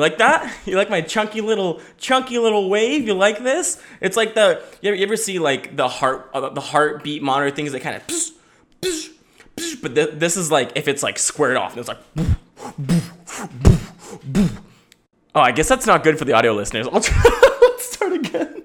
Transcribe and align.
like 0.00 0.18
that? 0.18 0.52
You 0.66 0.76
like 0.76 0.90
my 0.90 1.00
chunky 1.00 1.40
little 1.40 1.80
chunky 1.98 2.38
little 2.38 2.68
wave? 2.68 3.06
You 3.06 3.14
like 3.14 3.42
this? 3.42 3.82
It's 4.00 4.16
like 4.16 4.34
the 4.34 4.62
you 4.80 4.90
ever, 4.90 4.96
you 4.96 5.02
ever 5.04 5.16
see 5.16 5.38
like 5.38 5.76
the 5.76 5.88
heart 5.88 6.30
uh, 6.34 6.48
the 6.50 6.60
heartbeat 6.60 7.22
monitor 7.22 7.54
things 7.54 7.72
that 7.72 7.80
kind 7.80 7.96
of 7.96 8.02
but 9.82 9.94
th- 9.94 10.10
this 10.14 10.36
is 10.36 10.50
like 10.50 10.72
if 10.74 10.88
it's 10.88 11.02
like 11.02 11.18
squared 11.18 11.56
off 11.56 11.76
and 11.76 11.80
it's 11.80 11.88
like 11.88 11.98
Oh, 15.32 15.40
I 15.40 15.52
guess 15.52 15.68
that's 15.68 15.86
not 15.86 16.02
good 16.02 16.18
for 16.18 16.24
the 16.24 16.32
audio 16.32 16.52
listeners. 16.52 16.88
I'll 16.92 17.00
try 17.00 17.22
Let's 17.60 17.92
start 17.92 18.12
again. 18.14 18.59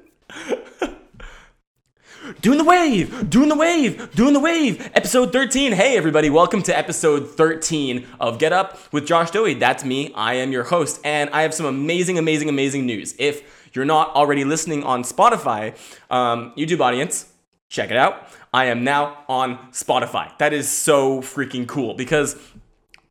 Doing 2.46 2.60
the 2.60 2.64
wave, 2.64 3.28
doing 3.28 3.50
the 3.50 3.56
wave, 3.56 4.12
doing 4.14 4.34
the 4.34 4.40
wave. 4.40 4.92
Episode 4.94 5.32
13. 5.32 5.72
Hey, 5.72 5.98
everybody, 5.98 6.30
welcome 6.30 6.62
to 6.62 6.78
episode 6.78 7.28
13 7.32 8.06
of 8.20 8.38
Get 8.38 8.54
Up 8.54 8.78
with 8.94 9.08
Josh 9.08 9.32
Dowie. 9.32 9.56
That's 9.56 9.84
me. 9.84 10.14
I 10.14 10.36
am 10.36 10.52
your 10.52 10.66
host, 10.66 11.02
and 11.04 11.28
I 11.32 11.42
have 11.42 11.56
some 11.56 11.66
amazing, 11.66 12.20
amazing, 12.20 12.48
amazing 12.48 12.86
news. 12.86 13.16
If 13.18 13.72
you're 13.74 13.84
not 13.84 14.10
already 14.10 14.44
listening 14.44 14.84
on 14.84 15.02
Spotify, 15.02 15.76
um, 16.12 16.54
YouTube 16.56 16.82
audience, 16.82 17.34
check 17.68 17.90
it 17.90 17.98
out. 17.98 18.28
I 18.54 18.66
am 18.66 18.84
now 18.84 19.24
on 19.28 19.58
Spotify. 19.72 20.38
That 20.38 20.54
is 20.54 20.70
so 20.70 21.22
freaking 21.22 21.66
cool 21.66 21.96
because 21.96 22.36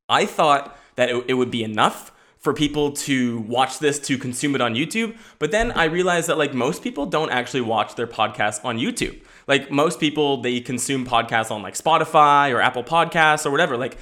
I 0.08 0.26
thought 0.26 0.78
that 0.94 1.08
it, 1.08 1.24
it 1.26 1.34
would 1.34 1.50
be 1.50 1.64
enough 1.64 2.12
for 2.44 2.52
people 2.52 2.92
to 2.92 3.38
watch 3.40 3.78
this 3.78 3.98
to 3.98 4.18
consume 4.18 4.54
it 4.54 4.60
on 4.60 4.74
YouTube. 4.74 5.16
But 5.38 5.50
then 5.50 5.72
I 5.72 5.84
realized 5.84 6.28
that 6.28 6.36
like 6.36 6.52
most 6.52 6.82
people 6.82 7.06
don't 7.06 7.30
actually 7.30 7.62
watch 7.62 7.94
their 7.94 8.06
podcasts 8.06 8.62
on 8.62 8.78
YouTube. 8.78 9.22
Like 9.48 9.70
most 9.70 9.98
people, 9.98 10.42
they 10.42 10.60
consume 10.60 11.06
podcasts 11.06 11.50
on 11.50 11.62
like 11.62 11.72
Spotify 11.72 12.52
or 12.54 12.60
Apple 12.60 12.84
Podcasts 12.84 13.46
or 13.46 13.50
whatever. 13.50 13.78
Like 13.78 13.96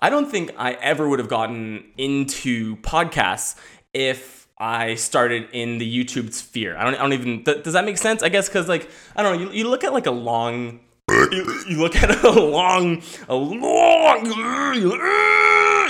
I 0.00 0.08
don't 0.08 0.30
think 0.30 0.52
I 0.56 0.72
ever 0.72 1.06
would 1.06 1.18
have 1.18 1.28
gotten 1.28 1.84
into 1.98 2.76
podcasts 2.76 3.56
if 3.92 4.48
I 4.58 4.94
started 4.94 5.48
in 5.52 5.76
the 5.76 6.04
YouTube 6.04 6.32
sphere. 6.32 6.74
I 6.78 6.84
don't, 6.84 6.94
I 6.94 6.98
don't 6.98 7.12
even, 7.12 7.44
th- 7.44 7.62
does 7.62 7.74
that 7.74 7.84
make 7.84 7.98
sense? 7.98 8.22
I 8.22 8.30
guess 8.30 8.48
because 8.48 8.68
like, 8.68 8.88
I 9.14 9.22
don't 9.22 9.36
know, 9.36 9.44
you, 9.44 9.52
you 9.52 9.68
look 9.68 9.84
at 9.84 9.92
like 9.92 10.06
a 10.06 10.10
long, 10.10 10.80
you, 11.10 11.64
you 11.68 11.76
look 11.76 11.96
at 11.96 12.24
a 12.24 12.30
long, 12.30 13.02
a 13.28 13.34
long, 13.34 14.24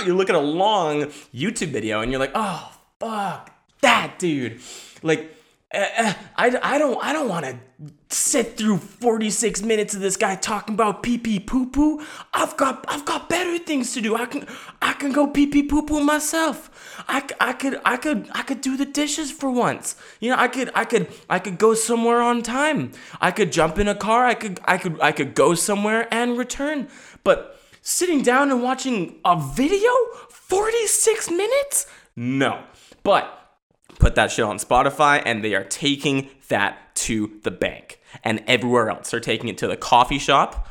you 0.05 0.15
look 0.15 0.29
at 0.29 0.35
a 0.35 0.39
long 0.39 1.05
YouTube 1.33 1.69
video 1.69 2.01
and 2.01 2.11
you're 2.11 2.19
like, 2.19 2.31
oh 2.35 2.71
fuck 2.99 3.53
that 3.83 4.17
dude. 4.17 4.59
Like, 5.01 5.35
uh, 5.73 6.13
I, 6.37 6.59
I 6.61 6.77
don't 6.77 7.03
I 7.03 7.13
don't 7.13 7.27
want 7.27 7.45
to 7.45 7.57
sit 8.09 8.57
through 8.57 8.77
46 8.77 9.63
minutes 9.63 9.95
of 9.95 10.01
this 10.01 10.17
guy 10.17 10.35
talking 10.35 10.75
about 10.75 11.01
pee 11.01 11.17
pee 11.17 11.39
poo 11.39 11.65
poo. 11.65 12.05
I've 12.31 12.55
got 12.57 12.85
I've 12.87 13.05
got 13.05 13.27
better 13.27 13.57
things 13.57 13.93
to 13.93 14.01
do. 14.01 14.15
I 14.15 14.27
can 14.27 14.47
I 14.83 14.93
can 14.93 15.11
go 15.11 15.25
pee 15.25 15.47
pee 15.47 15.63
poo 15.63 15.83
poo 15.83 15.99
myself. 15.99 16.69
I, 17.07 17.27
I 17.39 17.53
could 17.53 17.81
I 17.83 17.97
could 17.97 18.29
I 18.33 18.43
could 18.43 18.61
do 18.61 18.77
the 18.77 18.85
dishes 18.85 19.31
for 19.31 19.49
once. 19.49 19.95
You 20.19 20.29
know, 20.29 20.37
I 20.37 20.47
could 20.47 20.69
I 20.75 20.85
could 20.85 21.07
I 21.27 21.39
could 21.39 21.57
go 21.57 21.73
somewhere 21.73 22.21
on 22.21 22.43
time. 22.43 22.91
I 23.19 23.31
could 23.31 23.51
jump 23.51 23.79
in 23.79 23.87
a 23.87 23.95
car. 23.95 24.25
I 24.25 24.35
could 24.35 24.59
I 24.65 24.77
could 24.77 25.01
I 25.01 25.11
could 25.11 25.33
go 25.33 25.55
somewhere 25.55 26.07
and 26.11 26.37
return. 26.37 26.87
But 27.23 27.52
sitting 27.83 28.21
down 28.23 28.49
and 28.49 28.63
watching 28.63 29.19
a 29.23 29.39
video 29.39 29.91
46 30.29 31.29
minutes? 31.29 31.85
No. 32.15 32.63
But 33.03 33.57
put 33.99 34.15
that 34.15 34.31
shit 34.31 34.45
on 34.45 34.57
Spotify 34.57 35.21
and 35.23 35.43
they 35.43 35.53
are 35.53 35.65
taking 35.65 36.29
that 36.47 36.95
to 36.95 37.39
the 37.43 37.51
bank. 37.51 37.99
And 38.23 38.43
everywhere 38.47 38.89
else, 38.89 39.11
they're 39.11 39.19
taking 39.19 39.49
it 39.49 39.57
to 39.59 39.67
the 39.67 39.77
coffee 39.77 40.17
shop. 40.19 40.69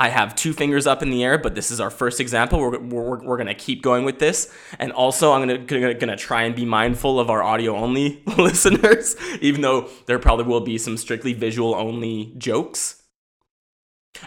I 0.00 0.10
have 0.10 0.36
two 0.36 0.52
fingers 0.52 0.86
up 0.86 1.02
in 1.02 1.10
the 1.10 1.24
air, 1.24 1.38
but 1.38 1.56
this 1.56 1.72
is 1.72 1.80
our 1.80 1.90
first 1.90 2.20
example. 2.20 2.60
We're, 2.60 2.78
we're, 2.78 3.24
we're 3.24 3.36
gonna 3.36 3.54
keep 3.54 3.82
going 3.82 4.04
with 4.04 4.20
this. 4.20 4.54
And 4.78 4.92
also, 4.92 5.32
I'm 5.32 5.40
gonna, 5.40 5.58
gonna, 5.58 5.94
gonna 5.94 6.16
try 6.16 6.44
and 6.44 6.54
be 6.54 6.64
mindful 6.64 7.18
of 7.18 7.30
our 7.30 7.42
audio 7.42 7.74
only 7.74 8.22
listeners, 8.38 9.16
even 9.40 9.60
though 9.60 9.88
there 10.06 10.20
probably 10.20 10.44
will 10.44 10.60
be 10.60 10.78
some 10.78 10.96
strictly 10.96 11.32
visual 11.32 11.74
only 11.74 12.32
jokes 12.38 13.02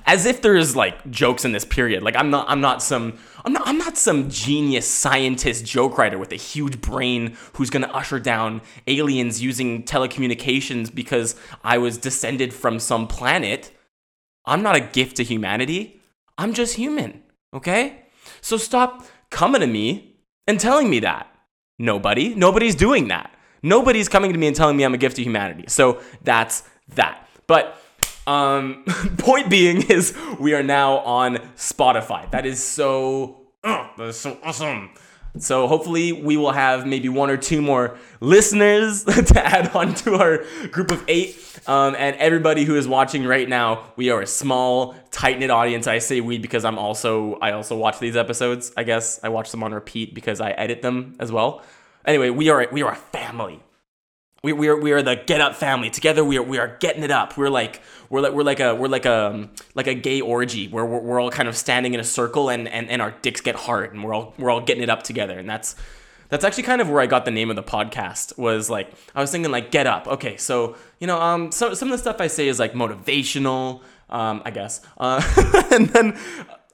as 0.06 0.25
if 0.25 0.42
there's 0.42 0.75
like 0.75 1.09
jokes 1.09 1.46
in 1.46 1.52
this 1.52 1.66
period. 1.66 2.03
Like 2.03 2.16
i'm 2.16 2.30
not 2.30 2.50
i'm 2.50 2.62
not 2.62 2.81
some 2.81 3.18
i'm 3.46 3.53
not 3.53 3.68
i'm 3.68 3.78
not 3.78 3.97
some 3.97 4.30
genius 4.30 4.88
scientist 4.88 5.66
joke 5.66 5.97
writer 5.97 6.18
with 6.18 6.31
a 6.31 6.38
huge 6.38 6.81
brain 6.81 7.38
who's 7.53 7.69
going 7.69 7.84
to 7.84 7.94
usher 7.94 8.20
down 8.20 8.62
aliens 8.88 9.41
using 9.41 9.84
telecommunications 9.84 10.94
because 10.94 11.36
i 11.64 11.78
was 11.78 11.97
descended 11.97 12.53
from 12.53 12.80
some 12.80 13.08
planet. 13.08 13.72
I'm 14.46 14.64
not 14.64 14.75
a 14.75 14.80
gift 14.80 15.18
to 15.18 15.24
humanity. 15.24 16.02
I'm 16.38 16.53
just 16.53 16.75
human 16.75 17.24
okay? 17.53 18.06
So 18.41 18.58
stop 18.58 19.06
coming 19.30 19.62
to 19.62 19.68
me 19.68 20.16
and 20.47 20.59
telling 20.59 20.90
me 20.90 21.00
that. 21.00 21.28
Nobody 21.80 22.36
nobody's 22.36 22.75
doing 22.75 23.08
that. 23.08 23.34
Nobody's 23.64 24.09
coming 24.09 24.34
to 24.34 24.40
me 24.40 24.47
and 24.47 24.56
telling 24.56 24.78
me 24.78 24.84
i'm 24.84 24.94
a 24.94 24.97
gift 24.97 25.16
to 25.18 25.24
humanity. 25.24 25.66
So 25.68 26.02
that's 26.24 26.64
that. 26.96 27.28
But 27.47 27.81
um, 28.28 28.84
point 29.18 29.50
being 29.50 29.84
is 29.90 30.18
we 30.40 30.54
are 30.54 30.64
now 30.64 31.00
on 31.00 31.38
Spotify. 31.56 32.30
That 32.32 32.46
is 32.46 32.64
so, 32.64 33.42
uh, 33.64 33.88
that 33.98 34.08
is 34.08 34.18
so 34.18 34.38
awesome. 34.44 34.92
So 35.38 35.68
hopefully 35.68 36.12
we 36.12 36.36
will 36.36 36.52
have 36.52 36.86
maybe 36.86 37.08
one 37.08 37.30
or 37.30 37.38
two 37.38 37.62
more 37.62 37.98
listeners 38.20 39.04
to 39.06 39.46
add 39.46 39.74
on 39.74 39.94
to 39.96 40.16
our 40.16 40.44
group 40.68 40.92
of 40.92 41.04
eight. 41.08 41.38
Um, 41.68 41.96
and 41.98 42.16
everybody 42.18 42.66
who 42.66 42.76
is 42.76 42.88
watching 42.88 43.26
right 43.26 43.48
now, 43.48 43.92
we 43.96 44.09
are 44.09 44.22
a 44.22 44.28
small, 44.28 44.96
tight 45.12 45.40
knit 45.40 45.50
audience. 45.50 45.88
I 45.88 46.00
say 46.00 46.20
we 46.20 46.38
because 46.38 46.66
I'm 46.66 46.78
also 46.78 47.36
I 47.36 47.53
also 47.53 47.78
watch 47.78 48.00
these 48.00 48.18
episodes. 48.18 48.74
I 48.76 48.84
guess 48.84 49.20
I 49.24 49.30
watch 49.30 49.52
them 49.52 49.64
on 49.64 49.74
repeat 49.74 50.14
because 50.14 50.42
I 50.42 50.52
edit 50.52 50.82
them 50.82 51.16
as 51.20 51.32
well. 51.32 51.62
Anyway, 52.06 52.30
we 52.30 52.50
are 52.50 52.68
we 52.72 52.82
are 52.82 52.92
a 52.92 52.96
family. 52.96 53.62
We, 54.44 54.53
we 54.53 54.69
are 54.69 54.75
we 54.75 54.91
are 54.91 55.03
the 55.03 55.16
get 55.16 55.40
up 55.40 55.56
family. 55.56 55.91
Together 55.91 56.24
we 56.24 56.38
are 56.40 56.41
we 56.41 56.57
are 56.57 56.75
getting 56.79 57.03
it 57.03 57.12
up. 57.12 57.38
We're 57.38 57.50
like 57.50 57.79
we're 58.09 58.22
like 58.22 58.34
we're 58.34 58.44
like 58.44 58.59
a 58.59 58.74
we're 58.74 58.88
like 58.88 59.06
a 59.06 59.47
like 59.75 59.85
a 59.85 59.94
gay 59.94 60.19
orgy 60.19 60.68
where 60.68 60.84
we're, 60.84 61.00
we're 61.00 61.19
all 61.19 61.29
kind 61.29 61.47
of 61.47 61.56
standing 61.56 61.94
in 61.94 62.00
a 62.00 62.03
circle 62.03 62.50
and, 62.50 62.68
and 62.68 62.90
and 62.90 63.03
our 63.03 63.12
dicks 63.22 63.40
get 63.41 63.56
hard 63.56 63.94
and 63.94 64.03
we're 64.03 64.16
all 64.16 64.34
we're 64.40 64.50
all 64.50 64.62
getting 64.62 64.81
it 64.81 64.90
up 64.90 65.03
together. 65.03 65.38
And 65.38 65.47
that's 65.47 65.75
that's 66.29 66.44
actually 66.44 66.63
kind 66.63 66.81
of 66.81 66.90
where 66.90 67.02
I 67.02 67.06
got 67.06 67.25
the 67.25 67.31
name 67.31 67.52
of 67.52 67.56
the 67.56 67.62
podcast 67.62 68.35
was 68.40 68.68
like 68.68 68.91
I 69.13 69.22
was 69.22 69.29
thinking 69.31 69.52
like 69.52 69.69
get 69.69 69.85
up. 69.85 70.07
Okay, 70.07 70.38
so 70.38 70.75
you 71.00 71.06
know 71.06 71.22
um 71.22 71.52
so, 71.52 71.75
some 71.75 71.90
of 71.90 71.91
the 71.91 72.00
stuff 72.00 72.19
I 72.19 72.25
say 72.25 72.47
is 72.47 72.58
like 72.58 72.73
motivational 72.73 73.84
um 74.09 74.41
I 74.44 74.50
guess 74.50 74.81
uh, 74.97 75.22
and 75.72 75.88
then 75.90 76.18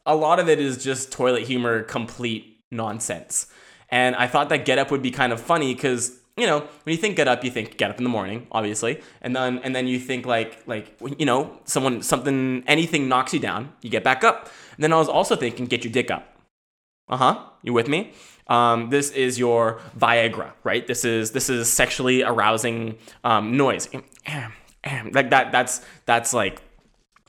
a 0.05 0.15
lot 0.15 0.39
of 0.39 0.47
it 0.47 0.61
is 0.61 0.81
just 0.81 1.11
toilet 1.11 1.43
humor, 1.43 1.83
complete 1.83 2.63
nonsense. 2.71 3.47
And 3.89 4.15
I 4.15 4.27
thought 4.27 4.47
that 4.49 4.63
get 4.63 4.79
up 4.79 4.89
would 4.89 5.01
be 5.01 5.11
kind 5.11 5.33
of 5.33 5.41
funny 5.41 5.75
because 5.75 6.17
you 6.37 6.45
know, 6.45 6.59
when 6.59 6.95
you 6.95 6.97
think 6.97 7.15
get 7.15 7.27
up, 7.27 7.43
you 7.43 7.49
think 7.49 7.77
get 7.77 7.89
up 7.89 7.97
in 7.97 8.03
the 8.03 8.09
morning, 8.09 8.47
obviously, 8.51 9.01
and 9.21 9.35
then 9.35 9.57
and 9.59 9.75
then 9.75 9.87
you 9.87 9.99
think 9.99 10.25
like 10.25 10.65
like 10.67 10.95
you 11.17 11.25
know 11.25 11.59
someone 11.65 12.03
something 12.03 12.63
anything 12.67 13.09
knocks 13.09 13.33
you 13.33 13.39
down, 13.39 13.73
you 13.81 13.89
get 13.89 14.03
back 14.03 14.23
up. 14.23 14.49
And 14.75 14.83
then 14.83 14.93
I 14.93 14.97
was 14.97 15.09
also 15.09 15.35
thinking 15.35 15.65
get 15.65 15.83
your 15.83 15.91
dick 15.91 16.11
up. 16.11 16.37
Uh 17.09 17.17
huh. 17.17 17.45
You 17.63 17.73
with 17.73 17.87
me? 17.87 18.13
Um, 18.47 18.89
this 18.89 19.11
is 19.11 19.39
your 19.39 19.79
Viagra, 19.97 20.51
right? 20.63 20.85
This 20.85 21.03
is 21.03 21.31
this 21.31 21.49
is 21.49 21.71
sexually 21.71 22.21
arousing 22.23 22.97
um, 23.23 23.57
noise. 23.57 23.89
Like 25.11 25.31
that. 25.31 25.51
That's 25.51 25.81
that's 26.05 26.33
like 26.33 26.61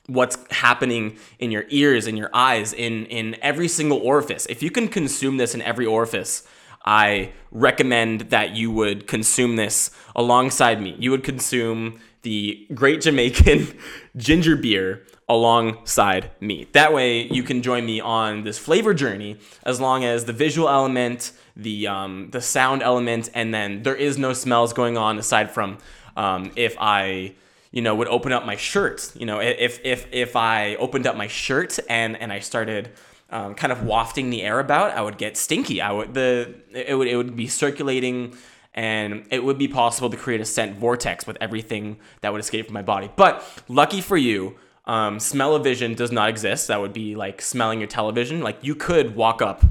what's 0.05 0.37
happening 0.49 1.17
in 1.39 1.51
your 1.51 1.65
ears, 1.69 2.07
in 2.07 2.15
your 2.15 2.29
eyes, 2.33 2.71
in 2.71 3.05
in 3.07 3.35
every 3.41 3.67
single 3.67 3.97
orifice. 3.97 4.45
If 4.45 4.63
you 4.63 4.71
can 4.71 4.87
consume 4.87 5.37
this 5.37 5.53
in 5.53 5.61
every 5.63 5.85
orifice 5.85 6.47
I 6.89 7.33
recommend 7.51 8.31
that 8.31 8.55
you 8.55 8.71
would 8.71 9.05
consume 9.05 9.57
this 9.57 9.91
alongside 10.15 10.81
me. 10.81 10.95
You 10.97 11.11
would 11.11 11.23
consume 11.23 11.99
the 12.23 12.65
Great 12.73 13.01
Jamaican 13.01 13.77
ginger 14.17 14.55
beer 14.55 15.03
alongside 15.29 16.31
me. 16.39 16.67
That 16.71 16.91
way, 16.91 17.27
you 17.27 17.43
can 17.43 17.61
join 17.61 17.85
me 17.85 17.99
on 18.01 18.43
this 18.43 18.57
flavor 18.57 18.95
journey 18.95 19.37
as 19.63 19.79
long 19.79 20.03
as 20.03 20.25
the 20.25 20.33
visual 20.33 20.67
element, 20.67 21.31
the 21.55 21.85
um, 21.85 22.29
the 22.31 22.41
sound 22.41 22.81
element, 22.81 23.29
and 23.35 23.53
then 23.53 23.83
there 23.83 23.95
is 23.95 24.17
no 24.17 24.33
smells 24.33 24.73
going 24.73 24.97
on 24.97 25.19
aside 25.19 25.51
from 25.51 25.77
um, 26.17 26.51
if 26.55 26.75
I 26.79 27.35
you 27.69 27.83
know 27.83 27.93
would 27.93 28.07
open 28.07 28.33
up 28.33 28.47
my 28.47 28.55
shirt. 28.55 29.11
You 29.15 29.27
know, 29.27 29.39
if 29.39 29.79
if 29.85 30.07
if 30.11 30.35
I 30.35 30.73
opened 30.77 31.05
up 31.05 31.15
my 31.15 31.27
shirt 31.27 31.77
and 31.87 32.17
and 32.17 32.33
I 32.33 32.39
started 32.39 32.89
um, 33.31 33.53
kind 33.55 33.71
of 33.71 33.83
wafting 33.83 34.29
the 34.29 34.41
air 34.41 34.59
about, 34.59 34.91
I 34.91 35.01
would 35.01 35.17
get 35.17 35.37
stinky. 35.37 35.81
I 35.81 35.91
would 35.91 36.13
the 36.13 36.55
it 36.73 36.95
would 36.95 37.07
it 37.07 37.15
would 37.15 37.35
be 37.35 37.47
circulating, 37.47 38.35
and 38.73 39.25
it 39.29 39.43
would 39.43 39.57
be 39.57 39.67
possible 39.67 40.09
to 40.09 40.17
create 40.17 40.41
a 40.41 40.45
scent 40.45 40.77
vortex 40.77 41.27
with 41.27 41.37
everything 41.39 41.97
that 42.21 42.31
would 42.31 42.41
escape 42.41 42.65
from 42.65 42.73
my 42.73 42.81
body. 42.81 43.09
But 43.15 43.43
lucky 43.67 44.01
for 44.01 44.17
you, 44.17 44.55
um, 44.85 45.19
smell-o-vision 45.19 45.93
does 45.93 46.11
not 46.11 46.29
exist. 46.29 46.67
That 46.67 46.81
would 46.81 46.93
be 46.93 47.15
like 47.15 47.41
smelling 47.41 47.79
your 47.79 47.87
television. 47.87 48.41
Like 48.41 48.57
you 48.61 48.75
could 48.75 49.15
walk 49.15 49.41
up 49.41 49.63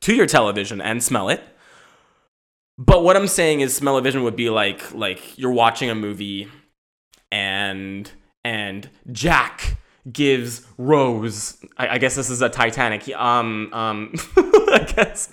to 0.00 0.14
your 0.14 0.26
television 0.26 0.80
and 0.80 1.02
smell 1.02 1.28
it. 1.28 1.42
But 2.76 3.04
what 3.04 3.16
I'm 3.16 3.28
saying 3.28 3.60
is 3.60 3.74
smell-o-vision 3.74 4.24
would 4.24 4.36
be 4.36 4.50
like 4.50 4.92
like 4.92 5.38
you're 5.38 5.52
watching 5.52 5.90
a 5.90 5.94
movie 5.94 6.48
and 7.30 8.10
and 8.44 8.90
Jack 9.12 9.76
gives 10.10 10.66
Rose. 10.78 11.58
I, 11.76 11.88
I 11.88 11.98
guess 11.98 12.14
this 12.14 12.30
is 12.30 12.42
a 12.42 12.48
Titanic. 12.48 13.08
Um, 13.16 13.72
um, 13.72 14.14
I 14.36 14.92
guess 14.94 15.30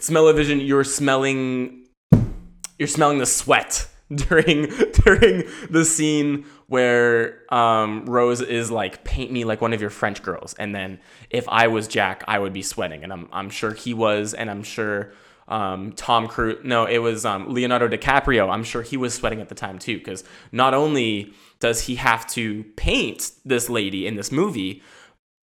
smell-o-vision. 0.00 0.60
You're 0.60 0.84
smelling. 0.84 1.86
You're 2.78 2.88
smelling 2.88 3.18
the 3.18 3.26
sweat 3.26 3.88
during 4.14 4.66
during 5.04 5.44
the 5.70 5.84
scene 5.84 6.46
where 6.66 7.42
um, 7.52 8.06
Rose 8.06 8.40
is 8.40 8.70
like, 8.70 9.04
"Paint 9.04 9.30
me 9.30 9.44
like 9.44 9.60
one 9.60 9.72
of 9.72 9.80
your 9.80 9.90
French 9.90 10.22
girls," 10.22 10.54
and 10.58 10.74
then 10.74 11.00
if 11.30 11.48
I 11.48 11.68
was 11.68 11.88
Jack, 11.88 12.24
I 12.26 12.38
would 12.38 12.52
be 12.52 12.62
sweating, 12.62 13.04
and 13.04 13.12
I'm 13.12 13.28
I'm 13.32 13.50
sure 13.50 13.72
he 13.72 13.94
was, 13.94 14.34
and 14.34 14.50
I'm 14.50 14.62
sure 14.62 15.12
um, 15.52 15.92
Tom 15.92 16.28
Cruise. 16.28 16.64
No, 16.64 16.86
it 16.86 16.98
was 16.98 17.26
um, 17.26 17.52
Leonardo 17.52 17.86
DiCaprio. 17.86 18.50
I'm 18.50 18.64
sure 18.64 18.80
he 18.80 18.96
was 18.96 19.12
sweating 19.12 19.40
at 19.40 19.50
the 19.50 19.54
time 19.54 19.78
too, 19.78 19.98
because 19.98 20.24
not 20.50 20.72
only 20.72 21.34
does 21.60 21.82
he 21.82 21.96
have 21.96 22.26
to 22.28 22.64
paint 22.76 23.32
this 23.44 23.68
lady 23.68 24.06
in 24.06 24.16
this 24.16 24.32
movie, 24.32 24.82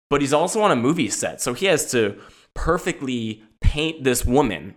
but 0.09 0.21
he's 0.21 0.33
also 0.33 0.61
on 0.61 0.71
a 0.71 0.75
movie 0.75 1.09
set, 1.09 1.41
so 1.41 1.53
he 1.53 1.67
has 1.67 1.91
to 1.91 2.19
perfectly 2.55 3.43
paint 3.61 4.03
this 4.03 4.25
woman 4.25 4.73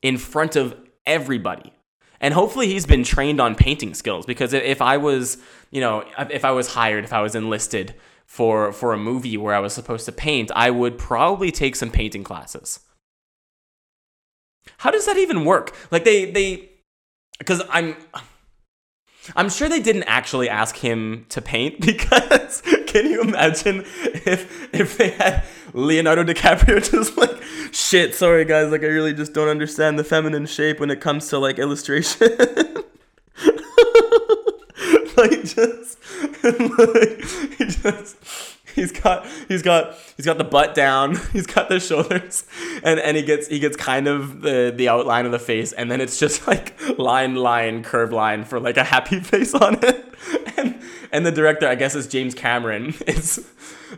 in 0.00 0.16
front 0.16 0.54
of 0.54 0.76
everybody. 1.04 1.72
And 2.20 2.32
hopefully 2.32 2.68
he's 2.68 2.86
been 2.86 3.02
trained 3.02 3.40
on 3.40 3.56
painting 3.56 3.94
skills 3.94 4.24
because 4.24 4.52
if 4.52 4.80
I 4.80 4.96
was, 4.96 5.38
you 5.70 5.80
know, 5.80 6.04
if 6.30 6.44
I 6.44 6.52
was 6.52 6.74
hired, 6.74 7.04
if 7.04 7.12
I 7.12 7.20
was 7.20 7.34
enlisted 7.34 7.94
for 8.26 8.72
for 8.72 8.92
a 8.92 8.98
movie 8.98 9.36
where 9.36 9.54
I 9.54 9.58
was 9.58 9.72
supposed 9.72 10.04
to 10.06 10.12
paint, 10.12 10.52
I 10.54 10.70
would 10.70 10.96
probably 10.96 11.50
take 11.50 11.74
some 11.74 11.90
painting 11.90 12.22
classes. 12.22 12.80
How 14.78 14.90
does 14.90 15.06
that 15.06 15.16
even 15.16 15.44
work? 15.44 15.74
Like 15.90 16.04
they 16.04 16.30
they 16.30 16.68
because 17.38 17.62
I'm 17.70 17.96
I'm 19.36 19.50
sure 19.50 19.68
they 19.68 19.80
didn't 19.80 20.04
actually 20.04 20.48
ask 20.48 20.76
him 20.76 21.26
to 21.30 21.42
paint 21.42 21.80
because 21.84 22.62
can 22.86 23.06
you 23.06 23.20
imagine 23.22 23.84
if 24.04 24.72
if 24.74 24.96
they 24.98 25.10
had 25.10 25.44
Leonardo 25.72 26.24
DiCaprio 26.24 26.90
just 26.90 27.16
like 27.16 27.42
shit, 27.72 28.14
sorry 28.14 28.44
guys, 28.44 28.70
like 28.70 28.82
I 28.82 28.86
really 28.86 29.14
just 29.14 29.32
don't 29.34 29.48
understand 29.48 29.98
the 29.98 30.04
feminine 30.04 30.46
shape 30.46 30.80
when 30.80 30.90
it 30.90 31.00
comes 31.00 31.28
to 31.28 31.38
like 31.38 31.58
illustration. 31.58 32.28
like 35.16 35.42
just 35.44 35.98
like 36.42 37.24
he 37.56 37.64
just 37.66 38.57
he's 38.74 38.92
got 38.92 39.26
he's 39.48 39.62
got 39.62 39.96
he's 40.16 40.26
got 40.26 40.38
the 40.38 40.44
butt 40.44 40.74
down 40.74 41.16
he's 41.32 41.46
got 41.46 41.68
the 41.68 41.80
shoulders 41.80 42.44
and 42.82 43.00
and 43.00 43.16
he 43.16 43.22
gets 43.22 43.48
he 43.48 43.58
gets 43.58 43.76
kind 43.76 44.08
of 44.08 44.42
the 44.42 44.72
the 44.74 44.88
outline 44.88 45.26
of 45.26 45.32
the 45.32 45.38
face 45.38 45.72
and 45.72 45.90
then 45.90 46.00
it's 46.00 46.18
just 46.18 46.46
like 46.46 46.74
line 46.98 47.34
line 47.34 47.82
curve 47.82 48.12
line 48.12 48.44
for 48.44 48.60
like 48.60 48.76
a 48.76 48.84
happy 48.84 49.20
face 49.20 49.54
on 49.54 49.78
it. 49.82 50.04
And 50.56 50.80
and 51.12 51.24
the 51.24 51.32
director 51.32 51.68
i 51.68 51.74
guess 51.74 51.94
is 51.94 52.06
james 52.06 52.34
cameron. 52.34 52.94
Is 53.06 53.46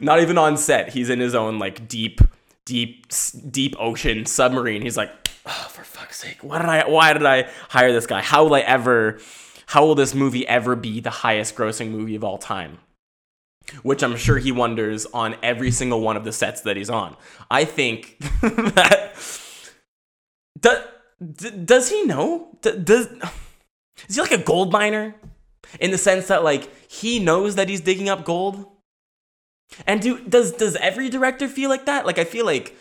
not 0.01 0.21
even 0.21 0.39
on 0.39 0.57
set. 0.57 0.91
He's 0.91 1.11
in 1.11 1.21
his 1.21 1.35
own 1.35 1.59
like 1.59 1.89
deep 1.89 2.21
deep 2.65 3.07
deep 3.51 3.75
ocean 3.79 4.27
submarine. 4.27 4.83
He's 4.83 4.97
like 4.97 5.11
oh, 5.47 5.69
for 5.71 5.83
fuck's 5.83 6.19
sake. 6.19 6.39
Why 6.43 6.59
did 6.59 6.69
i 6.69 6.89
why 6.89 7.13
did 7.13 7.25
i 7.25 7.49
hire 7.69 7.93
this 7.93 8.07
guy? 8.07 8.21
How 8.23 8.45
will 8.45 8.55
i 8.55 8.61
ever 8.61 9.19
how 9.67 9.87
will 9.87 9.95
this 9.95 10.15
movie 10.15 10.47
ever 10.47 10.77
be 10.77 11.01
the 11.01 11.11
highest 11.11 11.57
grossing 11.57 11.91
movie 11.91 12.17
of 12.17 12.25
all 12.25 12.39
time 12.39 12.79
which 13.83 14.03
I'm 14.03 14.17
sure 14.17 14.39
he 14.39 14.53
wonders 14.53 15.07
on 15.07 15.37
every 15.43 15.71
single 15.71 16.01
one 16.01 16.17
of 16.17 16.25
the 16.25 16.33
sets 16.33 16.63
that 16.63 16.77
he's 16.77 16.91
on. 16.91 17.17
I 17.51 17.65
think 17.65 18.19
that 18.41 19.15
does, 20.59 20.85
does 21.65 21.91
he 21.91 22.05
know? 22.05 22.57
Does 22.63 23.09
is 24.09 24.17
he 24.17 24.21
like 24.21 24.33
a 24.33 24.39
gold 24.39 24.73
miner 24.73 25.15
in 25.79 25.91
the 25.91 25.99
sense 25.99 26.29
that 26.29 26.45
like 26.45 26.71
he 26.91 27.19
knows 27.19 27.55
that 27.57 27.69
he's 27.69 27.81
digging 27.81 28.09
up 28.09 28.25
gold? 28.25 28.67
And 29.87 30.01
do 30.01 30.19
does 30.25 30.53
does 30.53 30.77
every 30.77 31.09
director 31.09 31.49
feel 31.49 31.71
like 31.71 31.87
that? 31.87 32.07
Like 32.07 32.19
I 32.19 32.25
feel 32.25 32.45
like 32.45 32.77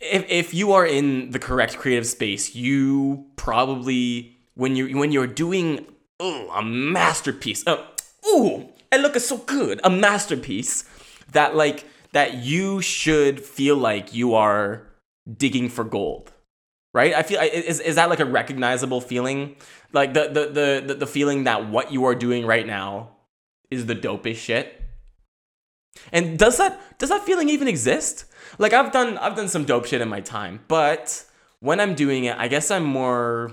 if 0.00 0.24
if 0.28 0.54
you 0.54 0.72
are 0.72 0.86
in 0.86 1.30
the 1.30 1.38
correct 1.38 1.76
creative 1.76 2.06
space, 2.06 2.54
you 2.54 3.26
probably 3.36 4.36
when 4.54 4.76
you 4.76 4.96
when 4.96 5.12
you're 5.12 5.26
doing 5.26 5.86
a 6.20 6.62
masterpiece. 6.62 7.64
Oh, 7.66 7.86
ooh, 8.26 8.68
it 8.92 9.00
looks 9.00 9.24
so 9.24 9.38
good, 9.38 9.80
a 9.84 9.90
masterpiece 9.90 10.84
that 11.32 11.54
like 11.54 11.84
that 12.12 12.34
you 12.34 12.80
should 12.80 13.40
feel 13.40 13.76
like 13.76 14.14
you 14.14 14.34
are 14.34 14.86
digging 15.36 15.68
for 15.68 15.84
gold. 15.84 16.32
Right? 16.94 17.14
I 17.14 17.22
feel 17.22 17.40
is 17.40 17.80
is 17.80 17.96
that 17.96 18.08
like 18.08 18.20
a 18.20 18.24
recognizable 18.24 19.00
feeling? 19.00 19.56
Like 19.92 20.14
the 20.14 20.28
the 20.28 20.84
the 20.86 20.94
the 20.94 21.06
feeling 21.06 21.44
that 21.44 21.68
what 21.68 21.92
you 21.92 22.04
are 22.06 22.14
doing 22.14 22.46
right 22.46 22.66
now 22.66 23.10
is 23.70 23.86
the 23.86 23.94
dopest 23.94 24.36
shit. 24.36 24.82
And 26.12 26.38
does 26.38 26.56
that 26.58 26.98
does 26.98 27.10
that 27.10 27.24
feeling 27.24 27.48
even 27.48 27.68
exist? 27.68 28.24
Like 28.58 28.72
I've 28.72 28.92
done 28.92 29.18
I've 29.18 29.36
done 29.36 29.48
some 29.48 29.64
dope 29.64 29.86
shit 29.86 30.00
in 30.00 30.08
my 30.08 30.20
time, 30.20 30.60
but 30.68 31.24
when 31.60 31.80
I'm 31.80 31.94
doing 31.94 32.24
it, 32.24 32.36
I 32.38 32.48
guess 32.48 32.70
I'm 32.70 32.84
more 32.84 33.52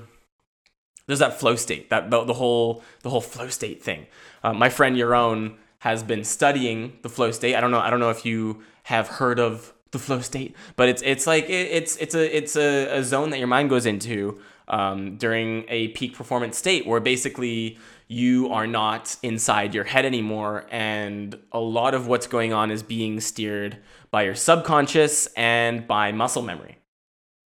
there's 1.07 1.19
that 1.19 1.39
flow 1.39 1.55
state, 1.55 1.89
that 1.89 2.09
the, 2.09 2.23
the 2.23 2.33
whole 2.33 2.83
the 3.03 3.09
whole 3.09 3.21
flow 3.21 3.47
state 3.47 3.83
thing. 3.83 4.07
Uh, 4.43 4.53
my 4.53 4.69
friend 4.69 4.95
Yaron 4.95 5.55
has 5.79 6.03
been 6.03 6.23
studying 6.23 6.97
the 7.01 7.09
flow 7.09 7.31
state. 7.31 7.55
I 7.55 7.61
don't 7.61 7.71
know. 7.71 7.79
I 7.79 7.89
don't 7.89 7.99
know 7.99 8.09
if 8.09 8.25
you 8.25 8.63
have 8.83 9.07
heard 9.07 9.39
of 9.39 9.73
the 9.91 9.99
flow 9.99 10.19
state, 10.19 10.55
but 10.75 10.89
it's 10.89 11.01
it's 11.03 11.27
like 11.27 11.45
it, 11.45 11.71
it's 11.71 11.95
it's 11.97 12.15
a 12.15 12.37
it's 12.37 12.55
a, 12.55 12.97
a 12.97 13.03
zone 13.03 13.29
that 13.29 13.39
your 13.39 13.47
mind 13.47 13.69
goes 13.69 13.85
into 13.85 14.39
um, 14.67 15.17
during 15.17 15.65
a 15.67 15.89
peak 15.89 16.15
performance 16.15 16.57
state, 16.57 16.87
where 16.87 16.99
basically 16.99 17.77
you 18.07 18.51
are 18.51 18.67
not 18.67 19.15
inside 19.23 19.73
your 19.73 19.83
head 19.83 20.05
anymore, 20.05 20.65
and 20.71 21.39
a 21.51 21.59
lot 21.59 21.93
of 21.93 22.07
what's 22.07 22.27
going 22.27 22.53
on 22.53 22.71
is 22.71 22.83
being 22.83 23.19
steered 23.19 23.77
by 24.11 24.23
your 24.23 24.35
subconscious 24.35 25.27
and 25.35 25.87
by 25.87 26.11
muscle 26.11 26.41
memory. 26.41 26.77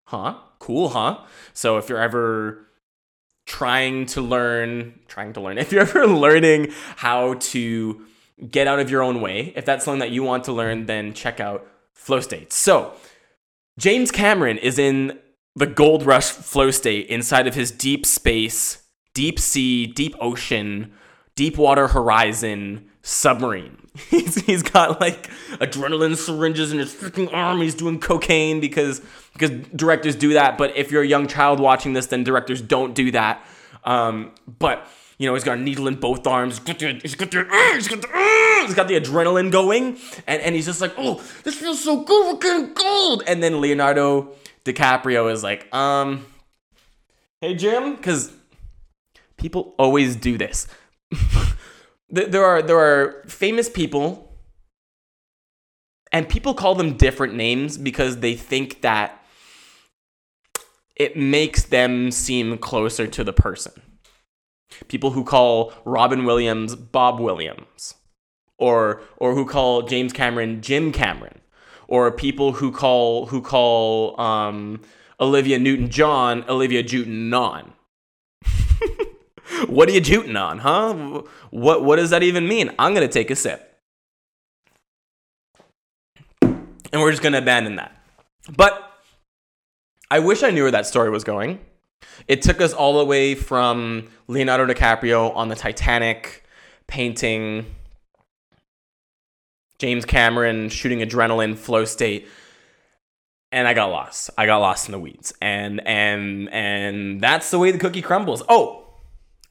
Huh? 0.05 0.37
Cool, 0.59 0.91
huh? 0.91 1.25
So 1.53 1.79
if 1.79 1.89
you're 1.89 2.01
ever 2.01 2.67
trying 3.47 4.07
to 4.07 4.21
learn, 4.21 4.99
trying 5.09 5.33
to 5.35 5.41
learn, 5.41 5.59
if 5.65 5.73
you're 5.73 5.83
ever 5.83 6.07
learning 6.07 6.73
how 6.97 7.35
to 7.35 8.05
get 8.51 8.67
out 8.67 8.79
of 8.79 8.91
your 8.91 9.03
own 9.03 9.21
way, 9.21 9.53
if 9.57 9.65
that's 9.65 9.85
something 9.85 10.01
that 10.01 10.11
you 10.11 10.23
want 10.23 10.45
to 10.45 10.53
learn, 10.53 10.87
then 10.87 11.15
check 11.15 11.41
out 11.41 11.67
flow 11.95 12.21
states. 12.21 12.55
So, 12.55 12.93
James 13.79 14.11
Cameron 14.11 14.59
is 14.59 14.79
in 14.79 15.19
the 15.55 15.67
gold 15.67 16.05
rush 16.05 16.31
flow 16.31 16.71
state 16.71 17.07
inside 17.07 17.47
of 17.47 17.55
his 17.55 17.71
deep 17.71 18.05
space, 18.05 18.83
deep 19.15 19.39
sea, 19.39 19.87
deep 19.87 20.15
ocean, 20.21 20.93
deep 21.35 21.57
water 21.57 21.89
horizon 21.89 22.91
submarine. 23.07 23.77
He's, 24.11 24.35
he's 24.45 24.63
got 24.63 25.01
like 25.01 25.31
adrenaline 25.53 26.17
syringes 26.17 26.71
in 26.71 26.79
his 26.79 26.93
freaking 26.93 27.33
arm. 27.33 27.63
He's 27.63 27.75
doing 27.75 27.99
cocaine 27.99 28.61
because 28.61 29.01
because 29.33 29.51
directors 29.75 30.15
do 30.17 30.35
that. 30.35 30.59
But 30.59 30.77
if 30.77 30.91
you're 30.91 31.03
a 31.03 31.07
young 31.07 31.27
child 31.27 31.61
watching 31.61 31.95
this, 31.95 32.07
then 32.07 32.23
directors 32.23 32.61
don't 32.61 32.95
do 32.95 33.11
that. 33.13 33.43
Um, 33.85 34.33
but 34.59 34.87
you 35.17 35.27
know, 35.27 35.33
he's 35.33 35.45
got 35.45 35.57
a 35.57 35.61
needle 35.61 35.89
in 35.89 35.95
both 35.95 36.27
arms. 36.27 36.59
He's 36.59 36.67
got 36.67 36.79
the, 36.79 36.93
he's 37.01 37.15
got 37.15 37.31
the, 37.31 37.39
he's 37.75 37.89
got 37.89 38.03
the, 38.03 38.65
he's 38.67 38.75
got 38.75 38.89
the 38.89 39.01
adrenaline 39.01 39.51
going, 39.51 39.99
and, 40.27 40.43
and 40.43 40.55
he's 40.55 40.67
just 40.67 40.83
like, 40.83 40.93
oh, 40.99 41.23
this 41.43 41.55
feels 41.55 41.83
so 41.83 42.03
good. 42.03 42.35
We're 42.35 42.39
getting 42.39 42.75
gold. 42.75 43.23
And 43.27 43.43
then 43.43 43.63
Leonardo 43.63 44.35
DiCaprio 44.67 45.33
is 45.33 45.43
like, 45.43 45.75
um, 45.75 46.27
hey 47.41 47.55
Jim, 47.55 47.97
because 47.97 48.31
people 49.39 49.75
always 49.79 50.17
do 50.17 50.37
this. 50.37 50.67
there 52.09 52.45
are 52.45 52.63
there 52.63 52.79
are 52.79 53.23
famous 53.27 53.69
people 53.69 54.27
and 56.13 56.29
people 56.29 56.55
call 56.55 56.75
them 56.75 56.97
different 56.97 57.35
names 57.35 57.77
because 57.77 58.19
they 58.19 58.35
think 58.35 58.83
that 58.83 59.23
it 60.95 61.17
makes 61.17 61.65
them 61.65 62.11
seem 62.11 62.57
closer 62.57 63.07
to 63.07 63.23
the 63.23 63.33
person. 63.33 63.73
People 64.89 65.11
who 65.11 65.25
call 65.25 65.73
Robin 65.85 66.25
Williams 66.25 66.75
Bob 66.75 67.21
Williams 67.21 67.95
or 68.59 69.03
or 69.17 69.35
who 69.35 69.45
call 69.45 69.83
James 69.83 70.13
Cameron 70.13 70.63
Jim 70.63 70.93
Cameron 70.93 71.41
or 71.89 72.11
people 72.11 72.53
who 72.53 72.73
call 72.73 73.27
who 73.27 73.41
call 73.41 74.19
um, 74.21 74.81
Olivia 75.21 75.59
Newton 75.59 75.91
John 75.91 76.45
Olivia 76.49 76.83
Newton 76.83 77.31
Non 77.31 77.73
what 79.69 79.89
are 79.89 79.93
you 79.93 80.01
jooting 80.01 80.37
on, 80.37 80.59
huh? 80.59 81.23
What 81.51 81.85
what 81.85 81.97
does 81.97 82.11
that 82.11 82.23
even 82.23 82.49
mean? 82.49 82.71
I'm 82.79 82.95
gonna 82.95 83.09
take 83.09 83.31
a 83.31 83.37
sip. 83.37 83.79
And 86.43 87.03
we're 87.03 87.11
just 87.11 87.23
gonna 87.23 87.39
abandon 87.39 87.77
that. 87.77 87.93
But 88.57 88.83
I 90.11 90.21
wish 90.21 90.43
I 90.43 90.51
knew 90.51 90.63
where 90.63 90.73
that 90.73 90.87
story 90.87 91.11
was 91.11 91.25
going. 91.25 91.61
It 92.29 92.43
took 92.43 92.61
us 92.61 92.73
all 92.73 92.99
the 92.99 93.05
way 93.05 93.35
from 93.35 94.09
Leonardo 94.29 94.73
DiCaprio 94.73 95.35
on 95.35 95.49
the 95.49 95.57
Titanic 95.57 96.45
painting 96.87 97.67
James 99.79 100.05
Cameron 100.05 100.69
shooting 100.69 101.01
adrenaline 101.01 101.57
flow 101.57 101.85
state 101.85 102.29
and 103.53 103.67
I 103.67 103.75
got 103.75 103.87
lost. 103.87 104.31
I 104.37 104.47
got 104.47 104.59
lost 104.59 104.89
in 104.89 104.93
the 104.93 104.99
weeds. 104.99 105.33
And 105.41 105.87
and 105.87 106.49
and 106.53 107.21
that's 107.21 107.51
the 107.51 107.59
way 107.59 107.71
the 107.71 107.79
cookie 107.79 108.03
crumbles. 108.03 108.43
Oh, 108.49 108.86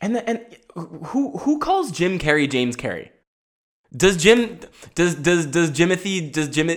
and 0.02 0.16
the, 0.16 0.30
and 0.30 0.46
who 0.76 1.38
who 1.38 1.60
calls 1.60 1.92
Jim 1.92 2.20
Carrey 2.20 2.50
James 2.50 2.76
Carrey? 2.76 3.10
Does 3.96 4.18
Jim 4.18 4.60
does 4.96 5.16
does 5.16 5.46
does 5.46 5.72
Jimothy 5.72 6.32
does 6.32 6.50
Jim 6.50 6.70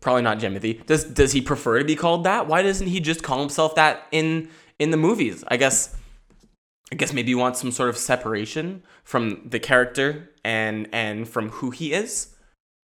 probably 0.00 0.22
not 0.22 0.38
Jimothy 0.38 0.84
does 0.86 1.04
does 1.04 1.32
he 1.32 1.40
prefer 1.40 1.78
to 1.78 1.84
be 1.84 1.96
called 1.96 2.24
that? 2.24 2.46
Why 2.46 2.62
doesn't 2.62 2.88
he 2.88 3.00
just 3.00 3.22
call 3.22 3.40
himself 3.40 3.74
that 3.76 4.06
in 4.12 4.48
in 4.78 4.90
the 4.90 4.96
movies? 4.96 5.44
I 5.48 5.56
guess 5.56 5.94
I 6.92 6.94
guess 6.94 7.14
maybe 7.14 7.30
he 7.30 7.34
wants 7.34 7.58
some 7.58 7.72
sort 7.72 7.88
of 7.88 7.96
separation 7.96 8.82
from 9.02 9.48
the 9.48 9.58
character 9.58 10.30
and 10.44 10.88
and 10.92 11.26
from 11.26 11.48
who 11.48 11.70
he 11.70 11.94
is, 11.94 12.34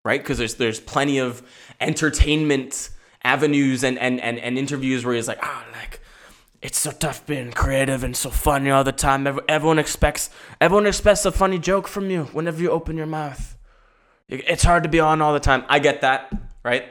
right? 0.04 0.22
Because 0.22 0.38
there's 0.38 0.54
there's 0.54 0.78
plenty 0.78 1.18
of 1.18 1.42
entertainment 1.80 2.90
avenues 3.24 3.82
and 3.82 3.98
and 3.98 4.20
and, 4.20 4.38
and 4.38 4.56
interviews 4.56 5.04
where 5.04 5.16
he's 5.16 5.26
like, 5.26 5.40
ah, 5.42 5.64
oh, 5.66 5.72
like 5.76 6.00
it's 6.66 6.80
so 6.80 6.90
tough 6.90 7.24
being 7.26 7.52
creative 7.52 8.02
and 8.02 8.16
so 8.16 8.28
funny 8.28 8.70
all 8.70 8.82
the 8.82 8.90
time. 8.90 9.24
Everyone 9.48 9.78
expects 9.78 10.30
everyone 10.60 10.84
expects 10.86 11.24
a 11.24 11.30
funny 11.30 11.60
joke 11.60 11.86
from 11.86 12.10
you 12.10 12.24
whenever 12.32 12.60
you 12.60 12.72
open 12.72 12.96
your 12.96 13.06
mouth. 13.06 13.56
It's 14.28 14.64
hard 14.64 14.82
to 14.82 14.88
be 14.88 14.98
on 14.98 15.22
all 15.22 15.32
the 15.32 15.38
time. 15.38 15.64
I 15.68 15.78
get 15.78 16.00
that, 16.00 16.32
right? 16.64 16.84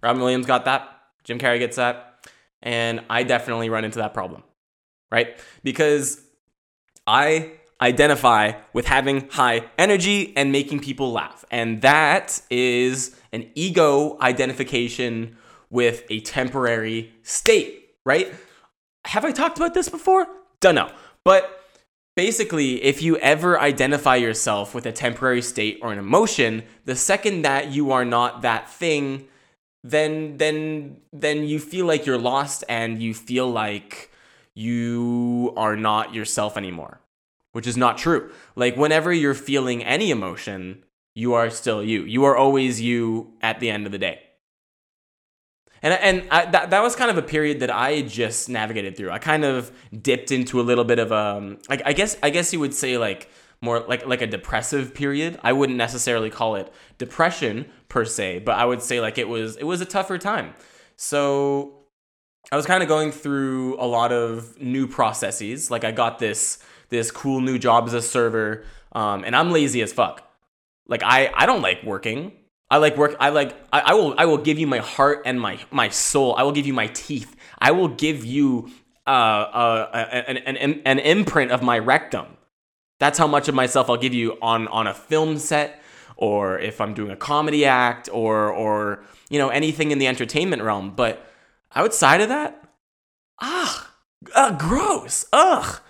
Robin 0.00 0.22
Williams 0.22 0.46
got 0.46 0.66
that. 0.66 0.88
Jim 1.24 1.40
Carrey 1.40 1.58
gets 1.58 1.74
that. 1.74 2.24
And 2.62 3.00
I 3.10 3.24
definitely 3.24 3.68
run 3.68 3.84
into 3.84 3.98
that 3.98 4.14
problem, 4.14 4.44
right? 5.10 5.36
Because 5.64 6.22
I 7.04 7.50
identify 7.80 8.52
with 8.72 8.86
having 8.86 9.28
high 9.30 9.64
energy 9.76 10.34
and 10.36 10.52
making 10.52 10.78
people 10.78 11.10
laugh. 11.10 11.44
And 11.50 11.82
that 11.82 12.40
is 12.48 13.16
an 13.32 13.50
ego 13.56 14.18
identification 14.20 15.36
with 15.68 16.04
a 16.10 16.20
temporary 16.20 17.12
state, 17.24 17.88
right? 18.04 18.32
Have 19.06 19.24
I 19.24 19.32
talked 19.32 19.58
about 19.58 19.74
this 19.74 19.88
before? 19.88 20.26
Don't 20.60 20.74
know. 20.74 20.90
But 21.24 21.60
basically, 22.16 22.82
if 22.82 23.02
you 23.02 23.16
ever 23.18 23.60
identify 23.60 24.16
yourself 24.16 24.74
with 24.74 24.84
a 24.86 24.92
temporary 24.92 25.42
state 25.42 25.78
or 25.80 25.92
an 25.92 25.98
emotion, 25.98 26.64
the 26.84 26.96
second 26.96 27.42
that 27.42 27.70
you 27.70 27.92
are 27.92 28.04
not 28.04 28.42
that 28.42 28.68
thing, 28.68 29.28
then 29.84 30.36
then 30.38 30.96
then 31.12 31.44
you 31.44 31.60
feel 31.60 31.86
like 31.86 32.06
you're 32.06 32.18
lost 32.18 32.64
and 32.68 33.00
you 33.00 33.14
feel 33.14 33.48
like 33.48 34.10
you 34.54 35.52
are 35.56 35.76
not 35.76 36.14
yourself 36.14 36.56
anymore, 36.56 37.00
which 37.52 37.66
is 37.66 37.76
not 37.76 37.98
true. 37.98 38.30
Like 38.56 38.76
whenever 38.76 39.12
you're 39.12 39.34
feeling 39.34 39.84
any 39.84 40.10
emotion, 40.10 40.82
you 41.14 41.34
are 41.34 41.50
still 41.50 41.82
you. 41.84 42.02
You 42.02 42.24
are 42.24 42.36
always 42.36 42.80
you 42.80 43.34
at 43.40 43.60
the 43.60 43.70
end 43.70 43.86
of 43.86 43.92
the 43.92 43.98
day 43.98 44.25
and 45.82 45.94
and 45.94 46.28
I, 46.30 46.46
that 46.46 46.70
that 46.70 46.82
was 46.82 46.96
kind 46.96 47.10
of 47.10 47.18
a 47.18 47.22
period 47.22 47.60
that 47.60 47.70
I 47.70 48.02
just 48.02 48.48
navigated 48.48 48.96
through. 48.96 49.10
I 49.10 49.18
kind 49.18 49.44
of 49.44 49.72
dipped 50.02 50.30
into 50.30 50.60
a 50.60 50.62
little 50.62 50.84
bit 50.84 50.98
of 50.98 51.12
um, 51.12 51.58
I, 51.68 51.80
I 51.86 51.92
guess 51.92 52.16
I 52.22 52.30
guess 52.30 52.52
you 52.52 52.60
would 52.60 52.74
say 52.74 52.98
like 52.98 53.30
more 53.60 53.80
like 53.80 54.06
like 54.06 54.22
a 54.22 54.26
depressive 54.26 54.94
period. 54.94 55.38
I 55.42 55.52
wouldn't 55.52 55.78
necessarily 55.78 56.30
call 56.30 56.56
it 56.56 56.72
depression 56.98 57.66
per 57.88 58.04
se, 58.04 58.40
but 58.40 58.56
I 58.56 58.64
would 58.64 58.82
say 58.82 59.00
like 59.00 59.18
it 59.18 59.28
was 59.28 59.56
it 59.56 59.64
was 59.64 59.80
a 59.80 59.86
tougher 59.86 60.18
time. 60.18 60.54
So 60.96 61.86
I 62.50 62.56
was 62.56 62.66
kind 62.66 62.82
of 62.82 62.88
going 62.88 63.12
through 63.12 63.80
a 63.80 63.86
lot 63.86 64.12
of 64.12 64.60
new 64.60 64.86
processes. 64.86 65.70
Like 65.70 65.84
I 65.84 65.92
got 65.92 66.18
this 66.18 66.58
this 66.88 67.10
cool 67.10 67.40
new 67.40 67.58
job 67.58 67.86
as 67.86 67.94
a 67.94 68.02
server, 68.02 68.64
um, 68.92 69.24
and 69.24 69.34
I'm 69.34 69.50
lazy 69.50 69.82
as 69.82 69.92
fuck. 69.92 70.22
Like 70.86 71.02
I 71.04 71.30
I 71.34 71.46
don't 71.46 71.62
like 71.62 71.82
working. 71.82 72.32
I 72.70 72.78
like 72.78 72.96
work. 72.96 73.14
I 73.20 73.28
like. 73.28 73.56
I, 73.72 73.80
I, 73.80 73.94
will. 73.94 74.14
I 74.18 74.26
will 74.26 74.38
give 74.38 74.58
you 74.58 74.66
my 74.66 74.78
heart 74.78 75.22
and 75.24 75.40
my 75.40 75.58
my 75.70 75.88
soul. 75.88 76.34
I 76.36 76.42
will 76.42 76.52
give 76.52 76.66
you 76.66 76.72
my 76.74 76.88
teeth. 76.88 77.36
I 77.58 77.70
will 77.70 77.88
give 77.88 78.24
you 78.24 78.70
uh, 79.06 79.10
uh, 79.10 80.24
an, 80.26 80.36
an 80.38 80.82
an 80.84 80.98
imprint 80.98 81.52
of 81.52 81.62
my 81.62 81.78
rectum. 81.78 82.26
That's 82.98 83.18
how 83.18 83.26
much 83.28 83.48
of 83.48 83.54
myself 83.54 83.88
I'll 83.88 83.96
give 83.96 84.14
you 84.14 84.36
on 84.42 84.66
on 84.68 84.88
a 84.88 84.94
film 84.94 85.38
set, 85.38 85.80
or 86.16 86.58
if 86.58 86.80
I'm 86.80 86.92
doing 86.92 87.12
a 87.12 87.16
comedy 87.16 87.64
act, 87.64 88.08
or 88.12 88.52
or 88.52 89.04
you 89.30 89.38
know 89.38 89.48
anything 89.48 89.92
in 89.92 89.98
the 89.98 90.08
entertainment 90.08 90.62
realm. 90.62 90.90
But 90.90 91.24
outside 91.74 92.20
of 92.20 92.30
that, 92.30 92.68
ah, 93.40 93.92
uh, 94.34 94.56
gross. 94.56 95.26
Ugh. 95.32 95.80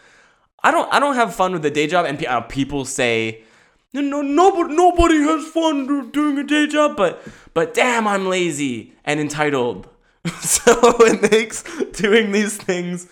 I 0.62 0.70
don't. 0.70 0.92
I 0.92 1.00
don't 1.00 1.14
have 1.14 1.34
fun 1.34 1.52
with 1.52 1.62
the 1.62 1.70
day 1.70 1.86
job, 1.86 2.04
and 2.04 2.22
uh, 2.26 2.42
people 2.42 2.84
say 2.84 3.44
no, 3.92 4.22
nobody, 4.22 4.74
nobody 4.74 5.18
has 5.18 5.46
fun 5.48 6.10
doing 6.10 6.38
a 6.38 6.44
day 6.44 6.66
job, 6.66 6.96
but 6.96 7.22
but 7.54 7.72
damn, 7.74 8.06
I'm 8.06 8.26
lazy 8.26 8.92
and 9.04 9.18
entitled. 9.18 9.88
so 10.40 10.96
it 11.00 11.30
makes 11.30 11.62
doing 11.92 12.32
these 12.32 12.56
things. 12.56 13.08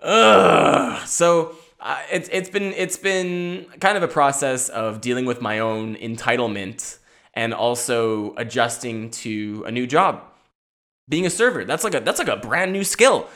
Ugh. 0.00 1.06
So 1.06 1.56
uh, 1.80 1.98
it's 2.10 2.28
it's 2.32 2.48
been 2.48 2.72
it's 2.74 2.96
been 2.96 3.66
kind 3.80 3.96
of 3.96 4.02
a 4.02 4.08
process 4.08 4.68
of 4.68 5.00
dealing 5.00 5.24
with 5.24 5.40
my 5.40 5.58
own 5.58 5.96
entitlement 5.96 6.98
and 7.34 7.54
also 7.54 8.34
adjusting 8.36 9.10
to 9.10 9.64
a 9.66 9.70
new 9.70 9.86
job 9.86 10.22
being 11.08 11.26
a 11.26 11.30
server 11.30 11.64
that's 11.64 11.84
like 11.84 11.94
a 11.94 12.00
that's 12.00 12.18
like 12.18 12.28
a 12.28 12.36
brand 12.36 12.72
new 12.72 12.84
skill. 12.84 13.28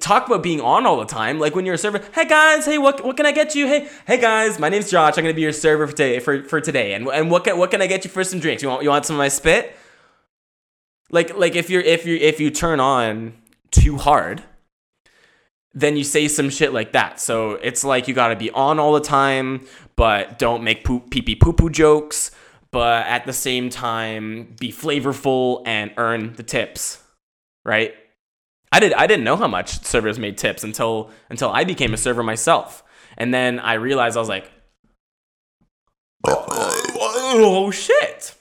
Talk 0.00 0.26
about 0.26 0.42
being 0.42 0.60
on 0.60 0.86
all 0.86 0.98
the 0.98 1.06
time. 1.06 1.38
Like 1.38 1.54
when 1.54 1.64
you're 1.64 1.74
a 1.74 1.78
server 1.78 2.02
hey 2.14 2.26
guys 2.26 2.66
hey 2.66 2.78
what, 2.78 3.04
what 3.04 3.16
can 3.16 3.26
i 3.26 3.32
get 3.32 3.54
you? 3.54 3.66
Hey 3.66 3.88
hey 4.06 4.20
guys 4.20 4.58
my 4.58 4.68
name's 4.68 4.90
josh. 4.90 5.16
I'm 5.16 5.24
gonna 5.24 5.34
be 5.34 5.42
your 5.42 5.52
server 5.52 5.86
for 5.86 5.92
today 5.94 6.20
for, 6.20 6.44
for 6.44 6.60
today. 6.60 6.92
And, 6.94 7.08
and 7.08 7.30
what 7.30 7.44
can 7.44 7.58
what 7.58 7.70
can 7.70 7.80
i 7.80 7.86
get 7.86 8.04
you 8.04 8.10
for 8.10 8.22
some 8.22 8.38
drinks? 8.38 8.62
You 8.62 8.68
want 8.68 8.82
you 8.82 8.90
want 8.90 9.06
some 9.06 9.16
of 9.16 9.18
my 9.18 9.28
spit? 9.28 9.74
Like 11.10 11.36
like 11.36 11.56
if 11.56 11.70
you're 11.70 11.82
if 11.82 12.04
you 12.04 12.16
if 12.16 12.38
you 12.38 12.50
turn 12.50 12.80
on 12.80 13.34
too 13.70 13.96
hard 13.96 14.42
then 15.72 15.94
you 15.94 16.04
say 16.04 16.26
some 16.26 16.48
shit 16.48 16.72
like 16.72 16.92
that. 16.92 17.20
So 17.20 17.52
it's 17.52 17.84
like 17.84 18.08
you 18.08 18.14
gotta 18.14 18.36
be 18.36 18.50
on 18.50 18.78
all 18.78 18.92
the 18.92 19.00
time 19.00 19.66
but 19.96 20.38
don't 20.38 20.62
make 20.62 20.84
poop 20.84 21.10
pee 21.10 21.22
pee 21.22 21.34
poo 21.34 21.54
poo 21.54 21.70
jokes 21.70 22.30
but 22.70 23.06
at 23.06 23.24
the 23.24 23.32
same 23.32 23.70
time 23.70 24.54
be 24.60 24.70
flavorful 24.70 25.62
and 25.64 25.92
earn 25.96 26.34
the 26.34 26.42
tips 26.42 27.02
right? 27.66 27.94
I 28.72 28.80
did 28.80 28.94
I 28.94 29.06
didn't 29.06 29.24
know 29.24 29.36
how 29.36 29.48
much 29.48 29.84
servers 29.84 30.18
made 30.18 30.38
tips 30.38 30.64
until 30.64 31.10
until 31.28 31.50
I 31.50 31.64
became 31.64 31.92
a 31.92 31.96
server 31.96 32.22
myself. 32.22 32.82
And 33.18 33.32
then 33.32 33.58
I 33.60 33.74
realized 33.74 34.16
I 34.16 34.20
was 34.20 34.28
like, 34.28 34.50
oh, 36.24 37.70
shit. 37.70 38.34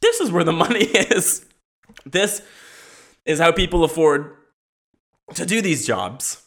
This 0.00 0.20
is 0.20 0.30
where 0.30 0.44
the 0.44 0.52
money 0.64 0.84
is. 0.84 1.44
This 2.04 2.42
is 3.24 3.38
how 3.38 3.52
people 3.52 3.84
afford 3.84 4.36
to 5.34 5.46
do 5.46 5.60
these 5.60 5.86
jobs 5.86 6.42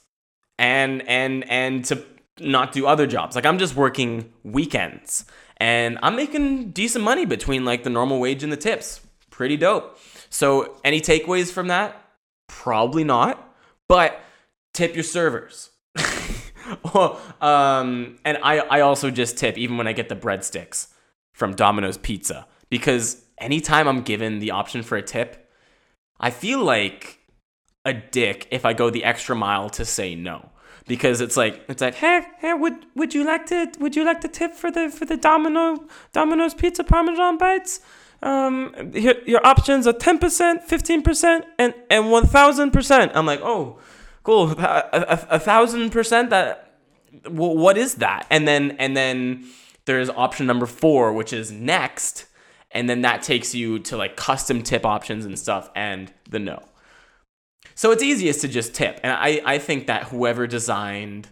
and 0.57 1.07
and 1.07 1.49
and 1.49 1.85
to 1.85 2.03
not 2.39 2.71
do 2.71 2.85
other 2.85 3.07
jobs. 3.07 3.35
Like 3.35 3.45
I'm 3.45 3.59
just 3.59 3.75
working 3.75 4.33
weekends 4.43 5.25
and 5.57 5.97
I'm 6.01 6.15
making 6.15 6.71
decent 6.71 7.03
money 7.03 7.25
between 7.25 7.63
like 7.65 7.83
the 7.83 7.89
normal 7.89 8.19
wage 8.19 8.43
and 8.43 8.51
the 8.51 8.57
tips. 8.57 9.01
Pretty 9.29 9.57
dope. 9.57 9.97
So, 10.35 10.75
any 10.83 10.99
takeaways 10.99 11.49
from 11.49 11.69
that? 11.69 11.95
Probably 12.47 13.05
not, 13.05 13.55
but 13.87 14.19
tip 14.73 14.93
your 14.93 15.05
servers. 15.05 15.69
um, 17.39 18.17
and 18.25 18.37
I, 18.43 18.57
I 18.69 18.81
also 18.81 19.11
just 19.11 19.37
tip 19.37 19.57
even 19.57 19.77
when 19.77 19.87
I 19.87 19.93
get 19.93 20.09
the 20.09 20.15
breadsticks 20.15 20.87
from 21.33 21.55
Domino's 21.55 21.97
Pizza 21.97 22.47
because 22.69 23.23
anytime 23.37 23.87
I'm 23.87 24.01
given 24.01 24.39
the 24.39 24.51
option 24.51 24.83
for 24.83 24.97
a 24.97 25.01
tip, 25.01 25.49
I 26.19 26.31
feel 26.31 26.61
like 26.61 27.19
a 27.85 27.93
dick 27.93 28.49
if 28.51 28.65
I 28.65 28.73
go 28.73 28.89
the 28.89 29.05
extra 29.05 29.37
mile 29.37 29.69
to 29.69 29.85
say 29.85 30.15
no 30.15 30.49
because 30.85 31.21
it's 31.21 31.37
like 31.37 31.63
it's 31.69 31.81
like 31.81 31.95
hey 31.95 32.23
hey 32.39 32.53
would 32.53 32.85
would 32.93 33.13
you 33.13 33.23
like 33.23 33.45
to 33.45 33.71
would 33.79 33.95
you 33.95 34.03
like 34.03 34.19
to 34.19 34.27
tip 34.27 34.53
for 34.53 34.69
the 34.69 34.89
for 34.89 35.05
the 35.05 35.15
Domino 35.15 35.85
Domino's 36.11 36.53
Pizza 36.53 36.83
Parmesan 36.83 37.37
bites? 37.37 37.79
Um, 38.25 38.73
your, 38.93 39.13
your 39.25 39.45
options 39.45 39.85
are 39.85 39.93
10%, 39.93 40.67
15%, 40.67 41.45
and, 41.59 41.73
and 41.91 42.05
1000%. 42.05 43.11
I'm 43.13 43.25
like, 43.27 43.39
oh, 43.41 43.77
cool. 44.23 44.55
A 44.57 45.39
thousand 45.39 45.91
percent 45.91 46.31
that, 46.31 46.79
what 47.27 47.77
is 47.77 47.95
that? 47.95 48.25
And 48.31 48.47
then, 48.47 48.71
and 48.79 48.97
then 48.97 49.45
there's 49.85 50.09
option 50.09 50.47
number 50.47 50.65
four, 50.65 51.13
which 51.13 51.33
is 51.33 51.51
next. 51.51 52.25
And 52.71 52.89
then 52.89 53.03
that 53.03 53.21
takes 53.21 53.53
you 53.53 53.77
to 53.79 53.95
like 53.95 54.15
custom 54.15 54.63
tip 54.63 54.87
options 54.87 55.25
and 55.25 55.37
stuff 55.37 55.69
and 55.75 56.11
the 56.27 56.39
no. 56.39 56.63
So 57.75 57.91
it's 57.91 58.01
easiest 58.01 58.41
to 58.41 58.47
just 58.47 58.73
tip. 58.73 58.99
And 59.03 59.13
I, 59.13 59.39
I 59.45 59.57
think 59.59 59.85
that 59.85 60.05
whoever 60.05 60.47
designed 60.47 61.29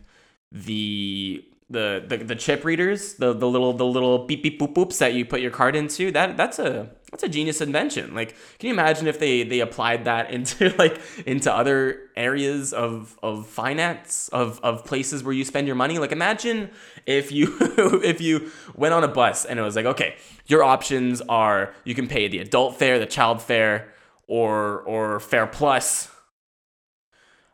the 0.51 1.43
the, 1.73 2.03
the 2.07 2.17
the 2.17 2.35
chip 2.35 2.63
readers, 2.63 3.15
the 3.15 3.33
the 3.33 3.47
little 3.47 3.73
the 3.73 3.85
little 3.85 4.25
beep 4.25 4.43
beep 4.43 4.59
boop 4.59 4.73
boops 4.73 4.99
that 4.99 5.13
you 5.13 5.25
put 5.25 5.41
your 5.41 5.51
card 5.51 5.75
into. 5.75 6.11
That 6.11 6.37
that's 6.37 6.59
a 6.59 6.89
that's 7.11 7.23
a 7.23 7.27
genius 7.27 7.61
invention. 7.61 8.13
Like, 8.13 8.35
can 8.59 8.67
you 8.67 8.73
imagine 8.73 9.07
if 9.07 9.19
they 9.19 9.43
they 9.43 9.59
applied 9.59 10.05
that 10.05 10.31
into 10.35 10.69
like 10.77 11.01
into 11.25 11.53
other 11.53 11.99
areas 12.15 12.73
of 12.73 13.17
of 13.21 13.47
finance 13.47 14.29
of 14.29 14.59
of 14.63 14.85
places 14.85 15.23
where 15.23 15.33
you 15.33 15.43
spend 15.43 15.67
your 15.67 15.75
money? 15.75 15.97
Like, 15.97 16.11
imagine 16.11 16.69
if 17.05 17.31
you 17.31 17.57
if 18.03 18.21
you 18.21 18.51
went 18.75 18.93
on 18.93 19.03
a 19.03 19.09
bus 19.09 19.43
and 19.43 19.59
it 19.59 19.63
was 19.63 19.75
like, 19.75 19.85
okay, 19.85 20.15
your 20.45 20.63
options 20.63 21.21
are 21.21 21.73
you 21.83 21.95
can 21.95 22.07
pay 22.07 22.27
the 22.27 22.37
adult 22.39 22.77
fare, 22.77 22.99
the 22.99 23.07
child 23.07 23.41
fare, 23.41 23.91
or 24.27 24.81
or 24.81 25.19
fare 25.19 25.47
plus. 25.47 26.12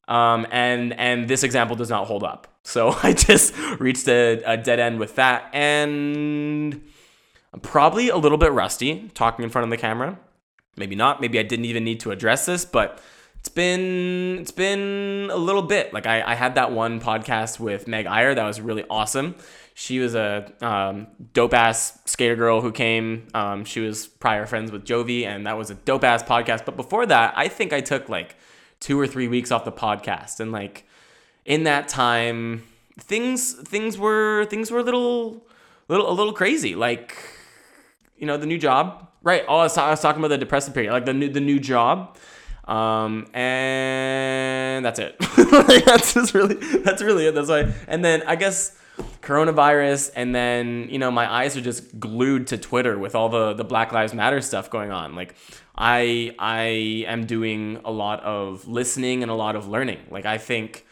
Um, 0.10 0.48
and 0.52 0.94
and 0.94 1.28
this 1.28 1.44
example 1.44 1.76
does 1.76 1.90
not 1.90 2.08
hold 2.08 2.24
up. 2.24 2.48
So 2.64 2.90
I 3.04 3.14
just 3.14 3.56
reached 3.80 4.08
a, 4.10 4.42
a 4.46 4.58
dead 4.58 4.80
end 4.80 5.00
with 5.00 5.16
that. 5.16 5.50
And 5.54 6.82
I'm 7.54 7.60
probably 7.62 8.10
a 8.10 8.18
little 8.18 8.38
bit 8.38 8.52
rusty 8.52 9.10
talking 9.14 9.44
in 9.44 9.50
front 9.50 9.64
of 9.64 9.70
the 9.70 9.78
camera. 9.78 10.20
Maybe 10.76 10.96
not. 10.96 11.22
Maybe 11.22 11.40
I 11.40 11.44
didn't 11.44 11.66
even 11.66 11.84
need 11.84 12.00
to 12.02 12.12
address 12.12 12.46
this, 12.46 12.66
but 12.66 13.02
it's 13.40 13.50
been 13.50 14.40
it's 14.40 14.52
been 14.52 15.30
a 15.32 15.38
little 15.38 15.62
bit. 15.62 15.94
Like 15.94 16.08
I, 16.08 16.22
I 16.24 16.36
had 16.36 16.56
that 16.56 16.72
one 16.72 17.00
podcast 17.00 17.60
with 17.60 17.88
Meg 17.88 18.06
Iyer 18.06 18.34
that 18.34 18.44
was 18.44 18.60
really 18.60 18.86
awesome. 18.90 19.36
She 19.76 20.00
was 20.00 20.14
a 20.14 20.52
um, 20.60 21.08
dope 21.34 21.54
ass 21.54 22.00
skater 22.06 22.36
girl 22.36 22.60
who 22.60 22.72
came. 22.72 23.28
Um, 23.34 23.64
she 23.64 23.80
was 23.80 24.08
prior 24.08 24.46
friends 24.46 24.72
with 24.72 24.84
Jovi, 24.86 25.26
and 25.26 25.48
that 25.48 25.58
was 25.58 25.70
a 25.70 25.76
dope 25.76 26.04
ass 26.04 26.22
podcast. 26.22 26.66
But 26.66 26.76
before 26.76 27.06
that, 27.06 27.34
I 27.38 27.48
think 27.48 27.72
I 27.72 27.80
took 27.80 28.10
like 28.10 28.36
two 28.80 29.00
or 29.00 29.08
three 29.08 29.28
weeks 29.28 29.52
off 29.52 29.66
the 29.66 29.72
podcast, 29.72 30.40
and 30.40 30.52
like 30.52 30.86
in 31.46 31.64
that 31.64 31.88
time, 31.88 32.64
things 33.00 33.54
things 33.54 33.98
were 33.98 34.46
things 34.46 34.72
were 34.72 34.80
a 34.80 34.84
little 34.84 35.46
little 35.88 36.10
a 36.10 36.14
little 36.14 36.34
crazy. 36.34 36.76
Like 36.76 37.18
you 38.18 38.28
know 38.28 38.38
the 38.38 38.46
new 38.46 38.58
job, 38.58 39.10
right? 39.24 39.44
Oh, 39.48 39.58
I 39.58 39.64
was, 39.64 39.78
I 39.78 39.90
was 39.90 40.02
talking 40.02 40.20
about 40.20 40.30
the 40.30 40.38
depressive 40.38 40.74
period, 40.74 40.92
like 40.92 41.06
the 41.06 41.14
new 41.14 41.30
the 41.30 41.42
new 41.42 41.60
job. 41.60 42.18
Um, 42.70 43.26
and 43.34 44.86
that's 44.86 45.00
it. 45.00 45.16
that's 45.86 46.14
just 46.14 46.36
really, 46.36 46.54
that's 46.80 47.02
really 47.02 47.26
it. 47.26 47.34
That's 47.34 47.50
why. 47.50 47.74
And 47.88 48.06
then 48.06 48.22
I 48.28 48.36
guess 48.36 48.78
coronavirus, 49.22 50.12
and 50.16 50.36
then 50.36 50.88
you 50.90 51.00
know 51.00 51.10
my 51.10 51.32
eyes 51.32 51.58
are 51.58 51.62
just 51.62 52.00
glued 52.00 52.48
to 52.48 52.58
Twitter 52.58 53.00
with 53.00 53.16
all 53.16 53.30
the 53.30 53.54
the 53.54 53.64
Black 53.64 53.92
Lives 53.92 54.14
Matter 54.14 54.40
stuff 54.42 54.70
going 54.70 54.92
on. 54.92 55.16
Like 55.16 55.36
I 55.80 56.36
I 56.38 57.06
am 57.08 57.26
doing 57.26 57.80
a 57.86 57.92
lot 57.92 58.22
of 58.24 58.68
listening 58.68 59.24
and 59.24 59.32
a 59.32 59.36
lot 59.36 59.56
of 59.56 59.68
learning. 59.68 60.00
Like 60.12 60.26
I 60.26 60.38
think 60.38 60.86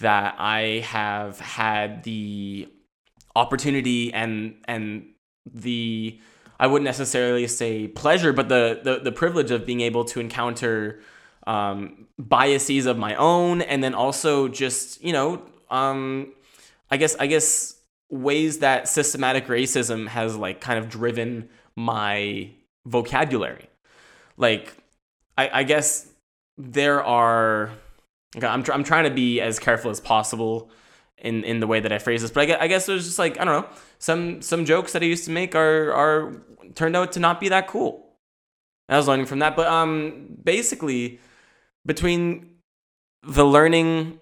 that 0.00 0.34
I 0.38 0.84
have 0.86 1.40
had 1.40 2.04
the 2.04 2.68
opportunity 3.34 4.12
and 4.12 4.56
and 4.68 5.06
the 5.50 6.20
I 6.60 6.66
wouldn't 6.66 6.84
necessarily 6.84 7.46
say 7.46 7.88
pleasure, 7.88 8.32
but 8.32 8.48
the 8.50 8.80
the, 8.82 8.98
the 8.98 9.12
privilege 9.12 9.50
of 9.50 9.64
being 9.64 9.80
able 9.80 10.04
to 10.06 10.20
encounter 10.20 11.00
um, 11.46 12.06
biases 12.18 12.86
of 12.86 12.98
my 12.98 13.14
own, 13.16 13.62
and 13.62 13.82
then 13.82 13.94
also 13.94 14.48
just 14.48 15.02
you 15.02 15.12
know, 15.12 15.42
um, 15.70 16.32
I 16.90 16.98
guess 16.98 17.16
I 17.16 17.26
guess 17.26 17.76
ways 18.10 18.58
that 18.58 18.88
systematic 18.88 19.46
racism 19.46 20.06
has 20.08 20.36
like 20.36 20.60
kind 20.60 20.78
of 20.78 20.88
driven 20.90 21.48
my 21.76 22.50
vocabulary. 22.84 23.68
Like, 24.36 24.76
I, 25.36 25.60
I 25.60 25.62
guess 25.62 26.08
there 26.56 27.02
are. 27.02 27.70
Okay, 28.36 28.46
I'm, 28.46 28.64
tr- 28.64 28.72
I'm 28.72 28.82
trying 28.82 29.04
to 29.04 29.10
be 29.10 29.40
as 29.40 29.60
careful 29.60 29.92
as 29.92 30.00
possible 30.00 30.70
in, 31.18 31.44
in 31.44 31.60
the 31.60 31.66
way 31.66 31.80
that 31.80 31.92
I 31.92 31.98
phrase 31.98 32.22
this, 32.22 32.30
but 32.30 32.42
I 32.42 32.46
guess, 32.46 32.58
I 32.60 32.66
guess 32.66 32.86
there's 32.86 33.04
just 33.06 33.18
like 33.18 33.40
I 33.40 33.44
don't 33.44 33.62
know 33.62 33.68
some 33.98 34.42
some 34.42 34.64
jokes 34.64 34.92
that 34.92 35.02
I 35.02 35.06
used 35.06 35.24
to 35.24 35.30
make 35.30 35.54
are 35.54 35.92
are 35.92 36.42
turned 36.74 36.96
out 36.96 37.12
to 37.12 37.20
not 37.20 37.40
be 37.40 37.48
that 37.48 37.66
cool. 37.68 38.04
I 38.88 38.96
was 38.96 39.08
learning 39.08 39.26
from 39.26 39.38
that, 39.38 39.56
but 39.56 39.66
um, 39.66 40.36
basically, 40.42 41.20
between 41.86 42.56
the 43.22 43.44
learning, 43.44 44.20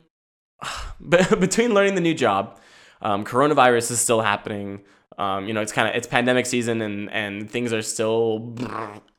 between 1.09 1.75
learning 1.75 1.97
the 1.97 2.01
new 2.01 2.15
job, 2.15 2.61
um, 3.01 3.25
coronavirus 3.25 3.91
is 3.91 4.01
still 4.01 4.21
happening. 4.21 4.83
Um, 5.19 5.47
you 5.47 5.55
know, 5.55 5.61
it's 5.61 5.73
kind 5.73 5.89
of 5.89 5.95
it's 5.95 6.07
pandemic 6.07 6.47
season, 6.47 6.81
and 6.83 7.11
and 7.11 7.51
things 7.51 7.73
are 7.73 7.83
still, 7.83 8.55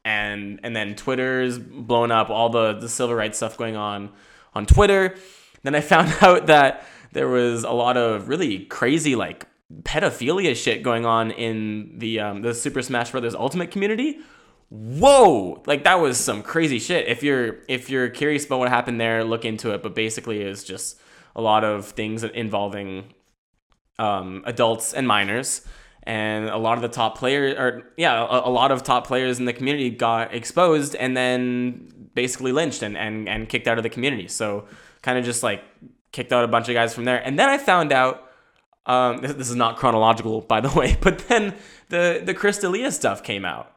and 0.04 0.60
and 0.64 0.76
then 0.76 0.96
Twitter's 0.96 1.60
blown 1.60 2.12
up. 2.12 2.30
All 2.30 2.50
the 2.50 2.74
the 2.74 2.90
civil 2.90 3.16
rights 3.16 3.38
stuff 3.38 3.58
going 3.58 3.76
on 3.76 4.12
on 4.54 4.66
Twitter. 4.66 5.16
Then 5.64 5.76
I 5.76 5.82
found 5.82 6.14
out 6.22 6.48
that 6.48 6.86
there 7.14 7.28
was 7.28 7.64
a 7.64 7.72
lot 7.72 7.98
of 7.98 8.28
really 8.28 8.66
crazy 8.66 9.16
like 9.16 9.48
pedophilia 9.82 10.56
shit 10.56 10.84
going 10.84 11.06
on 11.06 11.32
in 11.32 11.98
the 12.00 12.20
um, 12.20 12.42
the 12.42 12.54
Super 12.54 12.82
Smash 12.82 13.12
Brothers 13.12 13.36
Ultimate 13.36 13.72
community. 13.72 14.20
Whoa! 14.70 15.62
Like 15.68 15.84
that 15.84 16.00
was 16.00 16.20
some 16.20 16.42
crazy 16.42 16.80
shit. 16.80 17.08
If 17.08 17.24
you're 17.24 17.60
if 17.68 17.90
you're 17.90 18.10
curious 18.10 18.46
about 18.46 18.60
what 18.60 18.70
happened 18.70 19.00
there, 19.00 19.24
look 19.24 19.46
into 19.46 19.72
it. 19.74 19.84
But 19.84 19.96
basically, 19.96 20.42
it's 20.42 20.64
just 20.64 21.00
a 21.36 21.42
lot 21.42 21.64
of 21.64 21.88
things 21.88 22.24
involving 22.24 23.06
um, 24.00 24.44
adults 24.46 24.94
and 24.94 25.08
minors. 25.08 25.62
And 26.06 26.50
a 26.50 26.58
lot 26.58 26.78
of 26.78 26.82
the 26.82 26.90
top 26.90 27.18
players, 27.18 27.58
or 27.58 27.92
yeah, 27.98 28.22
a, 28.22 28.50
a 28.50 28.52
lot 28.52 28.72
of 28.72 28.84
top 28.84 29.08
players 29.08 29.40
in 29.40 29.46
the 29.46 29.54
community 29.54 29.90
got 29.90 30.34
exposed 30.34 30.96
and 30.96 31.16
then 31.16 32.10
basically 32.14 32.52
lynched 32.52 32.84
and, 32.84 32.98
and, 32.98 33.30
and 33.30 33.48
kicked 33.48 33.68
out 33.68 33.78
of 33.78 33.84
the 33.84 33.90
community. 33.90 34.28
So 34.28 34.66
kind 35.02 35.18
of 35.18 35.24
just 35.24 35.44
like 35.44 35.64
kicked 36.12 36.34
out 36.34 36.44
a 36.44 36.48
bunch 36.48 36.70
of 36.70 36.74
guys 36.74 36.94
from 36.94 37.06
there. 37.06 37.18
And 37.26 37.40
then 37.40 37.50
I 37.50 37.58
found 37.58 37.92
out 37.92 38.30
um, 38.86 39.18
this, 39.20 39.34
this, 39.34 39.50
is 39.50 39.56
not 39.56 39.78
chronological, 39.78 40.42
by 40.42 40.62
the 40.62 40.70
way, 40.78 40.98
but 41.00 41.20
then 41.28 41.56
the 41.90 42.22
the 42.24 42.34
Chris 42.34 42.60
D'Elia 42.60 42.92
stuff 42.92 43.24
came 43.24 43.46
out. 43.46 43.72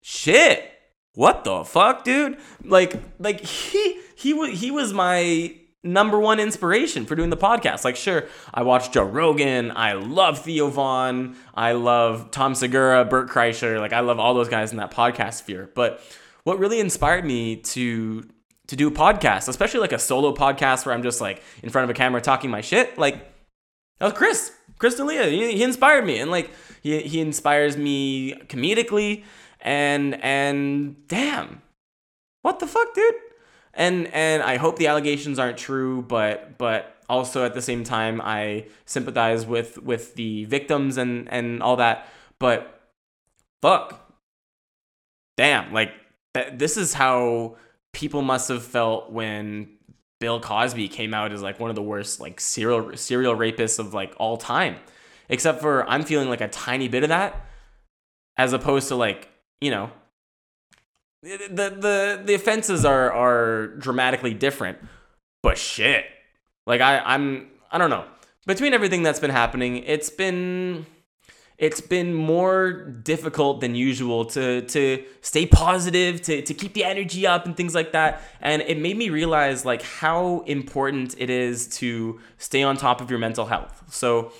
Shit, 0.00 0.72
what 1.14 1.44
the 1.44 1.64
fuck, 1.64 2.04
dude? 2.04 2.38
Like, 2.64 3.00
like 3.18 3.40
he 3.40 4.00
he 4.16 4.34
was 4.34 4.60
he 4.60 4.70
was 4.70 4.92
my 4.92 5.57
number 5.84 6.18
one 6.18 6.40
inspiration 6.40 7.06
for 7.06 7.14
doing 7.14 7.30
the 7.30 7.36
podcast. 7.36 7.84
Like, 7.84 7.96
sure, 7.96 8.26
I 8.52 8.62
watched 8.62 8.92
Joe 8.92 9.04
Rogan. 9.04 9.72
I 9.74 9.92
love 9.92 10.40
Theo 10.40 10.68
Von. 10.68 11.36
I 11.54 11.72
love 11.72 12.30
Tom 12.30 12.54
Segura, 12.54 13.04
Bert 13.04 13.28
Kreischer. 13.28 13.78
Like, 13.78 13.92
I 13.92 14.00
love 14.00 14.18
all 14.18 14.34
those 14.34 14.48
guys 14.48 14.70
in 14.72 14.78
that 14.78 14.90
podcast 14.90 15.34
sphere. 15.34 15.70
But 15.74 16.00
what 16.44 16.58
really 16.58 16.80
inspired 16.80 17.24
me 17.24 17.56
to 17.56 18.28
to 18.68 18.76
do 18.76 18.88
a 18.88 18.90
podcast, 18.90 19.48
especially 19.48 19.80
like 19.80 19.92
a 19.92 19.98
solo 19.98 20.34
podcast 20.34 20.84
where 20.84 20.94
I'm 20.94 21.02
just 21.02 21.22
like 21.22 21.42
in 21.62 21.70
front 21.70 21.84
of 21.84 21.90
a 21.90 21.94
camera 21.94 22.20
talking 22.20 22.50
my 22.50 22.60
shit, 22.60 22.98
like 22.98 23.16
that 23.98 24.06
was 24.06 24.12
Chris. 24.12 24.52
Chris 24.78 24.94
D'Elia. 24.94 25.26
He, 25.26 25.56
he 25.56 25.62
inspired 25.62 26.04
me. 26.04 26.18
And 26.18 26.30
like 26.30 26.50
he, 26.82 27.00
he 27.00 27.20
inspires 27.20 27.76
me 27.76 28.34
comedically 28.46 29.24
and 29.60 30.22
and 30.22 30.96
damn. 31.08 31.62
What 32.42 32.60
the 32.60 32.66
fuck, 32.66 32.94
dude? 32.94 33.14
And 33.78 34.08
and 34.08 34.42
I 34.42 34.56
hope 34.56 34.76
the 34.76 34.88
allegations 34.88 35.38
aren't 35.38 35.56
true, 35.56 36.02
but 36.02 36.58
but 36.58 36.96
also 37.08 37.44
at 37.44 37.54
the 37.54 37.62
same 37.62 37.84
time 37.84 38.20
I 38.20 38.66
sympathize 38.84 39.46
with 39.46 39.80
with 39.80 40.14
the 40.16 40.44
victims 40.46 40.98
and 40.98 41.32
and 41.32 41.62
all 41.62 41.76
that. 41.76 42.08
But 42.40 42.80
fuck. 43.62 44.12
Damn, 45.36 45.72
like 45.72 45.92
th- 46.34 46.54
this 46.54 46.76
is 46.76 46.92
how 46.92 47.56
people 47.92 48.20
must 48.22 48.48
have 48.48 48.64
felt 48.64 49.12
when 49.12 49.68
Bill 50.18 50.40
Cosby 50.40 50.88
came 50.88 51.14
out 51.14 51.30
as 51.30 51.40
like 51.40 51.60
one 51.60 51.70
of 51.70 51.76
the 51.76 51.82
worst 51.82 52.18
like 52.20 52.40
serial 52.40 52.96
serial 52.96 53.36
rapists 53.36 53.78
of 53.78 53.94
like 53.94 54.12
all 54.18 54.36
time. 54.36 54.76
Except 55.28 55.60
for 55.60 55.88
I'm 55.88 56.02
feeling 56.02 56.28
like 56.28 56.40
a 56.40 56.48
tiny 56.48 56.88
bit 56.88 57.04
of 57.04 57.10
that 57.10 57.46
as 58.36 58.52
opposed 58.52 58.88
to 58.88 58.96
like, 58.96 59.28
you 59.60 59.70
know, 59.70 59.92
the 61.22 61.48
the 61.50 62.22
the 62.24 62.34
offenses 62.34 62.84
are 62.84 63.12
are 63.12 63.68
dramatically 63.78 64.34
different. 64.34 64.78
But 65.42 65.58
shit. 65.58 66.04
Like 66.66 66.80
I 66.80 66.98
I'm 67.00 67.48
I 67.70 67.78
don't 67.78 67.90
know. 67.90 68.04
Between 68.46 68.72
everything 68.72 69.02
that's 69.02 69.20
been 69.20 69.30
happening, 69.30 69.78
it's 69.84 70.10
been 70.10 70.86
it's 71.58 71.80
been 71.80 72.14
more 72.14 72.72
difficult 72.72 73.60
than 73.60 73.74
usual 73.74 74.24
to 74.26 74.62
to 74.62 75.04
stay 75.22 75.44
positive, 75.44 76.22
to 76.22 76.42
to 76.42 76.54
keep 76.54 76.72
the 76.72 76.84
energy 76.84 77.26
up 77.26 77.46
and 77.46 77.56
things 77.56 77.74
like 77.74 77.92
that. 77.92 78.22
And 78.40 78.62
it 78.62 78.78
made 78.78 78.96
me 78.96 79.10
realize 79.10 79.64
like 79.64 79.82
how 79.82 80.40
important 80.46 81.16
it 81.18 81.30
is 81.30 81.66
to 81.78 82.20
stay 82.38 82.62
on 82.62 82.76
top 82.76 83.00
of 83.00 83.10
your 83.10 83.18
mental 83.18 83.46
health. 83.46 83.82
So 83.90 84.32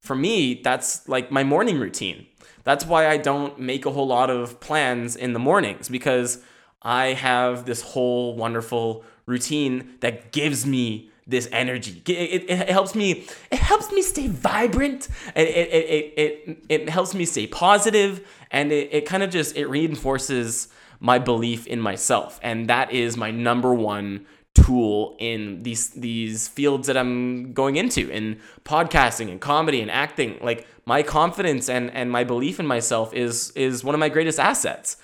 for 0.00 0.16
me, 0.16 0.60
that's 0.62 1.08
like 1.08 1.30
my 1.30 1.44
morning 1.44 1.78
routine. 1.78 2.26
That's 2.66 2.84
why 2.84 3.06
I 3.06 3.16
don't 3.16 3.60
make 3.60 3.86
a 3.86 3.92
whole 3.92 4.08
lot 4.08 4.28
of 4.28 4.58
plans 4.58 5.14
in 5.14 5.34
the 5.34 5.38
mornings 5.38 5.88
because 5.88 6.42
I 6.82 7.12
have 7.12 7.64
this 7.64 7.80
whole 7.80 8.34
wonderful 8.34 9.04
routine 9.24 9.94
that 10.00 10.32
gives 10.32 10.66
me 10.66 11.12
this 11.28 11.48
energy. 11.52 12.02
It, 12.06 12.42
it, 12.42 12.50
it, 12.50 12.68
helps 12.68 12.96
me. 12.96 13.24
It 13.52 13.60
helps 13.60 13.92
me 13.92 14.02
stay 14.02 14.26
vibrant. 14.26 15.08
It 15.36 15.48
it, 15.48 15.68
it, 15.72 16.14
it, 16.18 16.64
it 16.68 16.88
helps 16.88 17.14
me 17.14 17.24
stay 17.24 17.46
positive, 17.46 18.26
and 18.50 18.72
it, 18.72 18.88
it 18.92 19.06
kind 19.06 19.22
of 19.22 19.30
just 19.30 19.56
it 19.56 19.66
reinforces 19.66 20.66
my 20.98 21.20
belief 21.20 21.68
in 21.68 21.80
myself, 21.80 22.40
and 22.42 22.68
that 22.68 22.90
is 22.90 23.16
my 23.16 23.30
number 23.30 23.72
one 23.72 24.26
tool 24.54 25.14
in 25.20 25.62
these 25.62 25.90
these 25.90 26.48
fields 26.48 26.88
that 26.88 26.96
I'm 26.96 27.52
going 27.52 27.76
into 27.76 28.10
in 28.10 28.40
podcasting 28.64 29.30
and 29.30 29.40
comedy 29.40 29.80
and 29.80 29.90
acting. 29.90 30.38
Like 30.42 30.66
my 30.86 31.02
confidence 31.02 31.68
and 31.68 31.90
and 31.90 32.10
my 32.10 32.24
belief 32.24 32.60
in 32.60 32.66
myself 32.66 33.12
is 33.12 33.50
is 33.50 33.82
one 33.82 33.94
of 33.94 33.98
my 33.98 34.08
greatest 34.08 34.38
assets, 34.38 34.96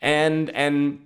and 0.00 0.50
and 0.50 1.00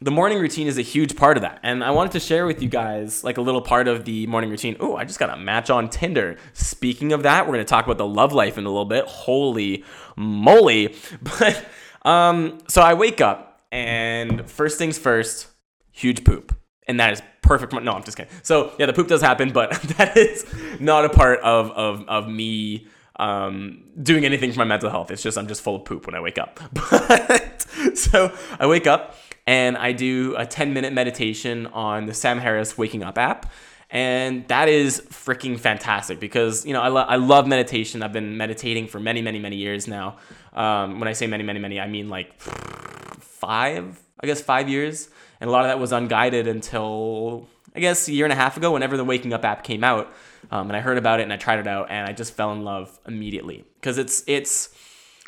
the 0.00 0.10
morning 0.10 0.38
routine 0.38 0.66
is 0.66 0.76
a 0.76 0.82
huge 0.82 1.16
part 1.16 1.36
of 1.36 1.42
that. 1.42 1.58
And 1.62 1.82
I 1.82 1.90
wanted 1.90 2.12
to 2.12 2.20
share 2.20 2.46
with 2.46 2.62
you 2.62 2.68
guys 2.68 3.24
like 3.24 3.38
a 3.38 3.40
little 3.40 3.62
part 3.62 3.88
of 3.88 4.04
the 4.04 4.26
morning 4.26 4.50
routine. 4.50 4.76
Oh, 4.78 4.96
I 4.96 5.04
just 5.04 5.18
got 5.18 5.30
a 5.30 5.36
match 5.36 5.70
on 5.70 5.88
Tinder. 5.88 6.36
Speaking 6.52 7.12
of 7.12 7.22
that, 7.22 7.46
we're 7.46 7.54
going 7.54 7.64
to 7.64 7.68
talk 7.68 7.86
about 7.86 7.96
the 7.96 8.06
love 8.06 8.32
life 8.32 8.58
in 8.58 8.66
a 8.66 8.68
little 8.68 8.84
bit. 8.84 9.06
Holy 9.06 9.84
moly. 10.16 10.94
But 11.22 11.64
um 12.02 12.58
so 12.68 12.82
I 12.82 12.94
wake 12.94 13.20
up 13.20 13.62
and 13.72 14.48
first 14.48 14.78
things 14.78 14.98
first, 14.98 15.48
huge 15.92 16.24
poop. 16.24 16.54
And 16.88 17.00
that 17.00 17.14
is 17.14 17.22
perfect. 17.42 17.72
No, 17.72 17.92
I'm 17.92 18.04
just 18.04 18.16
kidding. 18.16 18.32
So 18.42 18.72
yeah, 18.78 18.86
the 18.86 18.92
poop 18.92 19.08
does 19.08 19.22
happen, 19.22 19.50
but 19.50 19.72
that 19.96 20.16
is 20.16 20.44
not 20.78 21.04
a 21.04 21.08
part 21.08 21.40
of 21.40 21.70
of 21.72 22.06
of 22.06 22.28
me 22.28 22.86
um, 23.18 23.84
doing 24.02 24.24
anything 24.24 24.52
for 24.52 24.58
my 24.58 24.64
mental 24.64 24.90
health. 24.90 25.10
It's 25.10 25.22
just 25.22 25.38
I'm 25.38 25.48
just 25.48 25.62
full 25.62 25.76
of 25.76 25.84
poop 25.84 26.06
when 26.06 26.14
I 26.14 26.20
wake 26.20 26.38
up. 26.38 26.60
But 26.72 27.98
so 27.98 28.32
I 28.58 28.66
wake 28.66 28.86
up 28.86 29.16
and 29.46 29.76
I 29.76 29.92
do 29.92 30.34
a 30.36 30.44
10 30.46 30.72
minute 30.72 30.92
meditation 30.92 31.66
on 31.68 32.06
the 32.06 32.14
Sam 32.14 32.38
Harris 32.38 32.76
Waking 32.76 33.02
Up 33.02 33.18
app. 33.18 33.50
And 33.88 34.46
that 34.48 34.68
is 34.68 35.00
freaking 35.00 35.58
fantastic 35.58 36.18
because, 36.18 36.66
you 36.66 36.72
know, 36.72 36.82
I, 36.82 36.88
lo- 36.88 37.06
I 37.08 37.16
love 37.16 37.46
meditation. 37.46 38.02
I've 38.02 38.12
been 38.12 38.36
meditating 38.36 38.88
for 38.88 38.98
many, 38.98 39.22
many, 39.22 39.38
many 39.38 39.56
years 39.56 39.86
now. 39.86 40.16
Um, 40.52 40.98
when 40.98 41.08
I 41.08 41.12
say 41.12 41.28
many, 41.28 41.44
many, 41.44 41.60
many, 41.60 41.78
I 41.78 41.86
mean 41.86 42.08
like 42.08 42.40
five, 42.40 44.00
I 44.20 44.26
guess 44.26 44.40
five 44.40 44.68
years. 44.68 45.08
And 45.40 45.48
a 45.48 45.52
lot 45.52 45.64
of 45.64 45.68
that 45.68 45.78
was 45.78 45.92
unguided 45.92 46.48
until, 46.48 47.46
I 47.76 47.80
guess, 47.80 48.08
a 48.08 48.12
year 48.12 48.24
and 48.24 48.32
a 48.32 48.36
half 48.36 48.56
ago, 48.56 48.72
whenever 48.72 48.96
the 48.96 49.04
Waking 49.04 49.32
Up 49.32 49.44
app 49.44 49.62
came 49.62 49.84
out. 49.84 50.12
Um, 50.50 50.68
and 50.68 50.76
I 50.76 50.80
heard 50.80 50.98
about 50.98 51.20
it 51.20 51.24
and 51.24 51.32
I 51.32 51.36
tried 51.36 51.58
it 51.58 51.66
out 51.66 51.90
and 51.90 52.08
I 52.08 52.12
just 52.12 52.34
fell 52.34 52.52
in 52.52 52.62
love 52.62 52.98
immediately 53.06 53.64
because 53.80 53.98
it's, 53.98 54.22
it's, 54.26 54.74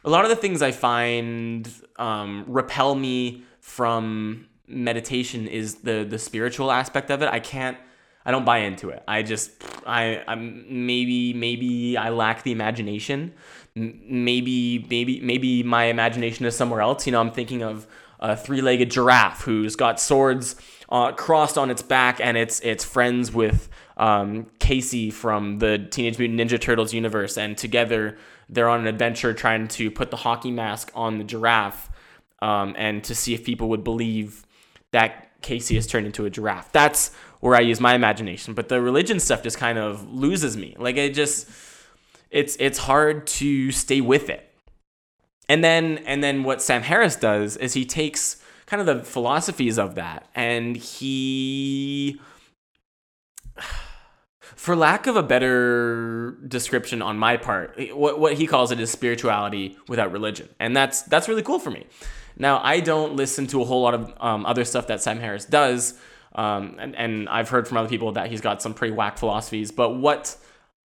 a 0.04 0.10
lot 0.10 0.24
of 0.24 0.30
the 0.30 0.36
things 0.36 0.62
I 0.62 0.70
find 0.70 1.68
um, 1.96 2.44
repel 2.46 2.94
me 2.94 3.42
from 3.60 4.46
meditation 4.66 5.46
is 5.46 5.76
the 5.76 6.06
the 6.08 6.18
spiritual 6.18 6.70
aspect 6.70 7.10
of 7.10 7.22
it. 7.22 7.28
I 7.28 7.40
can't 7.40 7.76
I 8.24 8.30
don't 8.30 8.44
buy 8.44 8.58
into 8.58 8.90
it. 8.90 9.02
I 9.08 9.22
just 9.22 9.50
I 9.86 10.22
I'm 10.26 10.86
maybe 10.86 11.32
maybe 11.32 11.96
I 11.96 12.10
lack 12.10 12.42
the 12.42 12.52
imagination. 12.52 13.32
Maybe 13.74 14.86
maybe 14.88 15.20
maybe 15.20 15.62
my 15.62 15.84
imagination 15.84 16.46
is 16.46 16.56
somewhere 16.56 16.80
else. 16.80 17.06
You 17.06 17.12
know, 17.12 17.20
I'm 17.20 17.32
thinking 17.32 17.62
of 17.62 17.86
a 18.20 18.36
three-legged 18.36 18.90
giraffe 18.90 19.42
who's 19.42 19.76
got 19.76 20.00
swords 20.00 20.56
uh, 20.88 21.12
crossed 21.12 21.56
on 21.56 21.70
its 21.70 21.82
back 21.82 22.20
and 22.20 22.36
it's 22.36 22.60
it's 22.60 22.84
friends 22.84 23.32
with 23.32 23.68
um, 23.98 24.46
Casey 24.58 25.10
from 25.10 25.58
the 25.58 25.78
Teenage 25.78 26.18
Mutant 26.18 26.40
Ninja 26.40 26.60
Turtles 26.60 26.94
universe 26.94 27.36
and 27.36 27.58
together 27.58 28.16
they're 28.48 28.68
on 28.68 28.80
an 28.80 28.86
adventure 28.86 29.34
trying 29.34 29.68
to 29.68 29.90
put 29.90 30.10
the 30.10 30.16
hockey 30.16 30.50
mask 30.50 30.90
on 30.94 31.18
the 31.18 31.24
giraffe 31.24 31.90
um, 32.40 32.74
and 32.78 33.04
to 33.04 33.14
see 33.14 33.34
if 33.34 33.44
people 33.44 33.68
would 33.68 33.84
believe 33.84 34.46
that 34.92 35.28
Casey 35.42 35.74
has 35.74 35.86
turned 35.86 36.06
into 36.06 36.24
a 36.24 36.30
giraffe. 36.30 36.72
That's 36.72 37.12
where 37.40 37.54
I 37.54 37.60
use 37.60 37.80
my 37.80 37.94
imagination. 37.94 38.54
But 38.54 38.68
the 38.68 38.80
religion 38.80 39.20
stuff 39.20 39.42
just 39.42 39.58
kind 39.58 39.78
of 39.78 40.12
loses 40.12 40.56
me. 40.56 40.74
Like 40.78 40.96
it 40.96 41.14
just 41.14 41.48
it's 42.30 42.56
it's 42.58 42.78
hard 42.78 43.26
to 43.26 43.70
stay 43.70 44.00
with 44.00 44.30
it. 44.30 44.44
And 45.48 45.62
then 45.62 45.98
and 45.98 46.22
then 46.22 46.42
what 46.42 46.62
Sam 46.62 46.82
Harris 46.82 47.16
does 47.16 47.56
is 47.56 47.74
he 47.74 47.84
takes 47.84 48.42
kind 48.66 48.80
of 48.80 48.86
the 48.86 49.02
philosophies 49.04 49.78
of 49.78 49.94
that 49.94 50.28
and 50.34 50.76
he 50.76 52.20
for 54.58 54.74
lack 54.74 55.06
of 55.06 55.14
a 55.14 55.22
better 55.22 56.32
description 56.48 57.00
on 57.00 57.16
my 57.16 57.36
part, 57.36 57.78
what, 57.94 58.18
what 58.18 58.34
he 58.34 58.44
calls 58.44 58.72
it 58.72 58.80
is 58.80 58.90
spirituality 58.90 59.78
without 59.86 60.10
religion. 60.10 60.48
And 60.58 60.76
that's 60.76 61.02
that's 61.02 61.28
really 61.28 61.44
cool 61.44 61.60
for 61.60 61.70
me. 61.70 61.86
Now, 62.36 62.60
I 62.62 62.80
don't 62.80 63.14
listen 63.14 63.46
to 63.48 63.62
a 63.62 63.64
whole 63.64 63.82
lot 63.82 63.94
of 63.94 64.12
um, 64.20 64.44
other 64.44 64.64
stuff 64.64 64.88
that 64.88 65.00
Sam 65.00 65.20
Harris 65.20 65.44
does, 65.44 65.94
um, 66.34 66.74
and, 66.80 66.96
and 66.96 67.28
I've 67.28 67.48
heard 67.48 67.68
from 67.68 67.76
other 67.76 67.88
people 67.88 68.12
that 68.12 68.30
he's 68.30 68.40
got 68.40 68.60
some 68.60 68.74
pretty 68.74 68.92
whack 68.94 69.16
philosophies. 69.16 69.70
But 69.70 69.90
what 69.90 70.36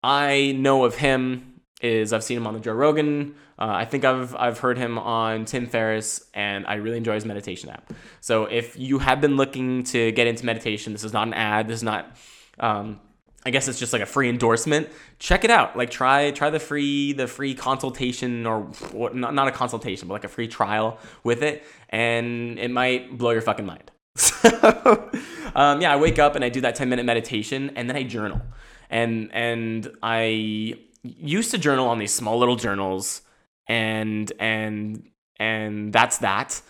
I 0.04 0.54
know 0.58 0.86
of 0.86 0.96
him 0.96 1.60
is 1.82 2.14
I've 2.14 2.24
seen 2.24 2.38
him 2.38 2.48
on 2.48 2.54
the 2.54 2.62
Joe 2.62 2.74
Rogan. 2.74 3.36
Uh, 3.58 3.68
I 3.68 3.84
think 3.84 4.06
I've 4.06 4.34
I've 4.36 4.60
heard 4.60 4.78
him 4.78 4.98
on 4.98 5.44
Tim 5.44 5.68
Ferriss, 5.68 6.26
and 6.34 6.66
I 6.66 6.76
really 6.76 6.98
enjoy 6.98 7.16
his 7.16 7.26
meditation 7.26 7.70
app. 7.70 7.92
So 8.22 8.46
if 8.46 8.80
you 8.80 9.00
have 9.00 9.20
been 9.20 9.36
looking 9.36 9.84
to 9.84 10.14
get 10.14 10.28
into 10.28 10.46
meditation, 10.46 10.94
this 10.94 11.04
is 11.04 11.12
not 11.12 11.28
an 11.28 11.34
ad. 11.34 11.68
This 11.68 11.80
is 11.80 11.84
not 11.84 12.16
um, 12.58 13.02
I 13.46 13.52
guess 13.52 13.68
it's 13.68 13.80
just 13.80 13.94
like 13.94 14.02
a 14.02 14.06
free 14.06 14.28
endorsement. 14.28 14.90
Check 15.18 15.44
it 15.44 15.50
out. 15.50 15.78
Like 15.78 15.90
try 15.90 16.32
try 16.32 16.50
the 16.50 16.60
free 16.60 17.14
the 17.14 17.28
free 17.28 17.56
consultation 17.56 18.46
or 18.46 18.70
not, 19.14 19.34
not 19.34 19.48
a 19.48 19.52
consultation, 19.52 20.08
but 20.08 20.16
like 20.16 20.26
a 20.26 20.30
free 20.30 20.48
trial 20.48 20.98
with 21.24 21.42
it, 21.42 21.64
and 21.90 22.60
it 22.60 22.70
might 22.70 23.18
blow 23.18 23.32
your 23.32 23.42
fucking 23.42 23.66
mind. 23.66 23.92
So 24.20 25.10
um, 25.56 25.82
yeah, 25.82 25.94
I 25.94 25.96
wake 25.96 26.20
up 26.20 26.36
and 26.36 26.44
I 26.44 26.50
do 26.50 26.62
that 26.62 26.76
ten 26.76 26.90
minute 26.90 27.06
meditation, 27.06 27.72
and 27.76 27.90
then 27.90 27.96
I 27.96 28.04
journal, 28.04 28.42
and 28.90 29.30
and 29.34 29.90
I 30.04 30.76
used 31.04 31.52
to 31.52 31.58
journal 31.58 31.88
on 31.88 32.00
these 32.00 32.14
small 32.14 32.38
little 32.38 32.56
journals, 32.56 33.22
and 33.68 34.32
and 34.40 35.10
and 35.38 35.94
that's 35.94 36.20
that. 36.20 36.62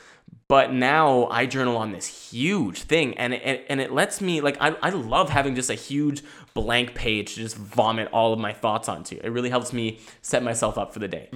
But 0.48 0.74
now 0.74 1.28
I 1.28 1.46
journal 1.46 1.78
on 1.78 1.92
this 1.92 2.32
huge 2.32 2.82
thing, 2.82 3.16
and 3.20 3.36
it, 3.36 3.66
and 3.70 3.80
it 3.80 3.92
lets 3.92 4.20
me 4.20 4.42
like 4.42 4.58
I, 4.60 4.76
I 4.82 4.90
love 4.90 5.30
having 5.30 5.54
just 5.54 5.70
a 5.70 5.76
huge 5.76 6.24
blank 6.54 6.96
page 6.96 7.36
to 7.36 7.42
just 7.42 7.58
vomit 7.58 8.10
all 8.12 8.34
of 8.34 8.40
my 8.40 8.54
thoughts 8.54 8.90
onto. 8.90 9.20
It 9.24 9.30
really 9.30 9.50
helps 9.50 9.74
me 9.74 10.00
set 10.22 10.44
myself 10.44 10.78
up 10.78 10.94
for 10.94 11.00
the 11.00 11.08
day. 11.08 11.30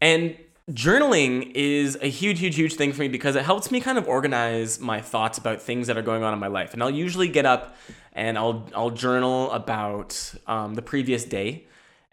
And 0.00 0.36
journaling 0.70 1.52
is 1.54 1.96
a 2.00 2.08
huge, 2.08 2.40
huge, 2.40 2.56
huge 2.56 2.74
thing 2.74 2.92
for 2.92 3.02
me 3.02 3.08
because 3.08 3.36
it 3.36 3.44
helps 3.44 3.70
me 3.70 3.80
kind 3.80 3.98
of 3.98 4.08
organize 4.08 4.80
my 4.80 5.00
thoughts 5.00 5.38
about 5.38 5.60
things 5.60 5.86
that 5.86 5.96
are 5.96 6.02
going 6.02 6.22
on 6.22 6.32
in 6.32 6.38
my 6.38 6.46
life. 6.46 6.72
And 6.72 6.82
I'll 6.82 6.90
usually 6.90 7.28
get 7.28 7.46
up 7.46 7.76
and 8.12 8.38
I'll 8.38 8.68
I'll 8.74 8.90
journal 8.90 9.50
about 9.52 10.34
um, 10.46 10.74
the 10.74 10.82
previous 10.82 11.24
day 11.24 11.64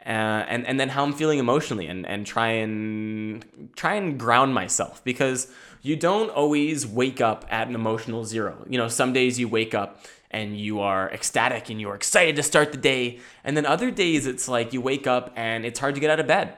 uh, 0.06 0.10
and 0.48 0.66
and 0.66 0.80
then 0.80 0.90
how 0.90 1.04
I'm 1.04 1.14
feeling 1.14 1.38
emotionally, 1.38 1.86
and 1.86 2.08
and 2.08 2.26
try 2.26 2.48
and 2.48 3.70
try 3.76 3.96
and 3.96 4.20
ground 4.20 4.54
myself 4.54 5.04
because 5.04 5.48
you 5.84 5.96
don't 5.96 6.30
always 6.32 6.88
wake 6.88 7.22
up 7.22 7.46
at 7.52 7.68
an 7.68 7.76
emotional 7.76 8.26
zero. 8.26 8.66
You 8.68 8.80
know, 8.80 8.88
some 8.88 9.14
days 9.14 9.40
you 9.40 9.48
wake 9.48 9.76
up 9.76 10.04
and 10.32 10.58
you 10.58 10.80
are 10.80 11.12
ecstatic 11.12 11.70
and 11.70 11.80
you're 11.80 11.96
excited 11.96 12.36
to 12.38 12.44
start 12.44 12.72
the 12.72 12.78
day, 12.78 13.20
and 13.44 13.56
then 13.56 13.65
other 13.65 13.91
days 13.91 14.26
it's 14.26 14.48
like 14.48 14.74
you 14.74 14.82
wake 14.82 15.06
up 15.06 15.32
and 15.36 15.65
it's 15.65 15.80
hard 15.80 15.94
to 15.96 16.02
get 16.02 16.10
out 16.10 16.20
of 16.20 16.28
bed, 16.28 16.56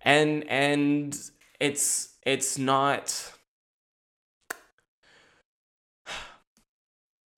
and 0.00 0.48
and 0.48 1.18
it's 1.60 2.14
it's 2.24 2.56
not 2.56 3.32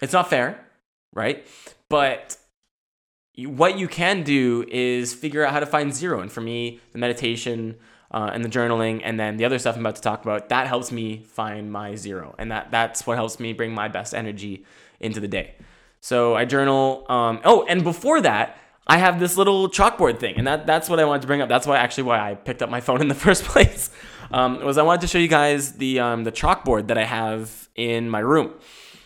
it's 0.00 0.12
not 0.12 0.30
fair, 0.30 0.64
right? 1.12 1.46
But 1.88 2.36
what 3.36 3.78
you 3.78 3.88
can 3.88 4.22
do 4.22 4.64
is 4.68 5.14
figure 5.14 5.44
out 5.44 5.52
how 5.52 5.60
to 5.60 5.66
find 5.66 5.92
zero. 5.92 6.20
And 6.20 6.30
for 6.30 6.40
me, 6.40 6.80
the 6.92 6.98
meditation 6.98 7.76
uh, 8.10 8.30
and 8.32 8.44
the 8.44 8.48
journaling, 8.48 9.00
and 9.02 9.18
then 9.18 9.38
the 9.38 9.44
other 9.44 9.58
stuff 9.58 9.74
I'm 9.74 9.82
about 9.82 9.96
to 9.96 10.02
talk 10.02 10.22
about, 10.22 10.48
that 10.50 10.68
helps 10.68 10.92
me 10.92 11.24
find 11.24 11.72
my 11.72 11.96
zero, 11.96 12.34
and 12.38 12.50
that 12.52 12.70
that's 12.70 13.06
what 13.06 13.16
helps 13.16 13.40
me 13.40 13.52
bring 13.52 13.72
my 13.74 13.88
best 13.88 14.14
energy 14.14 14.64
into 15.04 15.20
the 15.20 15.28
day. 15.28 15.54
So 16.00 16.34
I 16.34 16.44
journal. 16.44 17.06
Um, 17.08 17.40
oh, 17.44 17.64
and 17.68 17.82
before 17.84 18.20
that, 18.22 18.58
I 18.86 18.98
have 18.98 19.18
this 19.18 19.36
little 19.36 19.68
chalkboard 19.68 20.18
thing, 20.18 20.34
and 20.36 20.46
that 20.46 20.66
that's 20.66 20.88
what 20.88 21.00
I 21.00 21.04
wanted 21.04 21.22
to 21.22 21.26
bring 21.26 21.40
up. 21.40 21.48
That's 21.48 21.66
why 21.66 21.78
actually 21.78 22.04
why 22.04 22.30
I 22.30 22.34
picked 22.34 22.62
up 22.62 22.70
my 22.70 22.80
phone 22.80 23.00
in 23.00 23.08
the 23.08 23.14
first 23.26 23.44
place. 23.44 23.90
Um, 24.30 24.62
was 24.64 24.78
I 24.78 24.82
wanted 24.82 25.02
to 25.02 25.06
show 25.06 25.18
you 25.18 25.28
guys 25.28 25.72
the 25.72 26.00
um, 26.00 26.24
the 26.24 26.32
chalkboard 26.32 26.88
that 26.88 26.98
I 26.98 27.04
have 27.04 27.68
in 27.74 28.10
my 28.10 28.20
room. 28.20 28.52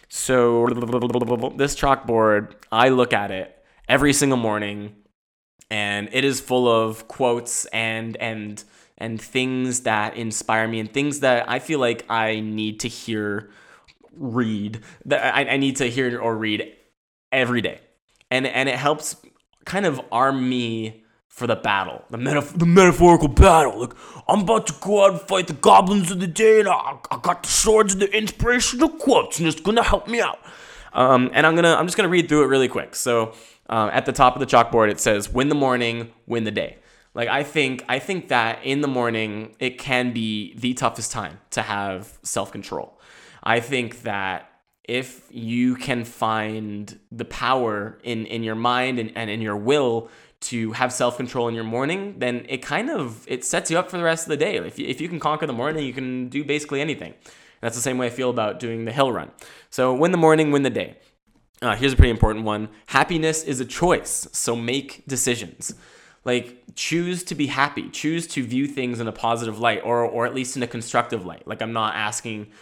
So 0.09 0.67
this 0.67 1.77
chalkboard, 1.77 2.55
I 2.73 2.89
look 2.89 3.13
at 3.13 3.31
it 3.31 3.55
every 3.89 4.13
single 4.13 4.39
morning, 4.39 4.97
and 5.71 6.09
it 6.13 6.25
is 6.25 6.41
full 6.41 6.67
of 6.67 7.09
quotes 7.09 7.67
and 7.67 8.17
and 8.17 8.65
and 8.97 9.21
things 9.21 9.83
that 9.83 10.17
inspire 10.17 10.67
me 10.67 10.81
and 10.81 10.93
things 10.93 11.21
that 11.21 11.49
I 11.49 11.61
feel 11.61 11.79
like 11.79 12.05
I 12.11 12.41
need 12.41 12.81
to 12.81 12.89
hear, 12.89 13.51
read 14.19 14.81
that 15.05 15.35
I, 15.35 15.45
I 15.45 15.57
need 15.57 15.77
to 15.77 15.91
hear 15.91 16.19
or 16.21 16.37
read 16.37 16.75
every 17.33 17.61
day, 17.61 17.81
and 18.31 18.47
and 18.47 18.69
it 18.69 18.77
helps 18.77 19.17
kind 19.65 19.87
of 19.87 20.01
arm 20.11 20.49
me 20.49 21.05
for 21.29 21.47
the 21.47 21.57
battle, 21.57 22.05
the 22.11 22.19
metaf- 22.19 22.59
the 22.59 22.67
metaphorical 22.67 23.29
battle. 23.29 23.81
Like 23.81 23.93
I'm 24.29 24.41
about 24.41 24.67
to 24.69 24.75
go 24.81 25.05
out 25.05 25.13
and 25.13 25.21
fight 25.21 25.47
the 25.47 25.53
goblins 25.53 26.11
of 26.11 26.21
the 26.21 26.27
day, 26.27 26.61
and 26.61 26.69
I, 26.69 26.99
I 27.11 27.19
got 27.23 27.43
the 27.43 27.49
swords 27.49 27.93
and 27.93 28.03
the 28.03 28.17
inspirational 28.17 28.89
quotes, 28.89 29.39
and 29.39 29.49
it's 29.49 29.61
gonna 29.61 29.83
help 29.83 30.09
me 30.09 30.21
out. 30.21 30.39
Um, 30.93 31.31
and 31.33 31.47
I'm 31.47 31.55
gonna 31.55 31.75
I'm 31.75 31.87
just 31.87 31.97
gonna 31.97 32.09
read 32.09 32.29
through 32.29 32.45
it 32.45 32.47
really 32.47 32.69
quick. 32.69 32.95
So 32.97 33.35
um, 33.69 33.91
at 33.93 34.07
the 34.07 34.13
top 34.13 34.35
of 34.35 34.41
the 34.41 34.47
chalkboard 34.47 34.91
it 34.91 35.01
says 35.01 35.33
win 35.33 35.49
the 35.49 35.55
morning 35.55 36.11
win 36.27 36.45
the 36.45 36.51
day 36.51 36.79
like 37.15 37.29
i 37.29 37.43
think 37.43 37.85
i 37.89 37.99
think 37.99 38.29
that 38.29 38.59
in 38.65 38.81
the 38.81 38.89
morning 38.89 39.55
it 39.59 39.79
can 39.79 40.13
be 40.13 40.55
the 40.57 40.75
toughest 40.75 41.13
time 41.13 41.39
to 41.51 41.63
have 41.63 42.19
self-control 42.23 42.98
i 43.55 43.61
think 43.61 44.03
that 44.03 44.49
if 44.89 45.29
you 45.31 45.77
can 45.77 46.03
find 46.03 46.99
the 47.13 47.25
power 47.25 47.99
in 48.03 48.27
in 48.27 48.43
your 48.43 48.55
mind 48.55 48.99
and, 48.99 49.13
and 49.15 49.31
in 49.31 49.41
your 49.43 49.57
will 49.57 50.09
to 50.41 50.73
have 50.73 50.93
self-control 50.93 51.47
in 51.49 51.55
your 51.55 51.65
morning 51.65 52.19
then 52.19 52.47
it 52.49 52.59
kind 52.59 52.89
of 52.91 53.25
it 53.29 53.45
sets 53.45 53.71
you 53.71 53.79
up 53.79 53.91
for 53.91 53.99
the 53.99 54.03
rest 54.03 54.25
of 54.25 54.31
the 54.31 54.37
day. 54.37 54.57
If 54.57 54.79
you, 54.79 54.87
if 54.87 55.01
you 55.01 55.09
can 55.09 55.21
conquer 55.21 55.47
the 55.47 55.53
morning 55.53 55.85
you 55.85 55.93
can 55.93 56.29
do 56.29 56.45
basically 56.45 56.81
anything. 56.81 57.15
That's 57.61 57.77
the 57.77 57.83
same 57.83 57.99
way 57.99 58.07
i 58.07 58.11
feel 58.11 58.31
about 58.31 58.61
doing 58.61 58.85
the 58.85 58.93
hill 58.93 59.13
run. 59.13 59.31
So 59.71 59.95
win 59.95 60.13
the 60.13 60.19
morning 60.19 60.51
win 60.51 60.63
the 60.63 60.71
day. 60.71 60.97
Uh, 61.61 61.75
here's 61.75 61.93
a 61.93 61.97
pretty 61.97 62.11
important 62.11 62.45
one. 62.45 62.69
Happiness 62.87 63.43
is 63.43 63.59
a 63.59 63.65
choice, 63.65 64.29
so 64.33 64.55
make 64.55 65.05
decisions. 65.09 65.75
Like, 66.25 66.63
choose 66.77 67.25
to 67.25 67.35
be 67.35 67.49
happy, 67.49 67.89
choose 67.89 68.29
to 68.29 68.45
view 68.45 68.69
things 68.69 69.01
in 69.01 69.09
a 69.09 69.13
positive 69.13 69.59
light, 69.59 69.81
or, 69.83 70.05
or 70.05 70.25
at 70.25 70.35
least 70.35 70.57
in 70.57 70.63
a 70.63 70.69
constructive 70.69 71.27
light. 71.27 71.49
Like, 71.49 71.61
I'm 71.61 71.73
not 71.73 71.97
asking 71.97 72.53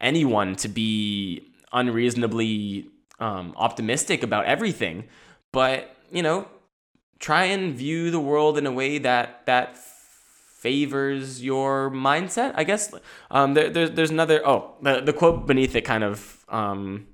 anyone 0.00 0.56
to 0.56 0.68
be 0.68 1.42
unreasonably 1.72 2.88
um, 3.18 3.54
optimistic 3.56 4.22
about 4.22 4.44
everything, 4.46 5.04
but, 5.52 5.96
you 6.10 6.22
know, 6.22 6.46
try 7.18 7.44
and 7.44 7.74
view 7.74 8.10
the 8.10 8.20
world 8.20 8.58
in 8.58 8.66
a 8.66 8.72
way 8.72 8.98
that 8.98 9.44
that 9.46 9.76
favors 10.58 11.42
your 11.42 11.90
mindset. 11.90 12.52
I 12.56 12.64
guess 12.64 12.92
um, 13.30 13.54
there, 13.54 13.70
there's 13.70 13.90
there's 13.92 14.10
another. 14.10 14.46
Oh, 14.46 14.74
the 14.82 15.00
the 15.00 15.12
quote 15.12 15.46
beneath 15.46 15.74
it 15.74 15.82
kind 15.82 16.04
of 16.04 16.44
um, 16.48 17.06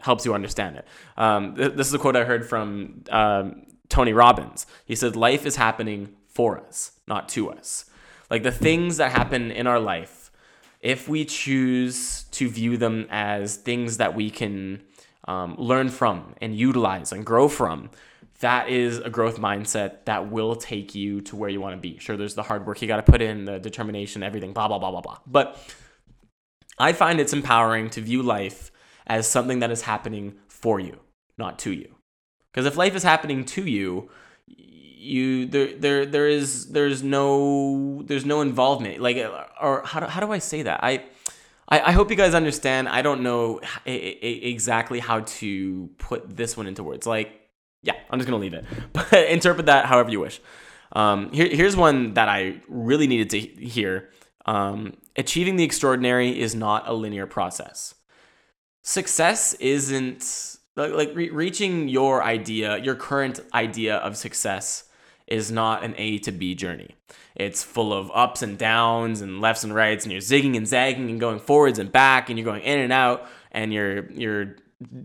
helps 0.00 0.24
you 0.24 0.34
understand 0.34 0.76
it. 0.76 0.86
Um, 1.16 1.54
th- 1.54 1.74
this 1.74 1.86
is 1.86 1.94
a 1.94 1.98
quote 1.98 2.16
I 2.16 2.24
heard 2.24 2.48
from 2.48 3.04
um, 3.10 3.64
Tony 3.88 4.12
Robbins. 4.12 4.66
He 4.84 4.94
said, 4.94 5.16
"Life 5.16 5.46
is 5.46 5.56
happening 5.56 6.16
for 6.26 6.58
us, 6.58 6.92
not 7.06 7.28
to 7.30 7.50
us. 7.50 7.86
Like 8.30 8.42
the 8.42 8.52
things 8.52 8.96
that 8.96 9.12
happen 9.12 9.50
in 9.50 9.66
our 9.66 9.78
life, 9.78 10.21
if 10.82 11.08
we 11.08 11.24
choose 11.24 12.24
to 12.32 12.48
view 12.48 12.76
them 12.76 13.06
as 13.10 13.56
things 13.56 13.96
that 13.96 14.14
we 14.14 14.30
can." 14.30 14.82
Um, 15.28 15.54
learn 15.56 15.88
from 15.88 16.34
and 16.40 16.52
utilize 16.56 17.12
and 17.12 17.24
grow 17.24 17.46
from 17.46 17.90
that 18.42 18.68
is 18.68 18.98
a 18.98 19.08
growth 19.08 19.38
mindset 19.38 20.04
that 20.04 20.30
will 20.30 20.54
take 20.56 20.94
you 20.94 21.20
to 21.22 21.36
where 21.36 21.48
you 21.48 21.60
want 21.60 21.74
to 21.74 21.80
be. 21.80 21.98
Sure, 21.98 22.16
there's 22.16 22.34
the 22.34 22.42
hard 22.42 22.66
work 22.66 22.82
you 22.82 22.88
got 22.88 23.04
to 23.04 23.10
put 23.10 23.22
in, 23.22 23.44
the 23.44 23.58
determination, 23.58 24.22
everything, 24.22 24.52
blah, 24.52 24.68
blah, 24.68 24.78
blah, 24.78 24.90
blah, 24.90 25.00
blah. 25.00 25.18
But 25.26 25.58
I 26.78 26.92
find 26.92 27.20
it's 27.20 27.32
empowering 27.32 27.88
to 27.90 28.00
view 28.00 28.22
life 28.22 28.70
as 29.06 29.28
something 29.28 29.60
that 29.60 29.70
is 29.70 29.82
happening 29.82 30.34
for 30.48 30.80
you, 30.80 30.98
not 31.38 31.58
to 31.60 31.72
you. 31.72 31.94
Because 32.52 32.66
if 32.66 32.76
life 32.76 32.94
is 32.94 33.04
happening 33.04 33.44
to 33.46 33.62
you, 33.62 34.10
you 35.02 35.46
there 35.46 35.76
there 35.76 36.06
there 36.06 36.28
is 36.28 36.70
there's 36.70 37.02
no 37.02 38.02
there's 38.04 38.24
no 38.24 38.40
involvement 38.40 39.00
like 39.00 39.16
or 39.60 39.82
how 39.84 40.00
do, 40.00 40.06
how 40.06 40.20
do 40.20 40.32
I 40.32 40.38
say 40.38 40.62
that 40.62 40.80
I 40.82 41.04
I, 41.68 41.80
I 41.80 41.92
hope 41.92 42.10
you 42.10 42.16
guys 42.16 42.34
understand 42.34 42.88
I 42.88 43.02
don't 43.02 43.22
know 43.22 43.60
exactly 43.84 45.00
how 45.00 45.20
to 45.20 45.90
put 45.98 46.36
this 46.36 46.56
one 46.56 46.66
into 46.66 46.82
words 46.82 47.06
like 47.06 47.42
yeah, 47.82 47.94
I'm 48.10 48.18
just 48.18 48.28
gonna 48.28 48.40
leave 48.40 48.54
it. 48.54 48.64
But 48.92 49.12
interpret 49.28 49.66
that 49.66 49.86
however 49.86 50.10
you 50.10 50.20
wish. 50.20 50.40
Um, 50.92 51.32
here, 51.32 51.48
here's 51.48 51.76
one 51.76 52.14
that 52.14 52.28
I 52.28 52.60
really 52.68 53.06
needed 53.06 53.30
to 53.30 53.38
hear. 53.40 54.10
Um, 54.44 54.94
achieving 55.16 55.56
the 55.56 55.64
extraordinary 55.64 56.38
is 56.38 56.54
not 56.54 56.88
a 56.88 56.92
linear 56.92 57.26
process. 57.26 57.94
Success 58.82 59.54
isn't 59.54 60.56
like, 60.76 60.92
like 60.92 61.10
re- 61.14 61.30
reaching 61.30 61.88
your 61.88 62.22
idea, 62.22 62.78
your 62.78 62.94
current 62.94 63.40
idea 63.54 63.96
of 63.96 64.16
success 64.16 64.84
is 65.26 65.50
not 65.50 65.84
an 65.84 65.94
A 65.96 66.18
to 66.18 66.32
B 66.32 66.54
journey. 66.54 66.94
It's 67.34 67.62
full 67.62 67.92
of 67.92 68.10
ups 68.12 68.42
and 68.42 68.58
downs 68.58 69.20
and 69.20 69.40
lefts 69.40 69.64
and 69.64 69.74
rights, 69.74 70.04
and 70.04 70.12
you're 70.12 70.20
zigging 70.20 70.56
and 70.56 70.66
zagging 70.66 71.10
and 71.10 71.20
going 71.20 71.38
forwards 71.38 71.78
and 71.78 71.90
back, 71.90 72.28
and 72.28 72.38
you're 72.38 72.44
going 72.44 72.62
in 72.62 72.78
and 72.78 72.92
out, 72.92 73.26
and 73.50 73.72
you're 73.72 74.10
you're 74.12 74.56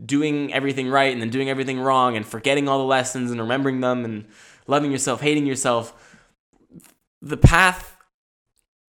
doing 0.06 0.54
everything 0.54 0.90
right 0.90 1.14
and 1.14 1.22
then 1.22 1.30
doing 1.30 1.50
everything 1.50 1.80
wrong 1.80 2.16
and 2.16 2.26
forgetting 2.26 2.68
all 2.68 2.80
the 2.80 2.84
lessons 2.84 3.32
and 3.32 3.40
remembering 3.40 3.80
them 3.82 4.04
and 4.04 4.26
loving 4.66 4.92
yourself, 4.92 5.22
hating 5.22 5.46
yourself. 5.46 5.94
The 7.22 7.38
path 7.38 7.98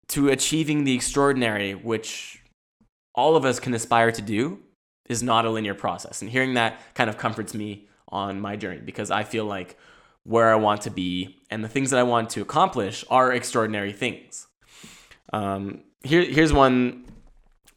to 0.09 0.29
achieving 0.29 0.85
the 0.85 0.95
extraordinary, 0.95 1.75
which 1.75 2.43
all 3.15 3.37
of 3.37 3.45
us 3.45 3.61
can 3.61 3.75
aspire 3.75 4.13
to 4.13 4.23
do, 4.23 4.61
is 5.09 5.23
not 5.23 5.45
a 5.45 5.51
linear 5.51 5.75
process. 5.75 6.23
And 6.23 6.31
hearing 6.31 6.55
that 6.55 6.81
kind 6.95 7.11
of 7.11 7.19
comforts 7.19 7.55
me 7.55 7.89
on 8.09 8.41
my 8.41 8.57
journey 8.57 8.81
because 8.81 9.11
I 9.11 9.25
feel 9.25 9.45
like 9.45 9.79
where 10.25 10.53
I 10.53 10.57
want 10.57 10.83
to 10.83 10.91
be 10.91 11.39
and 11.51 11.65
the 11.65 11.69
things 11.69 11.91
that 11.91 11.99
I 11.99 12.03
want 12.03 12.31
to 12.31 12.43
accomplish 12.43 13.05
are 13.11 13.33
extraordinary 13.33 13.93
things. 13.93 14.47
Um, 15.33 15.83
here, 16.03 16.23
here's 16.23 16.53
one 16.53 17.05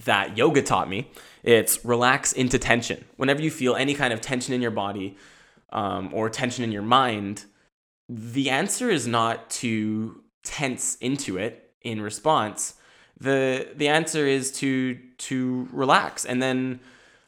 that 0.06 0.38
yoga 0.38 0.62
taught 0.62 0.89
me. 0.89 1.10
It's 1.43 1.84
relax 1.86 2.34
into 2.34 2.60
tension. 2.60 3.06
Whenever 3.17 3.41
you 3.41 3.51
feel 3.51 3.75
any 3.75 3.93
kind 3.93 4.13
of 4.13 4.21
tension 4.21 4.54
in 4.54 4.62
your 4.62 4.71
body 4.71 5.17
um, 5.71 6.10
or 6.13 6.30
tension 6.30 6.63
in 6.63 6.71
your 6.71 6.82
mind, 6.82 7.45
the 8.10 8.49
answer 8.49 8.89
is 8.89 9.08
not 9.08 9.49
to 9.49 10.21
tense 10.43 10.95
into 10.95 11.38
it 11.38 11.73
in 11.82 12.01
response. 12.01 12.75
The, 13.19 13.69
the 13.75 13.88
answer 13.88 14.25
is 14.27 14.51
to, 14.54 14.99
to 15.19 15.67
relax. 15.71 16.25
And 16.25 16.41
then 16.41 16.80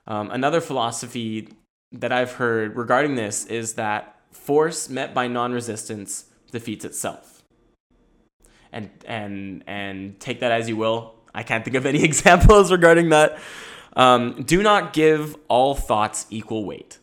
um, 0.07 0.31
another 0.31 0.59
philosophy 0.59 1.49
that 1.91 2.11
I've 2.11 2.33
heard 2.33 2.75
regarding 2.75 3.15
this 3.15 3.45
is 3.45 3.73
that 3.75 4.12
force 4.33 4.89
met 4.89 5.13
by 5.13 5.27
non 5.27 5.53
resistance 5.53 6.25
defeats 6.51 6.85
itself. 6.85 7.43
And, 8.71 8.89
and, 9.05 9.63
and 9.67 10.19
take 10.19 10.39
that 10.39 10.51
as 10.51 10.67
you 10.67 10.75
will. 10.75 11.15
I 11.33 11.43
can't 11.43 11.63
think 11.63 11.75
of 11.75 11.85
any 11.85 12.03
examples 12.11 12.71
regarding 12.71 13.09
that. 13.09 13.39
Um, 13.95 14.43
do 14.43 14.63
not 14.63 14.93
give 14.93 15.35
all 15.47 15.75
thoughts 15.75 16.25
equal 16.29 16.65
weight. 16.65 16.99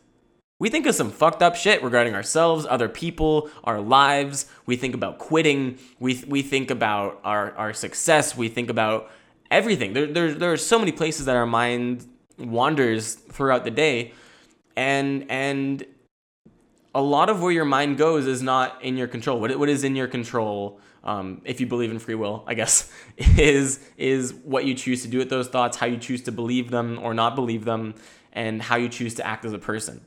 We 0.59 0.69
think 0.69 0.85
of 0.85 0.93
some 0.93 1.09
fucked 1.09 1.41
up 1.41 1.55
shit 1.55 1.81
regarding 1.81 2.13
ourselves, 2.13 2.67
other 2.69 2.87
people, 2.87 3.49
our 3.63 3.81
lives. 3.81 4.45
We 4.67 4.75
think 4.75 4.93
about 4.93 5.17
quitting. 5.17 5.79
We, 5.99 6.23
we 6.27 6.43
think 6.43 6.69
about 6.69 7.19
our, 7.23 7.51
our 7.53 7.73
success. 7.73 8.37
We 8.37 8.47
think 8.47 8.69
about 8.69 9.09
everything. 9.49 9.93
There, 9.93 10.05
there, 10.05 10.33
there 10.33 10.51
are 10.51 10.57
so 10.57 10.77
many 10.77 10.91
places 10.91 11.25
that 11.25 11.35
our 11.35 11.47
mind 11.47 12.05
wanders 12.37 13.15
throughout 13.15 13.63
the 13.63 13.71
day. 13.71 14.13
And, 14.75 15.25
and 15.31 15.83
a 16.93 17.01
lot 17.01 17.29
of 17.29 17.41
where 17.41 17.51
your 17.51 17.65
mind 17.65 17.97
goes 17.97 18.27
is 18.27 18.41
not 18.41 18.83
in 18.83 18.97
your 18.97 19.07
control. 19.07 19.39
What, 19.39 19.57
what 19.57 19.69
is 19.69 19.83
in 19.83 19.95
your 19.95 20.07
control 20.07 20.79
um, 21.03 21.41
if 21.45 21.59
you 21.59 21.65
believe 21.65 21.89
in 21.89 21.99
free 21.99 22.15
will, 22.15 22.43
I 22.45 22.53
guess, 22.53 22.91
is 23.17 23.79
is 23.97 24.33
what 24.33 24.65
you 24.65 24.75
choose 24.75 25.01
to 25.01 25.07
do 25.07 25.17
with 25.17 25.29
those 25.29 25.47
thoughts, 25.47 25.77
how 25.77 25.87
you 25.87 25.97
choose 25.97 26.21
to 26.23 26.31
believe 26.31 26.69
them 26.69 26.99
or 27.01 27.13
not 27.13 27.35
believe 27.35 27.65
them, 27.65 27.95
and 28.33 28.61
how 28.61 28.75
you 28.75 28.89
choose 28.89 29.15
to 29.15 29.25
act 29.25 29.45
as 29.45 29.53
a 29.53 29.59
person. 29.59 30.05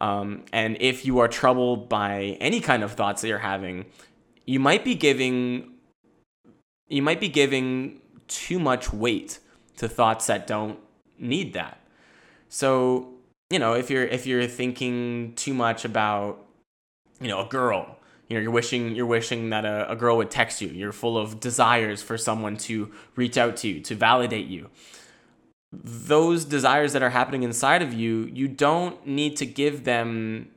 Um, 0.00 0.44
and 0.52 0.76
if 0.80 1.06
you 1.06 1.20
are 1.20 1.28
troubled 1.28 1.88
by 1.88 2.36
any 2.40 2.60
kind 2.60 2.82
of 2.82 2.92
thoughts 2.92 3.22
that 3.22 3.28
you're 3.28 3.38
having, 3.38 3.86
you 4.44 4.60
might 4.60 4.84
be 4.84 4.94
giving 4.94 5.74
you 6.88 7.02
might 7.02 7.20
be 7.20 7.28
giving 7.28 8.00
too 8.28 8.58
much 8.58 8.92
weight 8.92 9.38
to 9.78 9.88
thoughts 9.88 10.26
that 10.26 10.46
don't 10.46 10.78
need 11.18 11.54
that. 11.54 11.80
So, 12.48 13.13
you 13.50 13.58
know, 13.58 13.74
if 13.74 13.90
you're 13.90 14.04
if 14.04 14.26
you're 14.26 14.46
thinking 14.46 15.34
too 15.36 15.54
much 15.54 15.84
about, 15.84 16.44
you 17.20 17.28
know, 17.28 17.40
a 17.40 17.48
girl 17.48 17.98
you 18.28 18.36
know 18.36 18.42
you're 18.42 18.50
wishing 18.50 18.94
you're 18.94 19.06
wishing 19.06 19.50
that 19.50 19.64
a, 19.64 19.90
a 19.90 19.96
girl 19.96 20.16
would 20.16 20.30
text 20.30 20.60
you 20.60 20.68
you're 20.68 20.92
full 20.92 21.18
of 21.18 21.40
desires 21.40 22.02
for 22.02 22.16
someone 22.16 22.56
to 22.56 22.90
reach 23.16 23.36
out 23.36 23.56
to 23.58 23.68
you 23.68 23.80
to 23.80 23.94
validate 23.94 24.46
you. 24.46 24.70
Those 25.72 26.44
desires 26.44 26.92
that 26.92 27.02
are 27.02 27.10
happening 27.10 27.42
inside 27.42 27.82
of 27.82 27.92
you 27.92 28.30
you 28.32 28.48
don't 28.48 29.06
need 29.06 29.36
to 29.36 29.46
give 29.46 29.84
them 29.84 30.48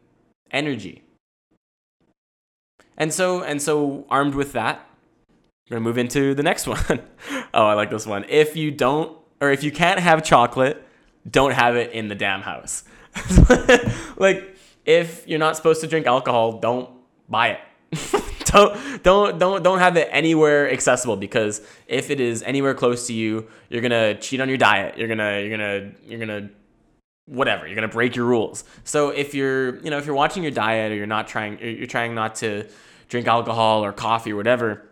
energy. 0.51 1.03
And 2.97 3.13
so 3.13 3.43
and 3.43 3.61
so 3.61 4.05
armed 4.09 4.35
with 4.35 4.53
that 4.53 4.87
we're 5.69 5.75
gonna 5.75 5.83
move 5.83 5.97
into 5.97 6.33
the 6.33 6.43
next 6.43 6.67
one. 6.75 7.01
oh 7.53 7.65
i 7.65 7.73
like 7.73 7.89
this 7.89 8.05
one. 8.05 8.25
If 8.29 8.55
you 8.55 8.71
don't 8.71 9.17
or 9.41 9.51
if 9.51 9.63
you 9.63 9.71
can't 9.71 9.99
have 9.99 10.23
chocolate 10.23 10.83
don't 11.29 11.51
have 11.51 11.75
it 11.75 11.91
in 11.91 12.07
the 12.07 12.15
damn 12.15 12.41
house 12.41 12.83
like 14.17 14.55
if 14.85 15.27
you're 15.27 15.39
not 15.39 15.55
supposed 15.55 15.81
to 15.81 15.87
drink 15.87 16.05
alcohol 16.07 16.59
don't 16.59 16.89
buy 17.29 17.49
it. 17.49 17.59
don't 18.45 19.03
don't 19.03 19.39
don't 19.39 19.63
don't 19.63 19.79
have 19.79 19.97
it 19.97 20.07
anywhere 20.11 20.71
accessible 20.71 21.15
because 21.15 21.61
if 21.87 22.09
it 22.09 22.19
is 22.19 22.43
anywhere 22.43 22.73
close 22.73 23.07
to 23.07 23.13
you, 23.13 23.47
you're 23.69 23.81
gonna 23.81 24.15
cheat 24.15 24.41
on 24.41 24.49
your 24.49 24.57
diet. 24.57 24.97
You're 24.97 25.07
gonna 25.07 25.41
you're 25.41 25.49
gonna 25.49 25.91
you're 26.05 26.19
gonna 26.19 26.49
whatever. 27.25 27.65
You're 27.65 27.75
gonna 27.75 27.87
break 27.87 28.15
your 28.15 28.25
rules. 28.25 28.63
So 28.83 29.09
if 29.09 29.33
you're 29.33 29.77
you 29.79 29.89
know 29.89 29.97
if 29.97 30.05
you're 30.05 30.15
watching 30.15 30.43
your 30.43 30.51
diet 30.51 30.91
or 30.91 30.95
you're 30.95 31.05
not 31.05 31.27
trying 31.27 31.59
you're 31.59 31.87
trying 31.87 32.15
not 32.15 32.35
to 32.35 32.67
drink 33.09 33.27
alcohol 33.27 33.83
or 33.83 33.93
coffee 33.93 34.33
or 34.33 34.35
whatever, 34.35 34.89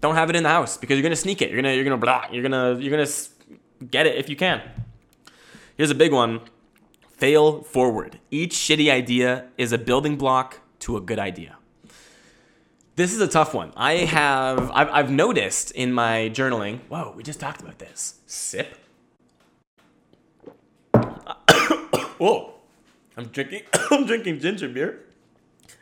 don't 0.00 0.14
have 0.14 0.30
it 0.30 0.36
in 0.36 0.42
the 0.42 0.48
house 0.48 0.76
because 0.76 0.96
you're 0.96 1.02
gonna 1.02 1.16
sneak 1.16 1.42
it. 1.42 1.50
You're 1.50 1.60
gonna 1.60 1.74
you're 1.74 1.84
gonna 1.84 1.96
blah. 1.96 2.26
You're 2.30 2.42
gonna 2.42 2.78
you're 2.78 2.90
gonna 2.90 3.10
get 3.90 4.06
it 4.06 4.16
if 4.16 4.28
you 4.28 4.36
can. 4.36 4.62
Here's 5.78 5.92
a 5.92 5.94
big 5.94 6.12
one. 6.12 6.40
Fail 7.08 7.62
forward. 7.62 8.18
Each 8.32 8.52
shitty 8.52 8.90
idea 8.90 9.44
is 9.56 9.70
a 9.72 9.78
building 9.78 10.16
block 10.16 10.58
to 10.80 10.96
a 10.96 11.00
good 11.00 11.20
idea. 11.20 11.56
This 12.96 13.14
is 13.14 13.20
a 13.20 13.28
tough 13.28 13.54
one. 13.54 13.72
I 13.76 13.92
have 13.98 14.72
I've, 14.72 14.90
I've 14.90 15.10
noticed 15.12 15.70
in 15.70 15.92
my 15.92 16.32
journaling. 16.34 16.80
Whoa, 16.88 17.12
we 17.16 17.22
just 17.22 17.38
talked 17.38 17.60
about 17.60 17.78
this. 17.78 18.18
Sip. 18.26 18.76
Whoa, 22.18 22.54
I'm 23.16 23.26
drinking. 23.26 23.62
I'm 23.92 24.04
drinking 24.04 24.40
ginger 24.40 24.68
beer, 24.68 25.04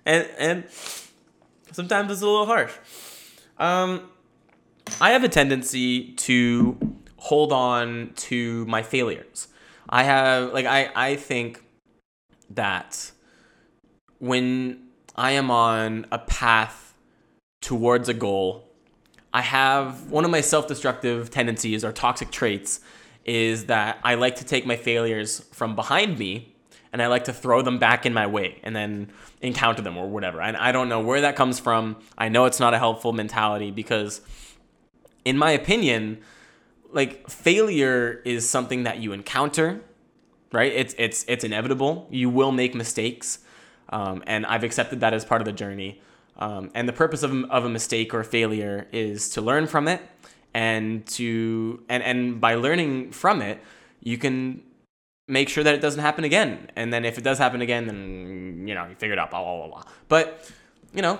and 0.04 0.28
and 0.38 0.64
sometimes 1.72 2.12
it's 2.12 2.20
a 2.20 2.26
little 2.26 2.44
harsh. 2.44 2.74
Um, 3.56 4.10
I 5.00 5.12
have 5.12 5.24
a 5.24 5.30
tendency 5.30 6.12
to 6.16 6.76
hold 7.16 7.50
on 7.50 8.12
to 8.16 8.66
my 8.66 8.82
failures. 8.82 9.48
I 9.88 10.02
have 10.04 10.52
like 10.52 10.66
I 10.66 10.90
I 10.94 11.16
think 11.16 11.62
that 12.50 13.12
when 14.18 14.88
I 15.14 15.32
am 15.32 15.50
on 15.50 16.06
a 16.12 16.18
path 16.18 16.94
towards 17.60 18.08
a 18.08 18.14
goal, 18.14 18.68
I 19.32 19.42
have 19.42 20.10
one 20.10 20.24
of 20.24 20.30
my 20.30 20.40
self 20.40 20.68
destructive 20.68 21.30
tendencies 21.30 21.84
or 21.84 21.92
toxic 21.92 22.30
traits 22.30 22.80
is 23.24 23.66
that 23.66 23.98
I 24.04 24.14
like 24.14 24.36
to 24.36 24.44
take 24.44 24.66
my 24.66 24.76
failures 24.76 25.40
from 25.52 25.74
behind 25.74 26.18
me 26.18 26.54
and 26.92 27.02
I 27.02 27.08
like 27.08 27.24
to 27.24 27.32
throw 27.32 27.60
them 27.60 27.78
back 27.78 28.06
in 28.06 28.14
my 28.14 28.26
way 28.26 28.60
and 28.62 28.74
then 28.74 29.10
encounter 29.42 29.82
them 29.82 29.96
or 29.98 30.08
whatever. 30.08 30.40
And 30.40 30.56
I 30.56 30.72
don't 30.72 30.88
know 30.88 31.00
where 31.00 31.20
that 31.22 31.34
comes 31.36 31.58
from. 31.58 31.96
I 32.16 32.28
know 32.28 32.44
it's 32.44 32.60
not 32.60 32.72
a 32.72 32.78
helpful 32.78 33.12
mentality 33.12 33.70
because, 33.70 34.20
in 35.24 35.36
my 35.36 35.50
opinion, 35.50 36.22
like 36.96 37.28
failure 37.28 38.22
is 38.24 38.48
something 38.48 38.84
that 38.84 38.98
you 38.98 39.12
encounter, 39.12 39.82
right? 40.50 40.72
It's 40.72 40.94
it's 40.98 41.26
it's 41.28 41.44
inevitable. 41.44 42.08
You 42.10 42.30
will 42.30 42.52
make 42.52 42.74
mistakes, 42.74 43.40
um, 43.90 44.24
and 44.26 44.46
I've 44.46 44.64
accepted 44.64 45.00
that 45.00 45.12
as 45.12 45.24
part 45.24 45.42
of 45.42 45.44
the 45.44 45.52
journey. 45.52 46.00
Um, 46.38 46.70
and 46.74 46.88
the 46.88 46.92
purpose 46.92 47.22
of, 47.22 47.32
of 47.50 47.64
a 47.64 47.68
mistake 47.68 48.12
or 48.12 48.24
failure 48.24 48.86
is 48.92 49.28
to 49.30 49.42
learn 49.42 49.66
from 49.66 49.88
it, 49.88 50.00
and 50.54 51.06
to 51.08 51.82
and 51.90 52.02
and 52.02 52.40
by 52.40 52.54
learning 52.54 53.12
from 53.12 53.42
it, 53.42 53.60
you 54.00 54.16
can 54.16 54.62
make 55.28 55.50
sure 55.50 55.62
that 55.62 55.74
it 55.74 55.82
doesn't 55.82 56.00
happen 56.00 56.24
again. 56.24 56.70
And 56.76 56.92
then 56.92 57.04
if 57.04 57.18
it 57.18 57.24
does 57.24 57.36
happen 57.36 57.60
again, 57.60 57.86
then 57.86 58.64
you 58.66 58.74
know 58.74 58.86
you 58.86 58.94
figure 58.94 59.12
it 59.12 59.18
out. 59.18 59.30
Blah 59.30 59.42
blah 59.42 59.56
blah 59.58 59.68
blah. 59.68 59.92
But 60.08 60.50
you 60.94 61.02
know, 61.02 61.18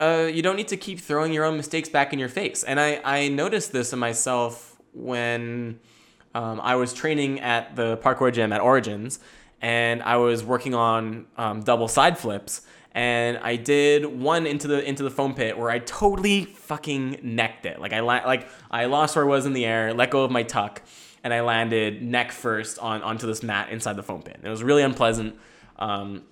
uh, 0.00 0.28
you 0.30 0.42
don't 0.42 0.56
need 0.56 0.68
to 0.68 0.76
keep 0.76 1.00
throwing 1.00 1.32
your 1.32 1.46
own 1.46 1.56
mistakes 1.56 1.88
back 1.88 2.12
in 2.12 2.18
your 2.18 2.28
face. 2.28 2.62
And 2.62 2.78
I 2.78 3.00
I 3.02 3.28
noticed 3.28 3.72
this 3.72 3.94
in 3.94 3.98
myself 3.98 4.73
when 4.94 5.80
um, 6.34 6.60
I 6.60 6.76
was 6.76 6.92
training 6.92 7.40
at 7.40 7.76
the 7.76 7.96
parkour 7.98 8.32
gym 8.32 8.52
at 8.52 8.60
Origins, 8.60 9.18
and 9.60 10.02
I 10.02 10.16
was 10.16 10.44
working 10.44 10.74
on 10.74 11.26
um, 11.36 11.62
double 11.62 11.88
side 11.88 12.18
flips. 12.18 12.62
And 12.92 13.38
I 13.38 13.56
did 13.56 14.06
one 14.06 14.46
into 14.46 14.68
the 14.68 14.88
into 14.88 15.02
the 15.02 15.10
foam 15.10 15.34
pit 15.34 15.58
where 15.58 15.68
I 15.68 15.80
totally 15.80 16.44
fucking 16.44 17.18
necked 17.24 17.66
it. 17.66 17.80
Like 17.80 17.92
I 17.92 18.00
la- 18.00 18.24
like 18.24 18.48
I 18.70 18.84
lost 18.84 19.16
where 19.16 19.24
I 19.24 19.28
was 19.28 19.46
in 19.46 19.52
the 19.52 19.64
air, 19.64 19.92
let 19.92 20.10
go 20.10 20.22
of 20.22 20.30
my 20.30 20.44
tuck, 20.44 20.80
and 21.24 21.34
I 21.34 21.40
landed 21.40 22.02
neck 22.02 22.30
first 22.30 22.78
on 22.78 23.02
onto 23.02 23.26
this 23.26 23.42
mat 23.42 23.70
inside 23.70 23.96
the 23.96 24.04
foam 24.04 24.22
pit. 24.22 24.38
It 24.44 24.48
was 24.48 24.62
really 24.62 24.82
unpleasant. 24.82 25.34
Um, 25.76 26.22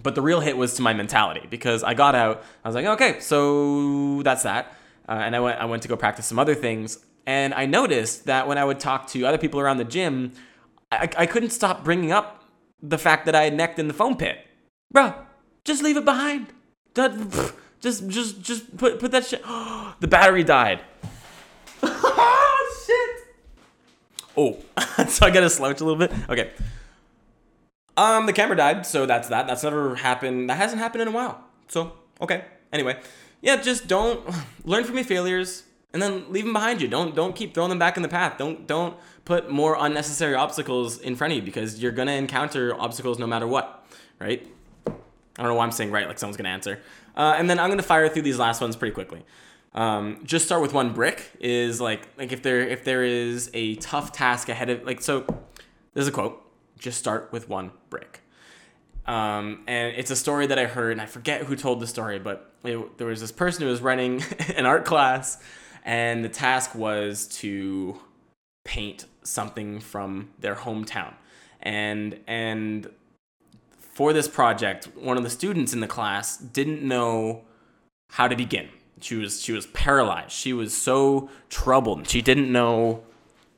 but 0.00 0.14
the 0.14 0.22
real 0.22 0.40
hit 0.40 0.56
was 0.56 0.74
to 0.74 0.82
my 0.82 0.92
mentality 0.92 1.46
because 1.50 1.82
I 1.82 1.94
got 1.94 2.14
out. 2.14 2.44
I 2.64 2.68
was 2.68 2.74
like, 2.74 2.86
okay, 2.86 3.20
so 3.20 4.22
that's 4.22 4.44
that. 4.44 4.72
Uh, 5.08 5.12
and 5.12 5.34
I 5.34 5.40
went 5.40 5.60
I 5.60 5.64
went 5.64 5.82
to 5.82 5.88
go 5.88 5.96
practice 5.96 6.26
some 6.26 6.38
other 6.38 6.54
things. 6.54 6.98
And 7.26 7.54
I 7.54 7.66
noticed 7.66 8.26
that 8.26 8.46
when 8.46 8.58
I 8.58 8.64
would 8.64 8.80
talk 8.80 9.06
to 9.08 9.24
other 9.24 9.38
people 9.38 9.60
around 9.60 9.78
the 9.78 9.84
gym, 9.84 10.32
I, 10.92 11.08
I 11.16 11.26
couldn't 11.26 11.50
stop 11.50 11.84
bringing 11.84 12.12
up 12.12 12.44
the 12.82 12.98
fact 12.98 13.26
that 13.26 13.34
I 13.34 13.44
had 13.44 13.54
necked 13.54 13.78
in 13.78 13.88
the 13.88 13.94
foam 13.94 14.16
pit. 14.16 14.46
Bro, 14.90 15.14
just 15.64 15.82
leave 15.82 15.96
it 15.96 16.04
behind. 16.04 16.52
Just 17.80 18.08
just 18.08 18.40
just 18.40 18.78
put 18.78 18.98
put 18.98 19.10
that 19.10 19.26
shit. 19.26 19.42
the 20.00 20.08
battery 20.08 20.42
died. 20.42 20.80
Oh, 21.82 22.86
shit. 22.86 23.34
Oh, 24.38 24.56
so 25.06 25.26
I 25.26 25.30
gotta 25.30 25.50
slouch 25.50 25.82
a 25.82 25.84
little 25.84 25.98
bit. 25.98 26.10
Okay. 26.30 26.52
Um, 27.94 28.24
the 28.24 28.32
camera 28.32 28.56
died, 28.56 28.86
so 28.86 29.04
that's 29.04 29.28
that. 29.28 29.46
That's 29.46 29.62
never 29.62 29.96
happened. 29.96 30.48
That 30.48 30.56
hasn't 30.56 30.80
happened 30.80 31.02
in 31.02 31.08
a 31.08 31.10
while. 31.10 31.44
So 31.68 31.92
okay. 32.22 32.46
Anyway, 32.72 32.98
yeah, 33.42 33.56
just 33.56 33.86
don't 33.86 34.26
learn 34.64 34.84
from 34.84 34.94
your 34.94 35.04
failures 35.04 35.64
and 35.94 36.02
then 36.02 36.30
leave 36.30 36.44
them 36.44 36.52
behind 36.52 36.82
you. 36.82 36.88
Don't 36.88 37.14
don't 37.14 37.34
keep 37.34 37.54
throwing 37.54 37.70
them 37.70 37.78
back 37.78 37.96
in 37.96 38.02
the 38.02 38.08
path. 38.08 38.36
Don't 38.36 38.66
don't 38.66 38.96
put 39.24 39.48
more 39.48 39.76
unnecessary 39.78 40.34
obstacles 40.34 40.98
in 40.98 41.14
front 41.14 41.32
of 41.32 41.36
you 41.38 41.42
because 41.42 41.80
you're 41.80 41.92
gonna 41.92 42.12
encounter 42.12 42.78
obstacles 42.78 43.18
no 43.18 43.26
matter 43.26 43.46
what, 43.46 43.86
right? 44.18 44.46
I 44.86 44.92
don't 45.42 45.46
know 45.46 45.54
why 45.54 45.64
I'm 45.64 45.72
saying 45.72 45.92
right, 45.92 46.06
like 46.06 46.18
someone's 46.18 46.36
gonna 46.36 46.50
answer. 46.50 46.80
Uh, 47.16 47.34
and 47.38 47.48
then 47.48 47.60
I'm 47.60 47.70
gonna 47.70 47.82
fire 47.82 48.08
through 48.08 48.22
these 48.22 48.38
last 48.38 48.60
ones 48.60 48.74
pretty 48.74 48.92
quickly. 48.92 49.24
Um, 49.72 50.20
just 50.24 50.44
start 50.44 50.62
with 50.62 50.72
one 50.72 50.92
brick 50.92 51.30
is 51.40 51.80
like 51.80 52.08
like 52.18 52.32
if 52.32 52.42
there 52.42 52.60
if 52.60 52.84
there 52.84 53.04
is 53.04 53.50
a 53.54 53.76
tough 53.76 54.10
task 54.10 54.48
ahead 54.48 54.70
of 54.70 54.84
like 54.84 55.00
so 55.00 55.24
there's 55.94 56.08
a 56.08 56.12
quote 56.12 56.40
just 56.78 56.98
start 56.98 57.30
with 57.32 57.48
one 57.48 57.70
brick 57.88 58.20
um, 59.06 59.64
and 59.66 59.96
it's 59.96 60.10
a 60.10 60.16
story 60.16 60.46
that 60.46 60.58
I 60.58 60.66
heard 60.66 60.92
and 60.92 61.00
I 61.00 61.06
forget 61.06 61.42
who 61.42 61.56
told 61.56 61.80
the 61.80 61.88
story 61.88 62.20
but 62.20 62.52
it, 62.62 62.98
there 62.98 63.08
was 63.08 63.20
this 63.20 63.32
person 63.32 63.62
who 63.62 63.68
was 63.68 63.80
running 63.80 64.22
an 64.56 64.64
art 64.64 64.84
class 64.84 65.42
and 65.84 66.24
the 66.24 66.28
task 66.28 66.74
was 66.74 67.26
to 67.26 68.00
paint 68.64 69.04
something 69.22 69.80
from 69.80 70.30
their 70.38 70.54
hometown 70.54 71.14
and 71.60 72.18
and 72.26 72.88
for 73.78 74.12
this 74.12 74.28
project 74.28 74.88
one 74.96 75.16
of 75.16 75.22
the 75.22 75.30
students 75.30 75.72
in 75.72 75.80
the 75.80 75.86
class 75.86 76.36
didn't 76.36 76.82
know 76.82 77.42
how 78.10 78.26
to 78.28 78.36
begin 78.36 78.68
she 79.04 79.16
was 79.16 79.42
she 79.42 79.52
was 79.52 79.66
paralyzed. 79.68 80.32
She 80.32 80.52
was 80.52 80.74
so 80.74 81.28
troubled. 81.50 82.08
She 82.08 82.22
didn't 82.22 82.50
know 82.50 83.02